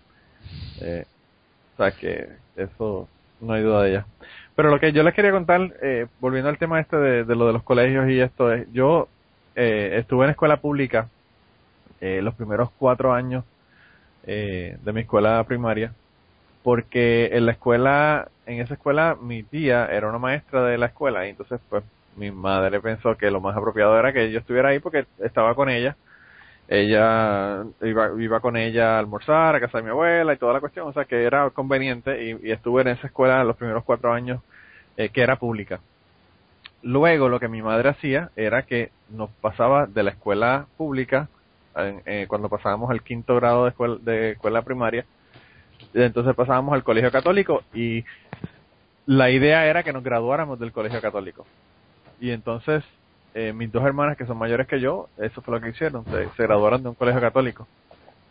[0.80, 1.04] Eh,
[1.74, 3.08] o sea que eso
[3.40, 4.06] no hay duda de ella.
[4.54, 7.52] Pero lo que yo les quería contar, eh, volviendo al tema este de, lo de
[7.52, 9.08] los colegios y esto, es, yo
[9.54, 11.08] eh, estuve en escuela pública
[12.00, 13.44] eh, los primeros cuatro años
[14.26, 15.94] eh, de mi escuela primaria,
[16.62, 21.26] porque en la escuela, en esa escuela mi tía era una maestra de la escuela
[21.26, 21.84] y entonces pues
[22.16, 25.68] mi madre pensó que lo más apropiado era que yo estuviera ahí porque estaba con
[25.70, 25.96] ella.
[26.74, 30.60] Ella iba, iba con ella a almorzar a casa de mi abuela y toda la
[30.60, 34.40] cuestión, o sea que era conveniente y, estuve en esa escuela los primeros cuatro años
[34.96, 35.80] eh, que era pública.
[36.80, 41.28] Luego lo que mi madre hacía era que nos pasaba de la escuela pública,
[41.76, 45.04] eh, cuando pasábamos al quinto grado de escuela, de escuela primaria,
[45.92, 48.02] entonces pasábamos al colegio católico y
[49.04, 51.44] la idea era que nos graduáramos del colegio católico.
[52.18, 52.82] Y entonces
[53.34, 56.42] eh, mis dos hermanas que son mayores que yo, eso fue lo que hicieron, se,
[56.42, 57.66] graduaron de un colegio católico.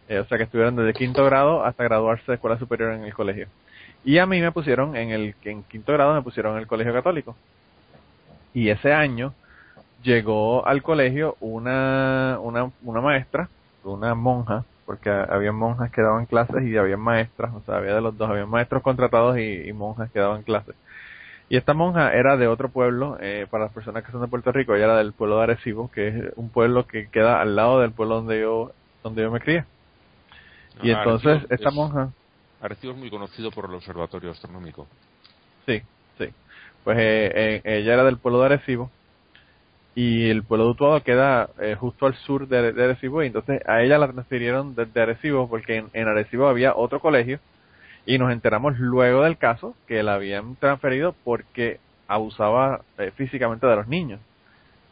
[0.07, 3.13] Eh, o sea que estuvieron desde quinto grado hasta graduarse de escuela superior en el
[3.13, 3.47] colegio.
[4.03, 6.93] Y a mí me pusieron en el en quinto grado me pusieron en el colegio
[6.93, 7.35] católico.
[8.53, 9.33] Y ese año
[10.03, 13.49] llegó al colegio una una una maestra,
[13.83, 18.01] una monja, porque había monjas que daban clases y había maestras, o sea, había de
[18.01, 20.75] los dos, había maestros contratados y, monjas que daban clases.
[21.51, 24.53] Y esta monja era de otro pueblo, eh, para las personas que son de Puerto
[24.53, 27.81] Rico, ella era del pueblo de Arecibo, que es un pueblo que queda al lado
[27.81, 28.71] del pueblo donde yo
[29.03, 29.65] donde yo me crié.
[30.81, 32.13] Y entonces esta monja
[32.61, 34.87] Arecibo es muy conocido por el observatorio astronómico.
[35.65, 35.81] Sí,
[36.17, 36.29] sí.
[36.85, 38.89] Pues eh, eh, ella era del pueblo de Arecibo
[39.93, 43.81] y el pueblo de Utuado queda eh, justo al sur de, Arecibo y entonces a
[43.81, 47.41] ella la transfirieron desde Arecibo porque en, Arecibo había otro colegio
[48.05, 52.81] y nos enteramos luego del caso que la habían transferido porque abusaba
[53.15, 54.19] físicamente de los niños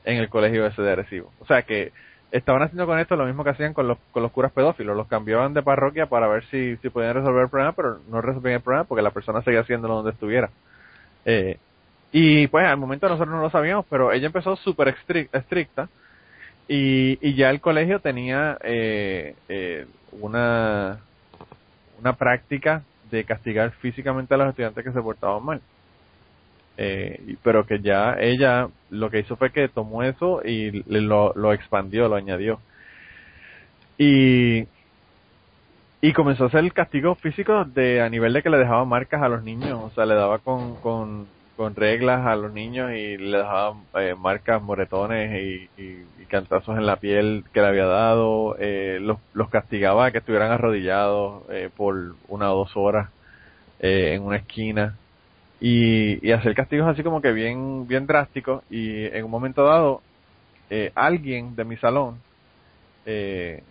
[0.06, 1.32] en el colegio ese de Arecibo.
[1.40, 1.92] O sea que
[2.32, 5.08] estaban haciendo con esto lo mismo que hacían con los, con los curas pedófilos, los
[5.08, 8.62] cambiaban de parroquia para ver si, si podían resolver el problema, pero no resolvían el
[8.62, 10.50] problema porque la persona seguía haciéndolo donde estuviera.
[11.26, 11.58] Eh,
[12.12, 14.96] y pues al momento nosotros no lo sabíamos, pero ella empezó súper
[15.32, 15.90] estricta
[16.68, 21.00] y, y ya el colegio tenía eh, eh, una,
[22.00, 25.62] una práctica de castigar físicamente a los estudiantes que se portaban mal.
[26.78, 31.54] Eh, pero que ya ella lo que hizo fue que tomó eso y lo, lo
[31.54, 32.60] expandió, lo añadió.
[33.98, 34.66] Y,
[36.02, 39.22] y comenzó a hacer el castigo físico de a nivel de que le dejaba marcas
[39.22, 41.28] a los niños, o sea, le daba con, con,
[41.60, 46.96] con reglas a los niños y le dejaba eh, marcas, moretones y, cantazos en la
[47.02, 52.54] piel que le había dado, eh, los, castigaba a que estuvieran arrodillados eh, por una
[52.54, 53.10] o dos horas
[53.82, 54.96] eh, en una esquina.
[55.60, 58.64] Y, y hacer castigos así como que bien, bien drásticos.
[58.70, 60.02] Y en un momento dado
[60.70, 62.22] eh, alguien de mi salón
[63.06, 63.64] eh,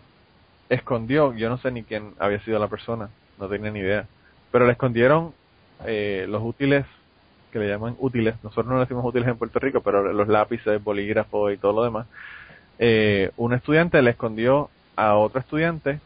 [0.69, 3.09] escondió, yo no sé ni quién había sido la persona,
[3.39, 4.07] no tenía ni idea,
[4.53, 5.33] pero le escondieron
[5.87, 6.85] los útiles
[7.51, 10.83] que le llaman útiles, nosotros no le decimos útiles en Puerto Rico, pero los lápices,
[10.83, 12.07] bolígrafos y todo lo demás,
[12.79, 16.01] eh, un estudiante le escondió a otro estudiante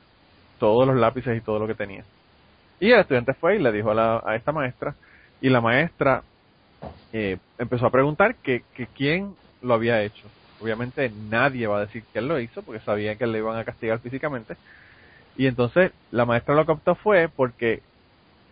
[0.59, 2.05] todos los lápices y todo lo que tenía.
[2.81, 4.94] Y el estudiante fue y le dijo a, la, a esta maestra,
[5.40, 6.23] y la maestra
[7.12, 8.62] eh, empezó a preguntar que,
[8.97, 10.27] quién lo había hecho.
[10.60, 13.64] Obviamente nadie va a decir que él lo hizo porque sabían que le iban a
[13.64, 14.56] castigar físicamente.
[15.36, 17.82] Y entonces la maestra lo que optó fue porque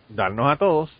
[0.09, 0.91] darnos a todos,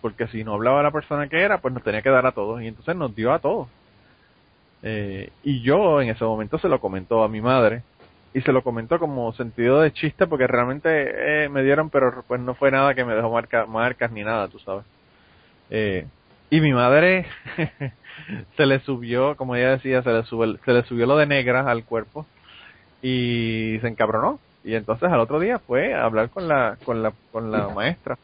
[0.00, 2.62] porque si no hablaba la persona que era, pues nos tenía que dar a todos.
[2.62, 3.68] Y entonces nos dio a todos.
[4.82, 7.82] Eh, y yo en ese momento se lo comentó a mi madre
[8.32, 12.40] y se lo comentó como sentido de chiste porque realmente eh, me dieron, pero pues
[12.40, 14.84] no fue nada que me dejó marca, marcas ni nada, tú sabes.
[15.70, 16.06] Eh,
[16.48, 17.26] y mi madre
[18.56, 21.70] se le subió, como ella decía, se le, subió, se le subió lo de negra
[21.70, 22.26] al cuerpo
[23.02, 24.40] y se encabronó.
[24.62, 28.18] Y entonces al otro día fue a hablar con la, con la, con la maestra.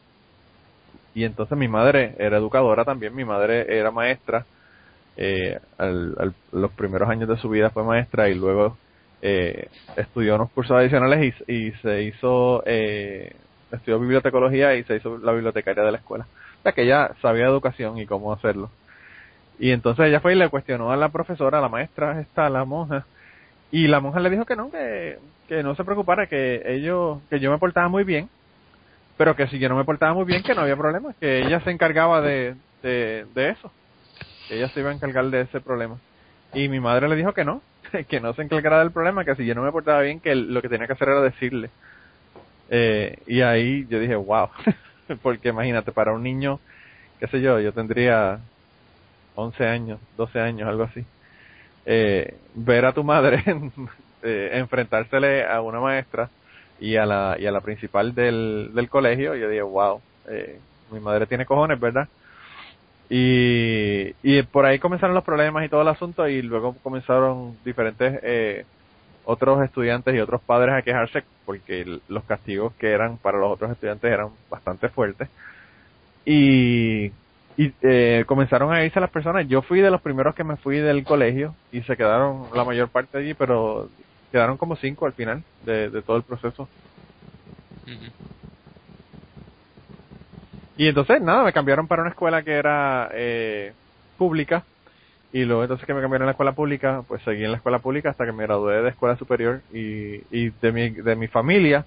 [1.17, 4.45] Y entonces mi madre era educadora también, mi madre era maestra.
[5.17, 8.77] Eh, al, los primeros años de su vida fue maestra y luego
[9.23, 13.35] eh, estudió unos cursos adicionales y, se hizo, eh,
[13.71, 16.27] estudió bibliotecología y se hizo la bibliotecaria de la escuela
[16.75, 18.69] que ella sabía educación y cómo hacerlo.
[19.57, 22.63] Y entonces ella fue y le cuestionó a la profesora, a la maestra, esta, la
[22.63, 23.07] monja,
[23.71, 25.17] y la monja le dijo que no, que,
[25.47, 28.29] que no se preocupara, que ellos, que yo me portaba muy bien,
[29.17, 31.61] pero que si yo no me portaba muy bien, que no había problema, que ella
[31.61, 33.75] se encargaba de, de, de eso,
[34.49, 36.01] ella se iba a encargar de ese problema.
[36.53, 37.65] Y mi madre le dijo que no,
[38.09, 40.61] que no se encargara del problema, que si yo no me portaba bien, que lo
[40.61, 41.73] que tenía que hacer era decirle.
[42.69, 44.49] Eh, y ahí yo dije, wow,
[45.21, 46.61] porque imagínate, para un niño,
[47.19, 48.43] qué sé yo, yo tendría
[49.33, 51.07] 11 años, 12 años, algo así,
[51.85, 53.43] eh, ver a tu madre
[54.23, 56.31] eh, enfrentársele a una maestra
[56.79, 60.59] y a la, y a la principal del, del colegio, yo dije, wow, eh,
[60.91, 62.07] mi madre tiene cojones, ¿verdad?
[63.09, 68.19] Y, y por ahí comenzaron los problemas y todo el asunto y luego comenzaron diferentes
[68.21, 68.65] eh,
[69.23, 73.71] otros estudiantes y otros padres a quejarse porque los castigos que eran para los otros
[73.71, 75.29] estudiantes eran bastante fuertes.
[76.25, 77.05] Y,
[77.55, 79.47] y eh, comenzaron a irse las personas.
[79.47, 82.89] Yo fui de los primeros que me fui del colegio y se quedaron la mayor
[82.89, 83.89] parte allí, pero
[84.31, 86.67] quedaron como cinco al final de, de todo el proceso.
[90.77, 93.73] Y entonces, nada, me cambiaron para una escuela que era eh,
[94.17, 94.63] pública
[95.33, 97.79] y luego entonces que me cambiaron a la escuela pública, pues seguí en la escuela
[97.79, 101.85] pública hasta que me gradué de escuela superior y, y de, mi, de mi familia,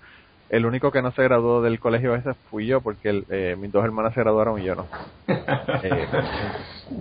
[0.51, 3.85] el único que no se graduó del colegio ese fui yo, porque eh, mis dos
[3.85, 4.89] hermanas se graduaron y yo no.
[5.83, 6.09] Eh,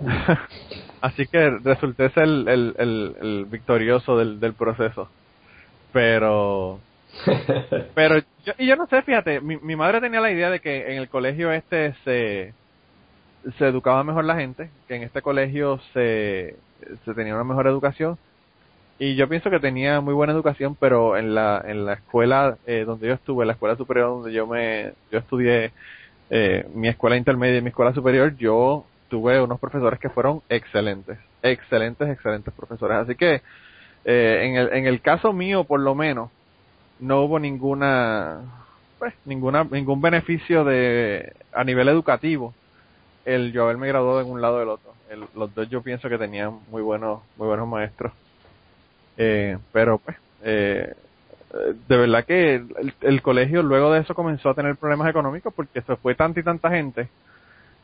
[1.02, 2.74] así que resulté ser el, el,
[3.20, 5.10] el, victorioso del, del proceso.
[5.92, 6.80] Pero
[7.94, 10.92] Pero yo, y yo no sé, fíjate, mi, mi madre tenía la idea de que
[10.92, 12.54] en el colegio este se,
[13.58, 16.56] se educaba mejor la gente, que en este colegio se,
[17.04, 18.18] se tenía una mejor educación.
[18.98, 22.84] Y yo pienso que tenía muy buena educación, pero en la, en la escuela eh,
[22.86, 25.72] donde yo estuve, en la escuela superior donde yo me, yo estudié
[26.28, 31.18] eh, mi escuela intermedia y mi escuela superior, yo tuve unos profesores que fueron excelentes,
[31.42, 32.98] excelentes, excelentes profesores.
[32.98, 33.40] Así que
[34.04, 36.30] eh, en, el, en el caso mío, por lo menos,
[36.98, 38.40] no hubo ninguna,
[38.98, 42.54] pues, ninguna, ningún beneficio de a nivel educativo
[43.24, 44.92] el yo haberme graduado en un lado del otro.
[45.10, 48.12] El, los dos yo pienso que tenían muy buenos, muy buenos maestros.
[49.16, 50.94] Eh, pero pues, eh,
[51.88, 55.82] de verdad que el, el, colegio luego de eso comenzó a tener problemas económicos porque
[55.82, 57.08] se fue tanta y tanta gente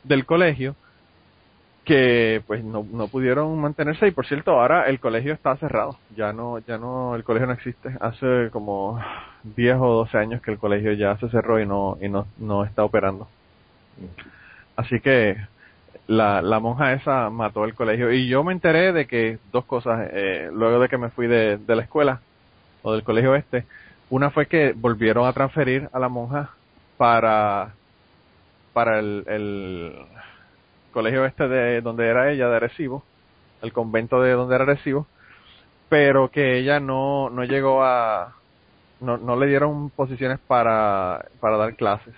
[0.05, 0.77] del colegio
[1.87, 5.97] que pues no, no pudieron mantenerse y por cierto ahora el colegio está cerrado.
[6.17, 7.97] Ya no ya no el colegio no existe.
[8.01, 9.01] Hace como
[9.45, 12.65] 10 o 12 años que el colegio ya se cerró y no y no, no
[12.65, 13.29] está operando.
[14.75, 15.37] Así que
[16.09, 18.13] la, la monja esa mató el colegio.
[18.13, 21.57] Y yo me enteré de que dos cosas eh, luego de que me fui de,
[21.57, 22.21] de la escuela
[22.83, 23.65] o del colegio este
[24.11, 26.51] una fue que volvieron a transferir a la monja
[26.97, 27.75] para
[28.73, 30.07] para el, el
[30.97, 33.05] colegio este de donde era ella de Arecibo
[33.63, 35.07] el convento de donde era Arecibo
[35.89, 38.35] pero que ella no no llegó a
[39.01, 42.15] no, no le dieron posiciones para para dar clases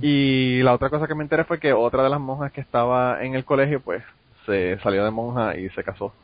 [0.00, 3.22] y la otra cosa que me enteré fue que otra de las monjas que estaba
[3.22, 4.02] en el colegio, pues,
[4.46, 6.14] se salió de monja y se casó.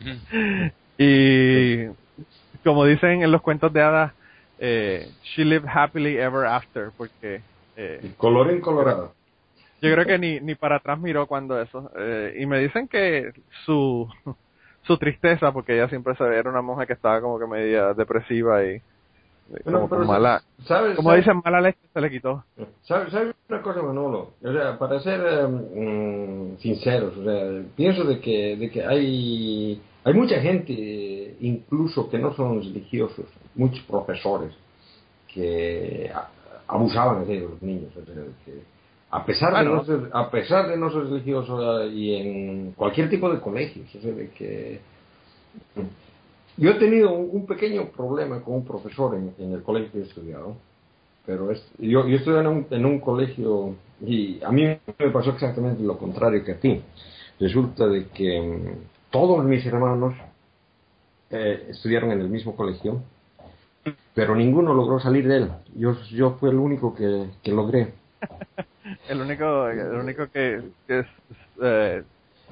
[0.98, 1.86] y
[2.64, 4.12] como dicen en los cuentos de hadas,
[4.58, 7.42] eh, she lived happily ever after, porque...
[7.76, 9.12] Eh, color en colorado.
[9.80, 11.90] Yo creo que ni, ni para atrás miró cuando eso.
[11.96, 13.32] Eh, y me dicen que
[13.64, 14.08] su,
[14.86, 18.64] su tristeza, porque ella siempre se era una monja que estaba como que media depresiva
[18.64, 18.80] y
[19.64, 22.44] como, pero mala, ¿sabes, como sabes- dicen, mala leche se le quitó.
[22.82, 24.32] ¿Sabes sabe una cosa, Manolo?
[24.42, 30.14] O sea, para ser mm, sinceros, o sea, pienso de que, de que hay, hay
[30.14, 34.52] mucha gente, incluso que no son religiosos, muchos profesores,
[35.32, 36.10] que
[36.66, 37.90] abusaban de los niños.
[37.96, 38.62] o sea, que
[39.10, 39.76] a pesar de Bueno.
[39.76, 43.94] no ser, a pesar de no ser religiosos eh, y en cualquier tipo de colegios,
[43.94, 44.80] o sea, de que
[46.56, 50.02] yo he tenido un, pequeño problema con un profesor en, en el colegio que he
[50.02, 50.56] estudiado,
[51.26, 55.30] pero es, yo, yo estudié en un, en un colegio y a mí me pasó
[55.30, 56.82] exactamente lo contrario que a ti.
[57.38, 60.14] Resulta de que mm, todos mis hermanos
[61.30, 63.02] eh, estudiaron en el mismo colegio,
[64.14, 65.50] pero ninguno logró salir de él.
[65.74, 67.92] Yo, yo fui el único que, que logré.
[69.08, 71.06] El único, el único que, que es,
[71.62, 72.02] eh,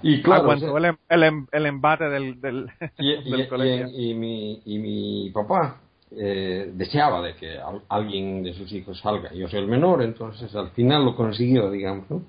[0.02, 2.66] Y claro, aguantó o sea, el, em- el, em- el embate del, del,
[2.98, 3.88] y, del y- colegio.
[3.88, 5.80] y- y mi, y mi papá
[6.16, 9.32] eh, deseaba de que al- alguien de sus hijos salga.
[9.34, 12.08] Yo soy el menor, entonces al final lo consiguió, digamos.
[12.10, 12.22] ¿no?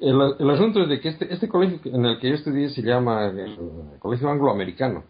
[0.00, 2.82] El, el asunto es de que este, este colegio en el que yo estudié se
[2.82, 3.56] llama el
[3.98, 5.04] Colegio Angloamericano,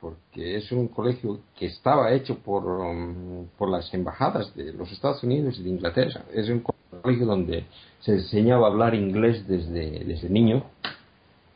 [0.00, 5.22] porque es un colegio que estaba hecho por, um, por las embajadas de los Estados
[5.22, 6.24] Unidos y de Inglaterra.
[6.32, 7.64] Es un colegio donde
[8.00, 10.64] se enseñaba a hablar inglés desde, desde niño.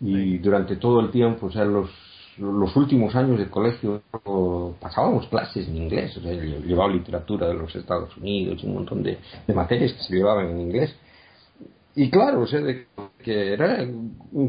[0.01, 1.91] Y durante todo el tiempo, o sea, los,
[2.39, 4.03] los últimos años de colegio
[4.81, 8.75] pasábamos clases en inglés, o sea, lle- llevaba literatura de los Estados Unidos y un
[8.75, 10.95] montón de, de materias que se llevaban en inglés.
[11.95, 12.87] Y claro, o sea, de
[13.23, 13.87] que era
[14.33, 14.49] un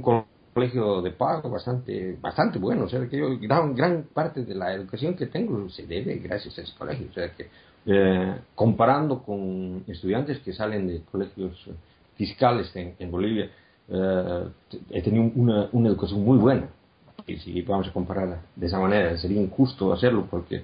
[0.54, 4.74] colegio de pago bastante bastante bueno, o sea, que yo gran, gran parte de la
[4.74, 7.48] educación que tengo se debe gracias a ese colegio, o sea, que
[7.86, 11.70] eh, comparando con estudiantes que salen de colegios
[12.16, 13.50] fiscales en, en Bolivia,
[13.90, 14.44] eh,
[14.92, 16.70] he tenido una, una educación muy buena.
[17.28, 20.64] Y si vamos a comparar de esa manera, sería injusto hacerlo porque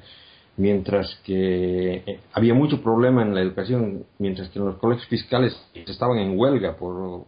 [0.57, 5.56] mientras que eh, había mucho problema en la educación, mientras que en los colegios fiscales
[5.73, 7.26] estaban en huelga por,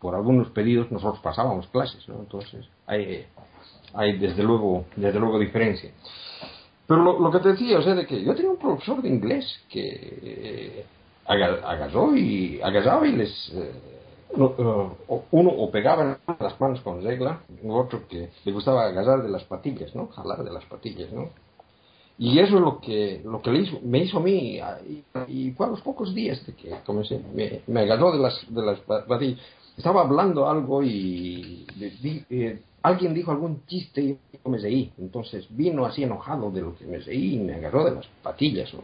[0.00, 2.20] por algunos pedidos, nosotros pasábamos clases, ¿no?
[2.20, 3.24] Entonces, hay,
[3.94, 5.90] hay desde luego, desde luego diferencia.
[6.86, 9.08] Pero lo, lo que te decía, o sea, de que yo tenía un profesor de
[9.08, 9.88] inglés que
[10.22, 10.84] eh,
[11.26, 13.48] aga- agarró y agarraba y les...
[13.54, 13.72] eh,
[14.36, 14.52] no,
[15.30, 19.94] uno o pegaba las manos con regla, otro que le gustaba agarrar de las patillas,
[19.94, 20.08] ¿no?
[20.08, 21.30] Jalar de las patillas, ¿no?
[22.18, 25.50] Y eso es lo que, lo que le hizo, me hizo a mí, y, y
[25.52, 28.78] fue a los pocos días de que comencé, me, me agarró de las, de las
[28.80, 29.40] pa- patillas.
[29.76, 31.66] Estaba hablando algo y
[32.00, 34.92] di- eh, alguien dijo algún chiste y yo me reí.
[34.98, 38.72] Entonces vino así enojado de lo que me reí y me agarró de las patillas,
[38.74, 38.82] ¿no?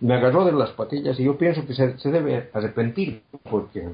[0.00, 3.88] Me agarró de las patillas y yo pienso que se, debe arrepentir porque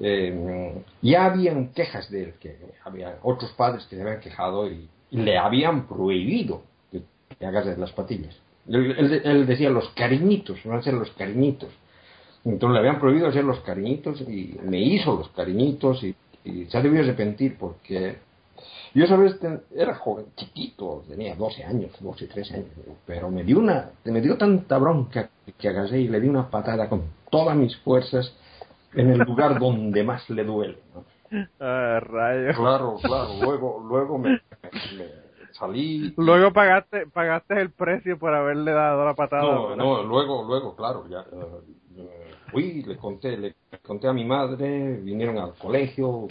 [0.00, 4.88] eh, ya habían quejas de él, que había otros padres que se habían quejado y,
[5.10, 6.98] le habían prohibido que,
[7.28, 8.36] que que hagas las patillas.
[8.66, 11.70] Él, decía los cariñitos, no hacer los cariñitos.
[12.44, 16.14] Entonces le habían prohibido hacer los cariñitos y me hizo los cariñitos y,
[16.44, 18.18] y se ha debido arrepentir porque
[18.94, 19.38] yo esa vez
[19.74, 22.68] era joven, chiquito, tenía 12 años, 12, 13 años,
[23.04, 26.88] pero me dio una, me dio tanta bronca que agarré y le di una patada
[26.88, 28.32] con todas mis fuerzas
[28.94, 30.78] en el lugar donde más le duele.
[31.58, 32.56] Ah, rayos.
[32.56, 34.40] Claro, claro, luego, luego me,
[35.50, 36.14] salí.
[36.16, 39.42] Luego pagaste, pagaste el precio por haberle dado la patada.
[39.42, 41.24] No, no, luego, luego, claro, ya.
[41.96, 46.26] Eh, fui, le conté, le conté a mi madre, vinieron al colegio,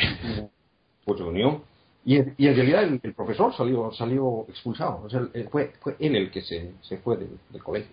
[1.06, 1.62] pues reunión
[2.06, 5.04] y, y en realidad el, profesor salió salió expulsado.
[5.06, 7.92] O sea, fue, fue él el que se, se fue del, colegio.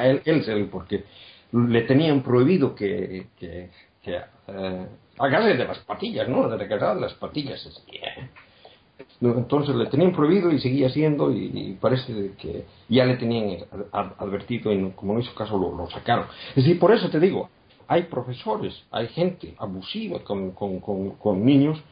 [0.00, 1.04] Él, él, porque
[1.52, 3.70] le tenían prohibido que, que,
[4.02, 4.86] que eh,
[5.18, 6.48] de las patillas, ¿no?
[6.48, 7.66] De recargar las patillas.
[9.20, 14.90] Entonces le tenían prohibido y seguía haciendo y, parece que ya le tenían advertido y
[14.92, 16.26] como no hizo caso lo, lo, sacaron.
[16.50, 17.48] Es decir, por eso te digo,
[17.88, 21.82] hay profesores, hay gente abusiva con, con, con, con niños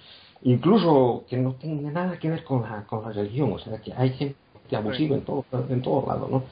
[0.43, 3.93] incluso que no tenga nada que ver con la, con la religión, o sea, que
[3.93, 4.37] hay gente
[4.73, 6.45] abusiva en todo, en todo lado, ¿no?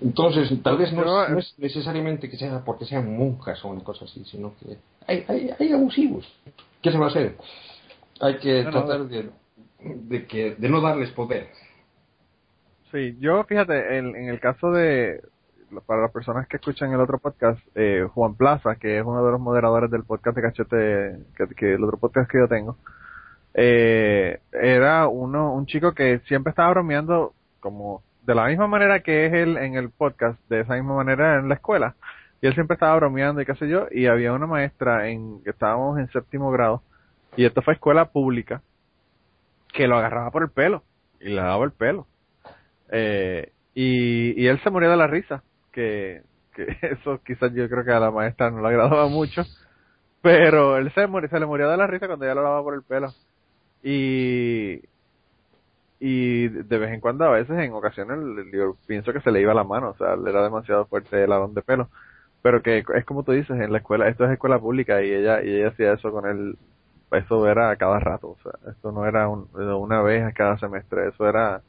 [0.00, 4.24] Entonces, tal vez no, es, necesariamente que sea porque sean monjas o una cosa así,
[4.24, 6.26] sino que hay, hay, hay abusivos.
[6.80, 7.36] ¿Qué se va a hacer?
[8.20, 9.30] Hay que tratar de,
[9.84, 11.48] de, que, de no darles poder.
[12.90, 15.20] Sí, yo fíjate, en, en el caso de,
[15.80, 19.32] para las personas que escuchan el otro podcast, eh, Juan Plaza, que es uno de
[19.32, 21.18] los moderadores del podcast de Cachete,
[21.56, 22.76] que, el otro podcast que yo tengo,
[23.54, 29.26] eh, era uno, un chico que siempre estaba bromeando como de la misma manera que
[29.26, 31.94] es él en el podcast, de esa misma manera en la escuela.
[32.40, 35.98] Y él siempre estaba bromeando y qué sé yo, y había una maestra en estábamos
[35.98, 36.82] en séptimo grado,
[37.36, 38.62] y esto fue escuela pública,
[39.72, 40.82] que lo agarraba por el pelo,
[41.20, 42.06] y le daba el pelo.
[42.90, 45.42] Eh, y, y él se moría de la risa,
[45.72, 46.22] que,
[46.54, 49.42] que eso quizás yo creo que a la maestra no le agradaba mucho,
[50.20, 52.82] pero él se, se le murió de la risa cuando ella lo daba por el
[52.82, 53.12] pelo.
[53.82, 54.80] Y,
[55.98, 58.18] y de vez en cuando, a veces, en ocasiones,
[58.52, 61.32] yo pienso que se le iba la mano, o sea, le era demasiado fuerte el
[61.32, 61.88] alón de pelo.
[62.42, 65.42] Pero que es como tú dices, en la escuela, esto es escuela pública y ella,
[65.44, 66.58] y ella hacía eso con él,
[67.12, 71.08] eso era a cada rato, o sea, esto no era una vez a cada semestre,
[71.08, 71.62] eso era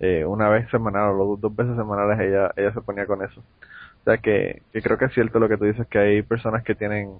[0.00, 3.40] eh, una vez semanal o dos veces semanales ella, ella se ponía con eso.
[3.40, 6.62] O sea que, que creo que es cierto lo que tú dices, que hay personas
[6.62, 7.18] que tienen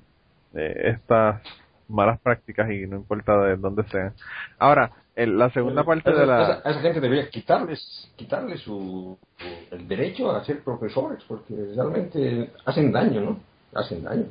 [0.54, 1.40] eh, estas
[1.88, 4.12] malas prácticas y no importa de dónde sean.
[4.58, 6.42] Ahora, la segunda parte de la...
[6.42, 9.16] Esa, esa, gente debería quitarles, quitarles su,
[9.70, 13.40] el derecho a ser profesores, porque realmente hacen daño, ¿no?
[13.74, 14.26] Hacen daño.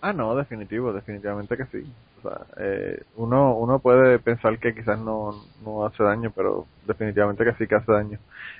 [0.00, 1.92] Ah, no, definitivo, definitivamente que sí.
[2.22, 5.34] Sea, eh, uno, uno puede pensar que quizás no,
[5.64, 8.18] no hace daño, pero definitivamente que sí que hace daño.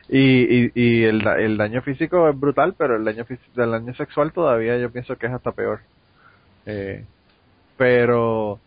[0.09, 4.33] Y, y, y el, el daño físico es brutal, pero el daño, el daño sexual
[4.33, 5.81] todavía yo pienso que es hasta peor.
[6.67, 7.05] Eh,
[7.77, 8.61] pero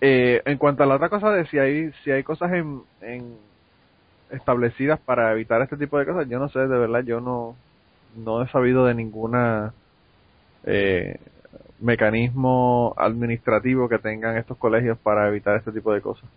[0.00, 2.82] eh, en cuanto a la otra cosa de si hay si hay cosas en,
[4.30, 7.56] establecidas para evitar este tipo de cosas, yo no sé, de verdad, yo no
[8.16, 9.72] no he sabido de ninguna
[10.64, 11.18] eh,
[11.80, 16.28] mecanismo administrativo que tengan estos colegios para evitar este tipo de cosas.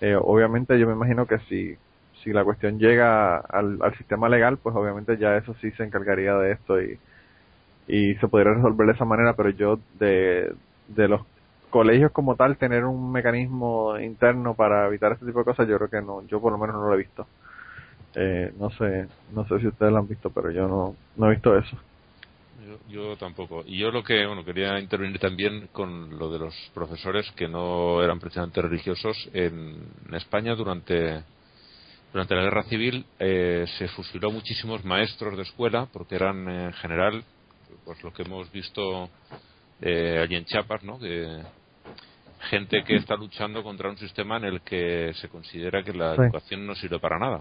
[0.00, 1.76] Eh, obviamente yo me imagino que si
[2.24, 6.34] si la cuestión llega al, al sistema legal, pues obviamente ya eso sí se encargaría
[6.36, 6.98] de esto y,
[7.86, 10.52] y se podría resolver de esa manera, pero yo de,
[10.88, 11.22] de los
[11.70, 15.90] colegios como tal tener un mecanismo interno para evitar este tipo de cosas, yo creo
[15.90, 17.26] que no, yo por lo menos no lo he visto.
[18.14, 21.34] Eh, no sé, no sé si ustedes lo han visto, pero yo no, no he
[21.34, 21.78] visto eso.
[22.88, 23.64] Yo, tampoco.
[23.66, 28.02] Y yo lo que, bueno, quería intervenir también con lo de los profesores que no
[28.02, 29.28] eran precisamente religiosos.
[29.34, 29.76] En,
[30.12, 31.22] España durante,
[32.12, 37.22] durante la guerra civil eh, se fusiló muchísimos maestros de escuela porque eran en general,
[37.84, 39.10] pues lo que hemos visto
[39.82, 40.98] eh, allí en Chiapas, ¿no?
[40.98, 41.42] Que
[42.50, 46.66] gente que está luchando contra un sistema en el que se considera que la educación
[46.66, 47.40] no sirve para nada.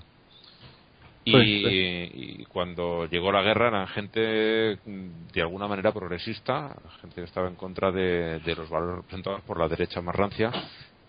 [1.29, 7.47] Y, cuando llegó la guerra eran gente mm, de alguna manera progresista, gente que estaba
[7.47, 10.51] en contra de, los valores representados por la derecha más rancia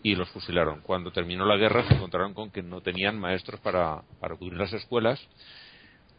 [0.03, 0.81] y los fusilaron.
[0.83, 4.73] Cuando terminó la guerra se encontraron con que no tenían maestros para, para cubrir las
[4.73, 5.21] escuelas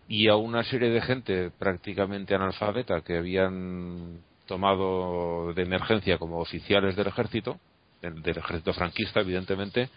[0.07, 6.95] y a una serie de gente prácticamente analfabeta que habían tomado de emergencia como oficiales
[6.95, 7.59] del ejército,
[8.01, 9.89] del, ejército franquista, evidentemente,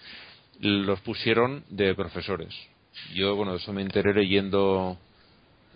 [0.60, 2.54] los pusieron de profesores.
[3.14, 4.96] Yo, bueno, eso me enteré leyendo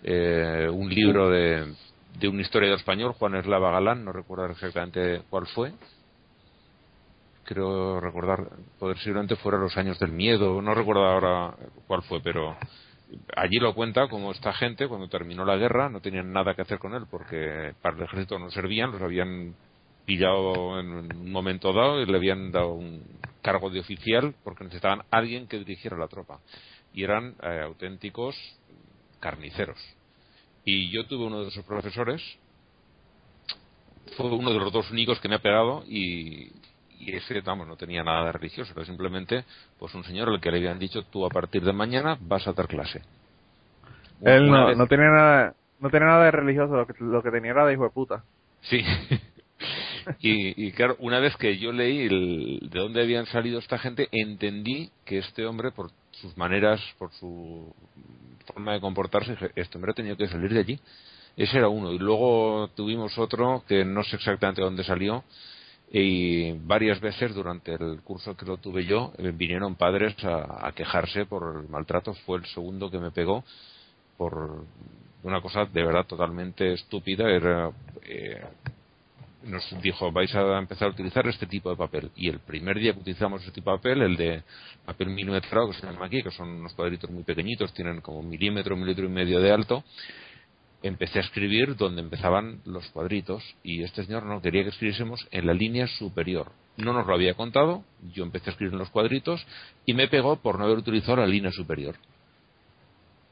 [0.03, 1.73] eh, un libro de,
[2.19, 5.73] de un historiador español, Juan Eslava Galán, no recuerdo exactamente cuál fue.
[7.43, 11.55] Creo recordar, posiblemente fuera los años del miedo, no recuerdo ahora
[11.87, 12.57] cuál fue, pero
[13.35, 16.77] allí lo cuenta como esta gente cuando terminó la guerra no tenían nada que hacer
[16.77, 19.55] con él porque para el ejército no servían, los habían
[20.05, 23.01] pillado en un momento dado y le habían dado un
[23.41, 26.39] cargo de oficial porque necesitaban alguien que dirigiera la tropa
[26.97, 28.35] y eran eh, auténticos
[29.19, 29.77] carniceros.
[30.65, 32.19] Y yo tuve uno de esos profesores,
[34.17, 36.51] fue uno de los dos únicos que me ha pegado y,
[36.97, 39.45] y ese, vamos, no tenía nada de religioso, era simplemente
[39.77, 42.53] pues un señor al que le habían dicho tú a partir de mañana vas a
[42.53, 43.03] dar clase.
[44.21, 47.51] Él no, no tenía nada no tenía nada de religioso, lo que, lo que tenía
[47.51, 48.23] era de hijo de puta.
[48.61, 48.81] Sí.
[50.19, 54.07] y, y, claro, una vez que yo leí el, de dónde habían salido esta gente,
[54.11, 57.73] entendí que este hombre, por sus maneras, por su
[58.45, 60.79] forma de comportarse, este hombre ha tenido que salir de allí.
[61.35, 61.91] Ese era uno.
[61.91, 65.23] Y luego tuvimos otro que no sé exactamente dónde salió,
[65.91, 71.25] y varias veces durante el curso que lo tuve yo eh, vinieron padres a, quejarse
[71.25, 73.43] por el maltrato fue el segundo que me pegó
[74.17, 74.65] por
[75.23, 77.71] una cosa de verdad totalmente estúpida era
[78.03, 78.43] eh,
[79.47, 82.93] nos dijo vais a empezar a utilizar este tipo de papel y el primer día
[82.93, 84.43] que utilizamos este tipo de papel el de
[84.85, 88.75] papel milimetrado que se llama aquí que son unos cuadritos muy pequeñitos tienen como milímetro
[88.75, 89.83] milímetro y medio de alto
[90.83, 95.47] empecé a escribir donde empezaban los cuadritos y este señor no quería que escribiésemos en
[95.47, 96.51] la línea superior.
[96.77, 97.83] No nos lo había contado,
[98.13, 99.45] yo empecé a escribir en los cuadritos
[99.85, 101.95] y me pegó por no haber utilizado la línea superior,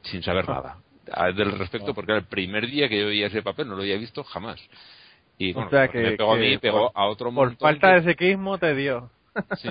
[0.02, 0.78] sin saber nada
[1.36, 3.96] del respecto, porque era el primer día que yo veía ese papel, no lo había
[3.96, 4.60] visto jamás.
[5.38, 8.74] Y bueno, que, me pegó a mí, pegó a otro Por falta de psiquismo te
[8.74, 9.10] dio.
[9.56, 9.68] Sí.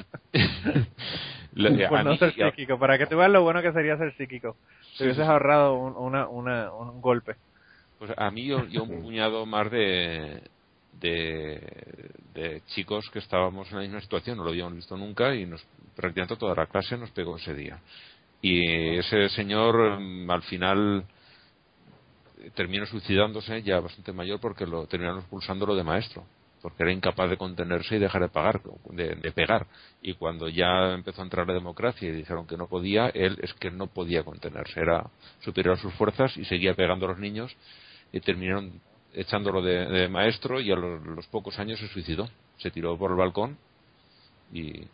[1.89, 4.57] por no ser psíquico, para que tú veas lo bueno que sería ser psíquico.
[4.97, 7.35] Te hubieses ahorrado un, una, una, un golpe.
[7.97, 10.41] Pues a mí yo, yo un puñado más de,
[10.99, 15.65] de, chicos que estábamos en la misma situación, no lo habíamos visto nunca y nos,
[15.95, 17.79] prácticamente toda la clase nos pegó ese día.
[18.41, 21.05] Y ese señor mm, al final
[22.53, 26.23] terminó suicidándose ya bastante mayor porque lo terminaron expulsándolo de maestro
[26.61, 28.59] porque era incapaz de contenerse y dejar de pagar
[28.89, 29.67] de, de, pegar
[30.01, 33.53] y cuando ya empezó a entrar la democracia y dijeron que no podía él es
[33.53, 35.09] que no podía contenerse era
[35.41, 37.55] superior a sus fuerzas y seguía pegando a los niños
[38.11, 38.81] y terminaron
[39.15, 42.29] echándolo de, maestro y a los, pocos años se suicidó.
[42.57, 43.57] Se tiró por el balcón
[44.53, 44.87] y...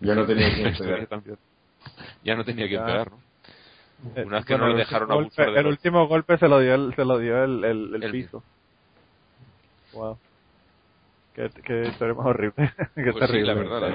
[0.00, 1.08] Ya no tenía que pegar.
[2.24, 3.20] ya no tenía que pegar, ¿no?
[4.16, 6.94] Eh, Una vez que no le dejaron abusar El último golpe se lo dio el,
[6.94, 8.42] se lo dio el, el, piso.
[9.92, 10.18] Wow.
[11.34, 12.72] Qué, qué historia más horrible.
[12.94, 13.54] qué pues terrible.
[13.54, 13.90] la verdad, la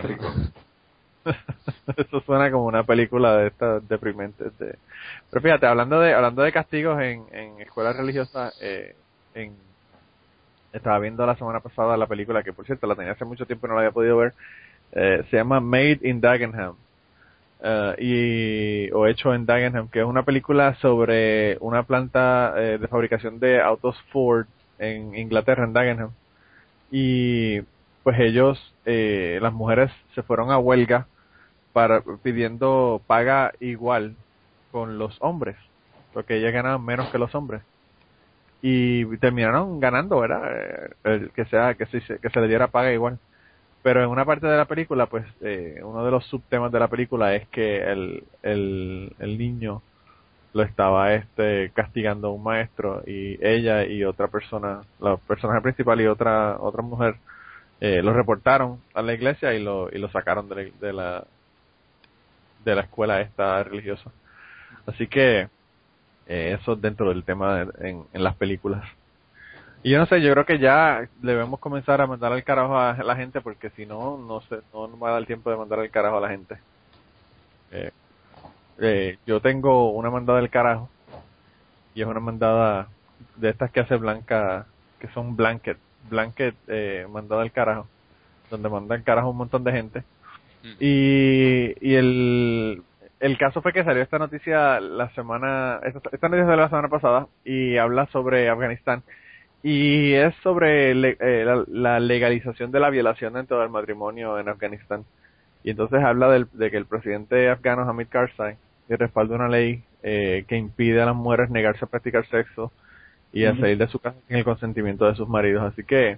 [1.97, 4.57] Eso suena como una película de estas deprimentes.
[4.57, 4.77] De...
[5.29, 8.95] Pero fíjate, hablando de hablando de castigos en, en escuelas religiosas, eh,
[9.33, 9.53] en...
[10.73, 13.67] estaba viendo la semana pasada la película, que por cierto la tenía hace mucho tiempo
[13.67, 14.33] y no la había podido ver,
[14.93, 16.75] eh, se llama Made in Dagenham.
[17.61, 22.87] Uh, y o hecho en Dagenham que es una película sobre una planta eh, de
[22.87, 26.11] fabricación de autos Ford en Inglaterra en Dagenham
[26.89, 27.59] y
[28.03, 31.07] pues ellos eh, las mujeres se fueron a huelga
[31.73, 34.15] para pidiendo paga igual
[34.71, 35.55] con los hombres,
[36.13, 37.61] porque ellas ganaban menos que los hombres.
[38.61, 40.41] Y terminaron ganando, ¿verdad?
[41.05, 43.19] Eh, que sea que se, que se le diera paga igual.
[43.81, 46.89] Pero en una parte de la película, pues eh, uno de los subtemas de la
[46.89, 49.81] película es que el, el, el niño
[50.53, 56.01] lo estaba este castigando a un maestro y ella y otra persona, la personaje principal
[56.01, 57.15] y otra otra mujer
[57.81, 60.55] eh, lo reportaron a la iglesia y lo, y lo sacaron de
[60.93, 61.23] la,
[62.65, 64.11] de la, escuela esta religiosa.
[64.85, 65.47] Así que
[66.27, 68.83] eh, eso dentro del tema en, en las películas.
[69.81, 72.95] Y yo no sé, yo creo que ya debemos comenzar a mandar al carajo a
[73.01, 75.79] la gente porque si no, no sé, no nos va a dar tiempo de mandar
[75.79, 76.57] al carajo a la gente.
[77.71, 77.91] Eh,
[78.79, 80.89] eh, yo tengo una mandada del carajo
[81.93, 82.87] y es una mandada
[83.35, 84.65] de estas que hace Blanca,
[84.99, 85.77] que son blanket
[86.09, 87.87] blanket eh, mandado al carajo,
[88.49, 90.03] donde manda al carajo un montón de gente.
[90.63, 90.73] Mm.
[90.79, 92.83] Y, y el,
[93.19, 97.27] el caso fue que salió esta noticia la semana, esta, noticia de la semana pasada
[97.43, 99.03] y habla sobre Afganistán
[99.61, 105.03] y es sobre eh, la, legalización de la violación dentro del matrimonio en Afganistán.
[105.63, 108.55] Y entonces habla del, de que el presidente afgano Hamid Karzai
[108.87, 112.71] respalda una ley eh, que impide a las mujeres negarse a practicar sexo
[113.33, 115.63] y a salir de su casa sin el consentimiento de sus maridos.
[115.63, 116.17] Así que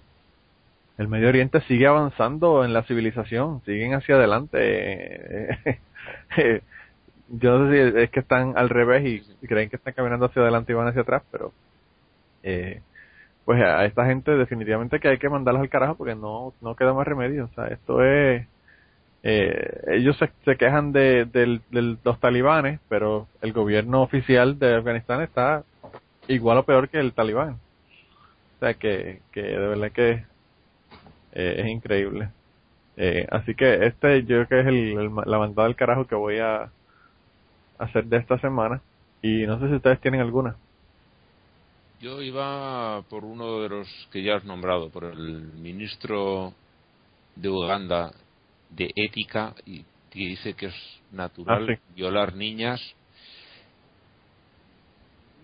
[0.97, 5.57] el Medio Oriente sigue avanzando en la civilización, siguen hacia adelante.
[7.29, 10.41] Yo no sé si es que están al revés y creen que están caminando hacia
[10.41, 11.53] adelante y van hacia atrás, pero
[12.43, 12.81] eh,
[13.45, 16.93] pues a esta gente definitivamente que hay que mandarlos al carajo porque no, no queda
[16.93, 17.45] más remedio.
[17.45, 18.47] O sea, esto es
[19.23, 21.63] eh, ellos se, se quejan de, del-
[22.03, 25.65] los talibanes, pero el gobierno oficial de Afganistán está
[26.27, 27.61] igual o peor que el talibán.
[28.57, 30.25] O sea que, que de verdad que
[31.31, 32.33] eh, es increíble.
[32.97, 36.15] Eh, así que este yo creo que es el, el la mandada del carajo que
[36.15, 36.73] voy a
[37.77, 38.81] hacer de esta semana.
[39.21, 40.57] Y no sé si ustedes tienen alguna.
[42.01, 46.53] Yo iba por uno de los que ya has nombrado, por el ministro
[47.35, 48.11] de Uganda
[48.69, 50.75] de ética y que dice que es
[51.11, 51.81] natural Ah, sí.
[51.95, 52.81] violar niñas.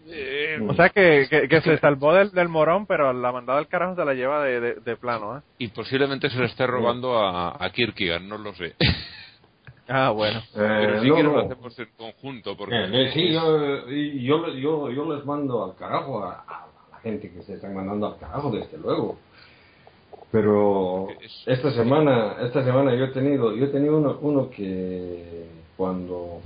[0.09, 3.67] Eh, O sea que, que, que se salvó del, del morón, pero la mandada del
[3.67, 5.41] carajo se la lleva de, de, de plano, ¿eh?
[5.59, 8.73] y posiblemente se le esté robando a, a Kierkegaard, no lo sé.
[9.87, 10.41] Ah, bueno.
[10.53, 11.37] Pero Eh, si no, quieres no.
[11.37, 15.75] lo hacemos en conjunto, porque Eh, eh, sí, yo, yo, yo, yo les mando al
[15.75, 19.17] carajo a, a la gente que se están mandando al carajo, desde luego.
[20.31, 25.45] Pero Es- esta semana, esta semana yo he tenido, yo he tenido uno, uno que
[25.77, 26.41] cuando,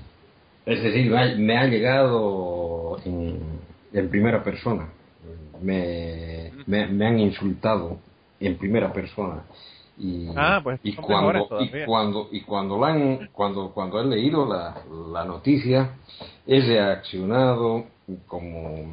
[0.65, 3.39] es decir, me ha, me ha llegado en,
[3.93, 4.89] en primera persona,
[5.61, 7.97] me, me, me han insultado
[8.39, 9.43] en primera persona.
[10.03, 14.45] Y, Ah, pues y cuando, y cuando y cuando la han- cuando cuando he leído
[14.51, 14.75] la,
[15.13, 15.91] la noticia
[16.47, 17.85] he reaccionado
[18.27, 18.83] como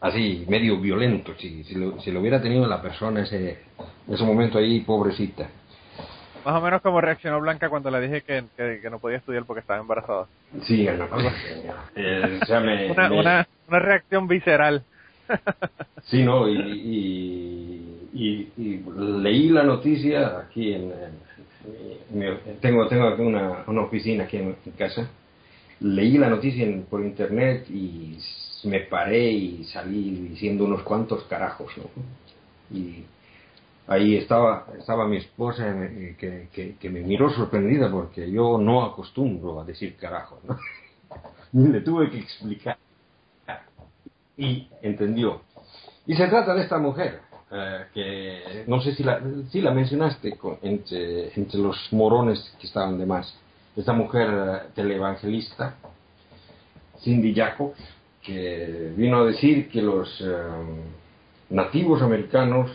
[0.00, 3.58] así medio violento si, si, lo, si lo hubiera tenido la persona ese
[4.08, 5.48] ese momento ahí pobrecita
[6.44, 9.44] Más o menos como reaccionó Blanca cuando le dije que, que, que no podía estudiar
[9.44, 10.26] porque estaba embarazada.
[10.66, 10.86] sí
[11.96, 14.82] eh, o sea, me- Una, me- una, una reacción visceral.
[16.04, 17.87] sí no y, y,
[18.18, 24.56] y- leí la noticia aquí en, en- en- tengo tengo una, una oficina aquí en,
[24.76, 25.08] casa
[25.80, 28.18] leí la noticia por internet y
[28.64, 31.84] me paré y salí diciendo unos cuantos carajos ¿no?
[32.76, 33.04] y
[33.86, 38.84] ahí estaba estaba mi esposa eh, que, que, que me miró sorprendida porque yo no
[38.84, 40.58] acostumbro a decir carajos ¿no?
[41.52, 42.76] y le tuve que explicar
[44.36, 45.42] y entendió
[46.06, 49.20] y se trata de esta mujer eh, que no sé si la,
[49.50, 53.34] si la mencionaste entre, entre los morones que estaban de más
[53.76, 55.76] esta mujer eh, televangelista
[57.00, 57.78] Cindy Jacobs
[58.22, 60.26] que vino a decir que los eh,
[61.50, 62.70] nativos americanos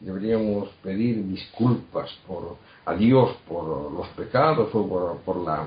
[0.00, 2.56] deberíamos pedir disculpas por
[2.86, 5.66] a Dios por los pecados o por, por la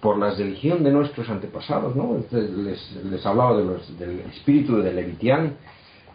[0.00, 2.16] por la religión de nuestros antepasados, ¿no?
[2.18, 5.56] Este, Les, les hablaba de los, del espíritu de Levitián.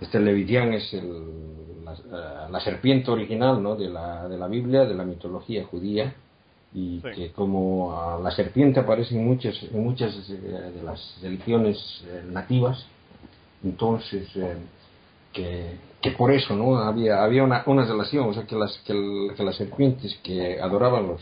[0.01, 3.75] Este Levitián es el- la, eh, la serpiente original, ¿no?
[3.75, 6.13] De la, de la Biblia, de la mitología judía,
[6.73, 7.09] y Sí.
[7.15, 10.33] que como la serpiente aparece en muchas, en muchas eh,
[10.75, 12.85] de las religiones eh, nativas,
[13.63, 14.57] entonces eh,
[15.31, 18.93] que, que por eso no había había una, una relación o sea que las que,
[18.93, 21.21] el- que las serpientes que adoraban los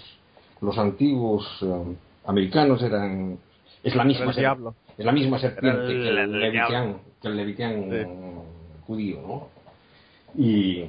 [0.61, 1.95] los antiguos eh,
[2.25, 3.37] americanos eran
[3.83, 4.57] es la misma el ser-
[4.97, 7.97] es la misma serpiente Era el- que el, el levitián que el levitián Sí.
[8.85, 9.47] Judío no
[10.35, 10.85] y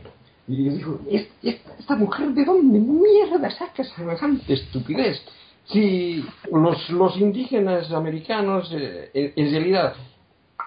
[0.46, 5.22] y yo digo, "¿Es- es- ¿esta mujer de dónde mierda saca semejante estupidez?
[5.66, 6.22] Si
[6.52, 9.94] los, los indígenas americanos, eh, en, realidad,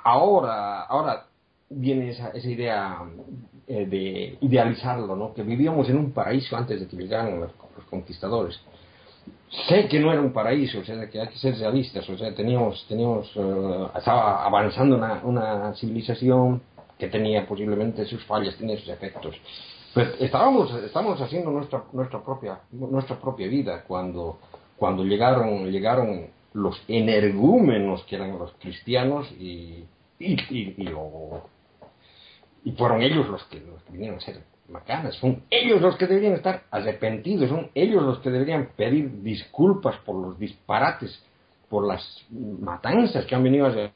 [0.04, 1.28] ahora, ahora
[1.70, 2.98] viene esa, esa idea
[3.68, 5.34] eh, de idealizarlo, ¿no?
[5.36, 7.52] Que vivíamos en un paraíso antes de que llegaran los,
[7.90, 8.60] conquistadores.
[9.70, 12.34] Sé que no era un paraíso, o sea, que hay que ser realistas, o sea,
[12.34, 16.62] teníamos, teníamos, eh, estaba avanzando una, una civilización
[16.98, 19.36] que tenía posiblemente sus fallas, tenía sus efectos.
[19.94, 24.40] Pero estábamos, estábamos haciendo nuestra, nuestra propia, nuestra propia vida cuando,
[24.78, 29.86] cuando llegaron, llegaron los energúmenos que eran los cristianos y,
[30.20, 30.94] y, y, y
[32.68, 36.06] y fueron ellos los que, los que vinieron a ser macanas, son ellos los que
[36.06, 41.24] deberían estar arrepentidos, son ellos los que deberían pedir disculpas por los disparates,
[41.70, 43.92] por las matanzas que han venido a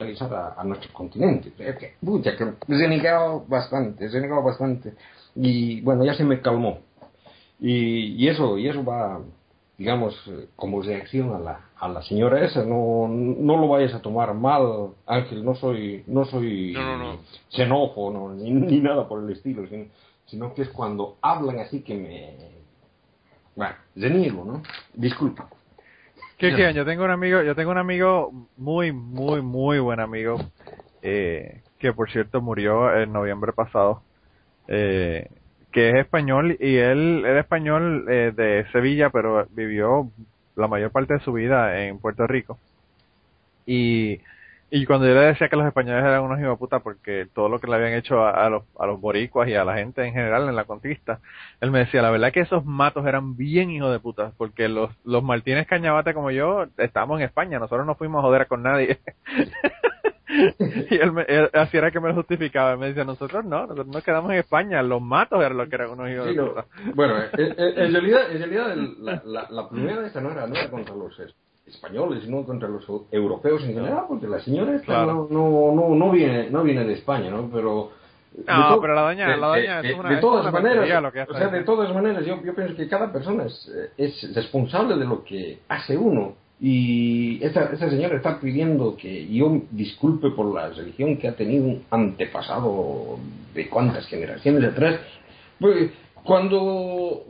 [0.00, 1.52] realizar a, a nuestro continente.
[1.52, 4.94] Que, pucha, que he renegado bastante, he renegado bastante.
[5.36, 6.78] Y bueno, ya se me calmó.
[7.60, 9.20] Y, y eso, y eso va,
[9.76, 12.64] digamos, eh, como reacción a la, a la señora esa.
[12.64, 17.18] No, no lo vayas a tomar mal, Ángel, no soy, no soy No, no, no.
[17.50, 19.84] xenófobo, no, ni, ni nada por el estilo, sino,
[20.26, 22.60] sino que es cuando hablan así que me...
[23.54, 24.62] Bueno, reniego, ¿no?
[24.94, 25.48] Disculpa.
[26.40, 26.74] ¿Qué quieren?
[26.74, 30.38] Yo tengo un amigo, yo tengo un amigo muy, muy, muy buen amigo,
[31.02, 34.02] eh, que por cierto murió en noviembre pasado,
[34.66, 35.28] eh,
[35.70, 40.10] que es español y él era español eh, de Sevilla, pero vivió
[40.56, 42.58] la mayor parte de su vida en Puerto Rico.
[43.66, 44.20] Y
[44.72, 47.48] Y cuando yo le decía que los españoles eran unos hijos de puta porque todo
[47.48, 50.04] lo que le habían hecho a, a los, a los boricuas y a la gente
[50.04, 51.18] en general en la conquista,
[51.60, 54.90] él me decía, la verdad que esos matos eran bien hijos de puta, porque los,
[55.04, 59.00] los Martínez Cañabate como yo estamos en España, nosotros no fuimos a joder con nadie.
[60.28, 63.62] y él, me, él- así era que me lo justificaba, él me decía, nosotros no,
[63.62, 66.42] nosotros nos quedamos en España, los matos eran los que eran unos hijos Sí, de
[66.44, 66.64] puta.
[66.94, 70.70] Bueno, en, en- realidad, en realidad la, la, la primera esta no era, no era
[70.70, 71.18] contra los
[71.66, 75.28] españoles, sino contra los eu- europeos en general, porque la señora esta Claro.
[75.30, 77.48] no, no, no, no viene, no viene de España, ¿no?
[77.52, 77.90] Pero...
[78.46, 81.02] No, pero la doña- de- la doña de- es una- de es todas una maneras,
[81.02, 81.32] lo que hace.
[81.32, 84.96] o sea, de todas maneras, yo, yo pienso que cada persona es, eh, es responsable
[84.96, 86.34] de lo que hace uno.
[86.62, 91.64] Y esta, esta señora está pidiendo que yo disculpe por la religión que ha tenido
[91.64, 93.18] un antepasado
[93.54, 95.00] de cuántas generaciones atrás.
[95.58, 95.90] Pues,
[96.22, 97.22] cuando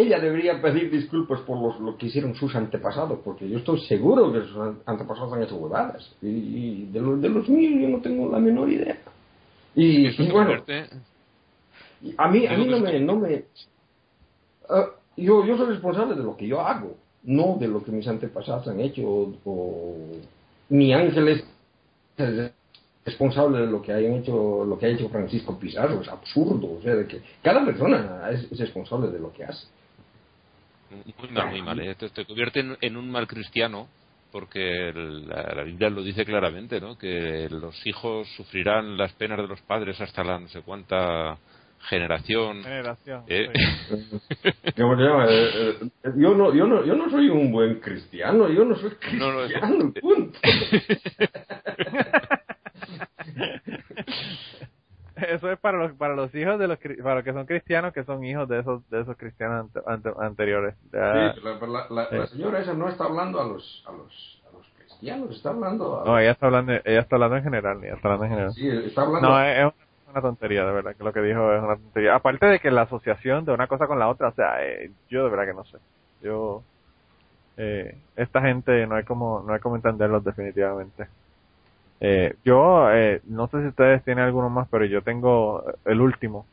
[0.00, 4.32] ella debería pedir disculpas por los- lo que hicieron sus antepasados, porque yo estoy seguro
[4.32, 6.14] que sus an- antepasados han hecho huevadas.
[6.22, 8.96] Y, y de, los, de los míos yo no tengo la menor idea.
[9.74, 10.88] Y, Eso y se bueno, convierte-
[12.16, 13.00] a mí, a mí no me...
[13.00, 13.44] No me
[14.68, 16.94] ah, yo, yo soy responsable de lo que yo hago,
[17.24, 19.96] no de lo que mis antepasados han hecho, o, o-
[20.68, 21.42] ni Ángeles
[22.16, 22.52] es
[23.04, 26.82] responsable de lo que hayan hecho lo que ha hecho Francisco Pizarro, es absurdo, o
[26.82, 29.66] sea, de que cada persona es, es responsable de lo que hace.
[30.90, 31.80] Muy mal, muy mal.
[31.80, 31.94] ¿eh?
[31.94, 33.88] Te, te convierte en, en un mal cristiano
[34.30, 36.96] porque el- la, la Biblia lo dice claramente, ¿no?
[36.98, 41.38] Que los hijos sufrirán las penas de los padres hasta la no sé cuánta
[41.88, 42.62] generación.
[42.62, 43.24] Generación.
[43.26, 43.50] ¿eh?
[43.52, 44.20] sí.
[44.76, 45.26] ¿Cómo se llama?
[45.28, 45.50] Eh,
[45.80, 49.32] eh, yo, no, yo, no, yo no soy un buen cristiano, yo no soy No,
[49.32, 50.38] no, cristiano, punto.
[55.28, 58.04] Eso es para los para los hijos de los para los que son cristianos que
[58.04, 60.74] son hijos de esos de esos cristianos ante- ante- anteriores.
[60.92, 64.42] Ya- Sí, la, la- la- la señora esa no está hablando a los, a los,
[64.48, 66.04] a los cristianos, está hablando a...
[66.04, 68.54] no, ella está hablando ella está hablando en general, ella está hablando en general.
[68.54, 69.28] Sí, está hablando...
[69.28, 69.72] No, es, es
[70.10, 72.14] una tontería, de verdad, que lo que dijo es una tontería.
[72.14, 75.24] Aparte de que la asociación de una cosa con la otra, o sea, eh, yo
[75.24, 75.78] de verdad que no sé.
[76.20, 76.62] Yo
[77.56, 81.08] eh, esta gente no hay como no hay como entenderlos definitivamente.
[82.00, 86.46] Eh, yo eh, no sé si ustedes tienen alguno más, pero yo tengo el último.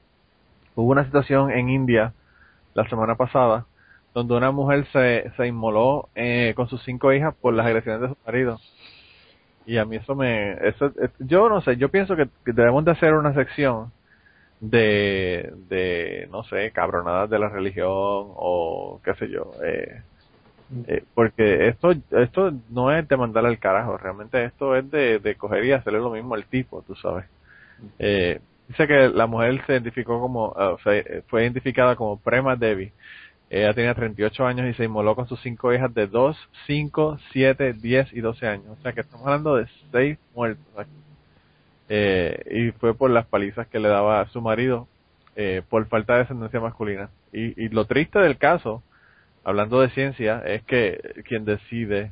[0.76, 2.14] Hubo una situación en India
[2.74, 3.66] la semana pasada
[4.16, 8.08] donde una mujer se, se inmoló eh, con sus cinco hijas por las agresiones de
[8.08, 8.60] su marido.
[9.66, 10.54] Y a mí eso me...
[10.54, 13.92] Eso, eh, yo no sé, yo pienso que, debemos de hacer una sección
[14.62, 19.52] de, de, no sé, cabronadas de la religión o qué sé yo.
[19.66, 20.02] Eh,
[20.88, 25.36] eh, porque esto esto no es de mandarle al carajo, realmente esto es de, de
[25.36, 27.26] coger y hacerle lo mismo al tipo, tú sabes.
[28.00, 32.92] Eh, dice que la mujer se identificó como, sea, eh, fue identificada como Prema Devi.
[33.50, 36.36] Ella tenía 38 años y se inmoló con sus cinco hijas de 2,
[36.66, 38.78] 5, 7, 10 y 12 años.
[38.80, 40.90] O sea que estamos hablando de seis muertos aquí.
[41.88, 44.88] Eh, y fue por las palizas que le daba a su marido
[45.36, 47.10] eh, por falta de descendencia masculina.
[47.32, 48.82] Y lo triste del caso,
[49.46, 52.12] hablando de ciencia, es que quien decide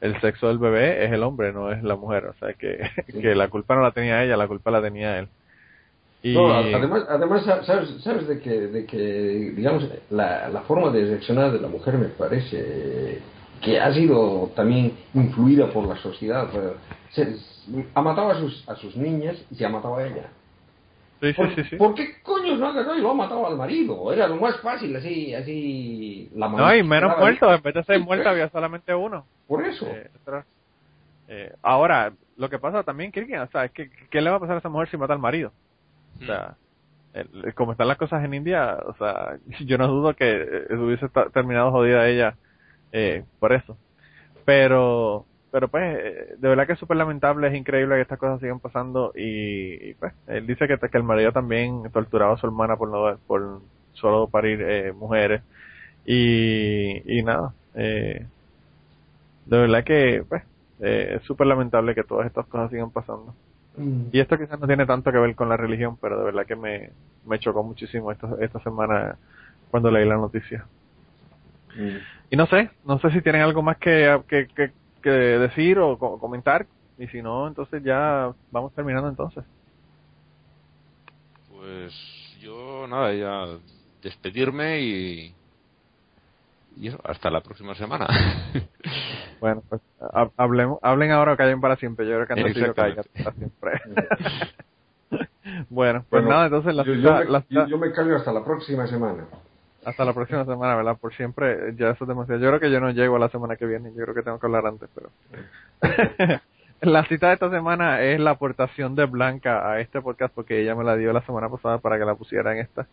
[0.00, 2.24] el sexo del bebé es el hombre, no es la mujer.
[2.26, 2.90] O sea que,
[3.20, 5.28] que la culpa no la tenía ella, la culpa la tenía él.
[6.22, 11.04] Y, No, además, además sabes, sabes de que, de que digamos, la, la forma de
[11.06, 13.20] reaccionar de la mujer me parece
[13.60, 16.48] que ha sido también influida por la sociedad.
[17.10, 17.36] Se,
[17.94, 20.30] ha matado a sus, a sus niñas y se ha matado a ella.
[21.20, 21.76] Sí, ¿Por, sí, sí.
[21.76, 24.12] ¿por qué coño no y lo ha matado al marido?
[24.12, 28.04] Era lo más fácil, así, así, la No, y menos muertos, en vez de seis
[28.04, 29.26] muertos había solamente uno.
[29.46, 29.86] Por eso.
[29.86, 30.10] Eh,
[31.28, 34.40] eh, ahora, lo que pasa también, Kirkin, o sea, es que, ¿qué le va a
[34.40, 35.52] pasar a esa mujer si mata al marido?
[36.20, 36.56] O sea,
[37.12, 40.26] el- como están las cosas en India, o sea, yo no dudo que
[40.70, 42.36] eh, hubiese terminado jodida ella
[42.92, 43.76] eh, por eso.
[44.44, 48.40] Pero, pero pues, eh, de verdad que es súper lamentable, es increíble que estas cosas
[48.40, 52.46] sigan pasando y, y, pues, él dice que, que el marido también torturaba a su
[52.46, 53.60] hermana por no, por
[53.94, 55.42] solo parir eh, mujeres
[56.04, 58.26] y, y nada, eh,
[59.46, 60.42] de verdad que, pues,
[60.80, 63.34] eh, es súper lamentable que todas estas cosas sigan pasando.
[63.76, 64.04] Mm.
[64.12, 66.56] Y esto quizás no tiene tanto que ver con la religión, pero de verdad que
[66.56, 66.90] me,
[67.26, 69.16] me chocó muchísimo esta, esta semana
[69.70, 70.64] cuando leí la noticia.
[71.76, 71.96] Mm.
[72.30, 74.70] Y no sé, no sé si tienen algo más que, que, que,
[75.00, 76.66] que decir o co- comentar.
[76.96, 79.44] Y si no, entonces ya vamos terminando entonces.
[81.48, 81.94] Pues
[82.40, 83.46] yo, nada, ya
[84.02, 85.34] despedirme y.
[86.76, 88.06] Y eso, hasta la próxima semana.
[89.40, 92.06] Bueno, pues ha- hablemos, hablen ahora o callen para siempre.
[92.06, 93.56] Yo creo que antes yo caiga Exactamente.
[93.58, 93.80] para siempre.
[95.70, 98.32] bueno, pues Bueno, nada, entonces la yo, cita- yo me, la yo me callo hasta
[98.32, 99.26] la próxima semana.
[99.84, 100.96] Hasta la próxima semana, ¿verdad?
[101.00, 102.40] Por siempre, ya eso es demasiado.
[102.40, 104.38] Yo creo que yo no llego a la semana que viene, yo creo que tengo
[104.38, 105.10] que hablar antes, pero...
[106.82, 110.74] la cita de esta semana es la aportación de Blanca a este podcast porque ella
[110.74, 112.86] me la dio la semana pasada para que la pusiera en esta.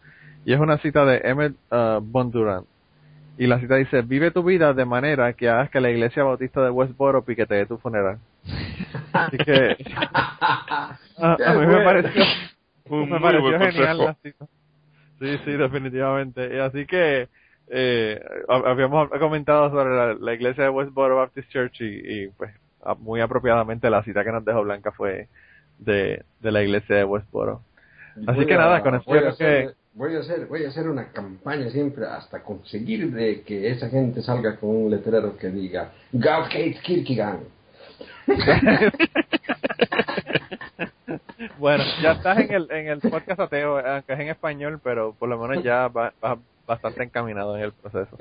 [0.46, 2.66] Y es una cita de Emmett uh, Bondurant.
[3.38, 6.62] Y la cita dice, vive tu vida de manera que hagas que la iglesia bautista
[6.64, 8.18] de Westboro piquetee tu funeral.
[9.14, 12.24] Así que a, a mí me pareció,
[12.90, 14.04] Un me pareció genial consejo.
[14.06, 14.48] la cita.
[15.20, 16.56] Sí, sí, definitivamente.
[16.56, 17.28] Y así que
[17.70, 21.86] eh, hab- habíamos comentado sobre la, la iglesia de Westboro Baptist Church y,
[22.24, 22.52] y, pues
[22.84, 25.28] a- muy apropiadamente la cita que nos dejó Blanca fue
[25.80, 27.62] de, de la iglesia de Westboro.
[28.28, 30.88] Así que a- nada, con eso voy a hacer- Voy a, hacer, voy a hacer
[30.88, 35.92] una campaña siempre hasta conseguir de que esa gente salga con un letrero que diga
[36.12, 37.40] God hates Kierkegaard.
[41.60, 45.30] bueno, ya estás en el, en el podcast ateo, aunque es en español, pero por
[45.30, 48.18] lo menos ya vas va bastante encaminado en el proceso.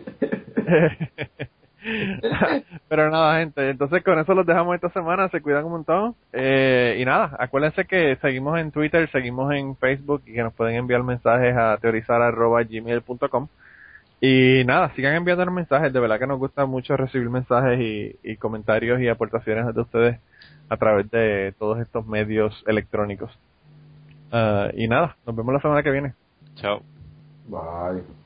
[2.88, 6.14] pero nada, gente, entonces con eso los dejamos esta semana, se cuidan un montón.
[6.32, 10.76] Eh, y nada, acuérdense que seguimos en Twitter, seguimos en Facebook y que nos pueden
[10.76, 13.48] enviar mensajes a teorizar.gmail.com.
[14.20, 18.36] Y nada, sigan enviándonos mensajes, de verdad que nos gusta mucho recibir mensajes y, y
[18.36, 20.20] comentarios y aportaciones de ustedes
[20.68, 23.30] a través de todos estos medios electrónicos.
[24.32, 26.14] Ah, y nada, nos vemos la semana que viene.
[26.56, 26.82] Chao.
[27.48, 28.25] Bye.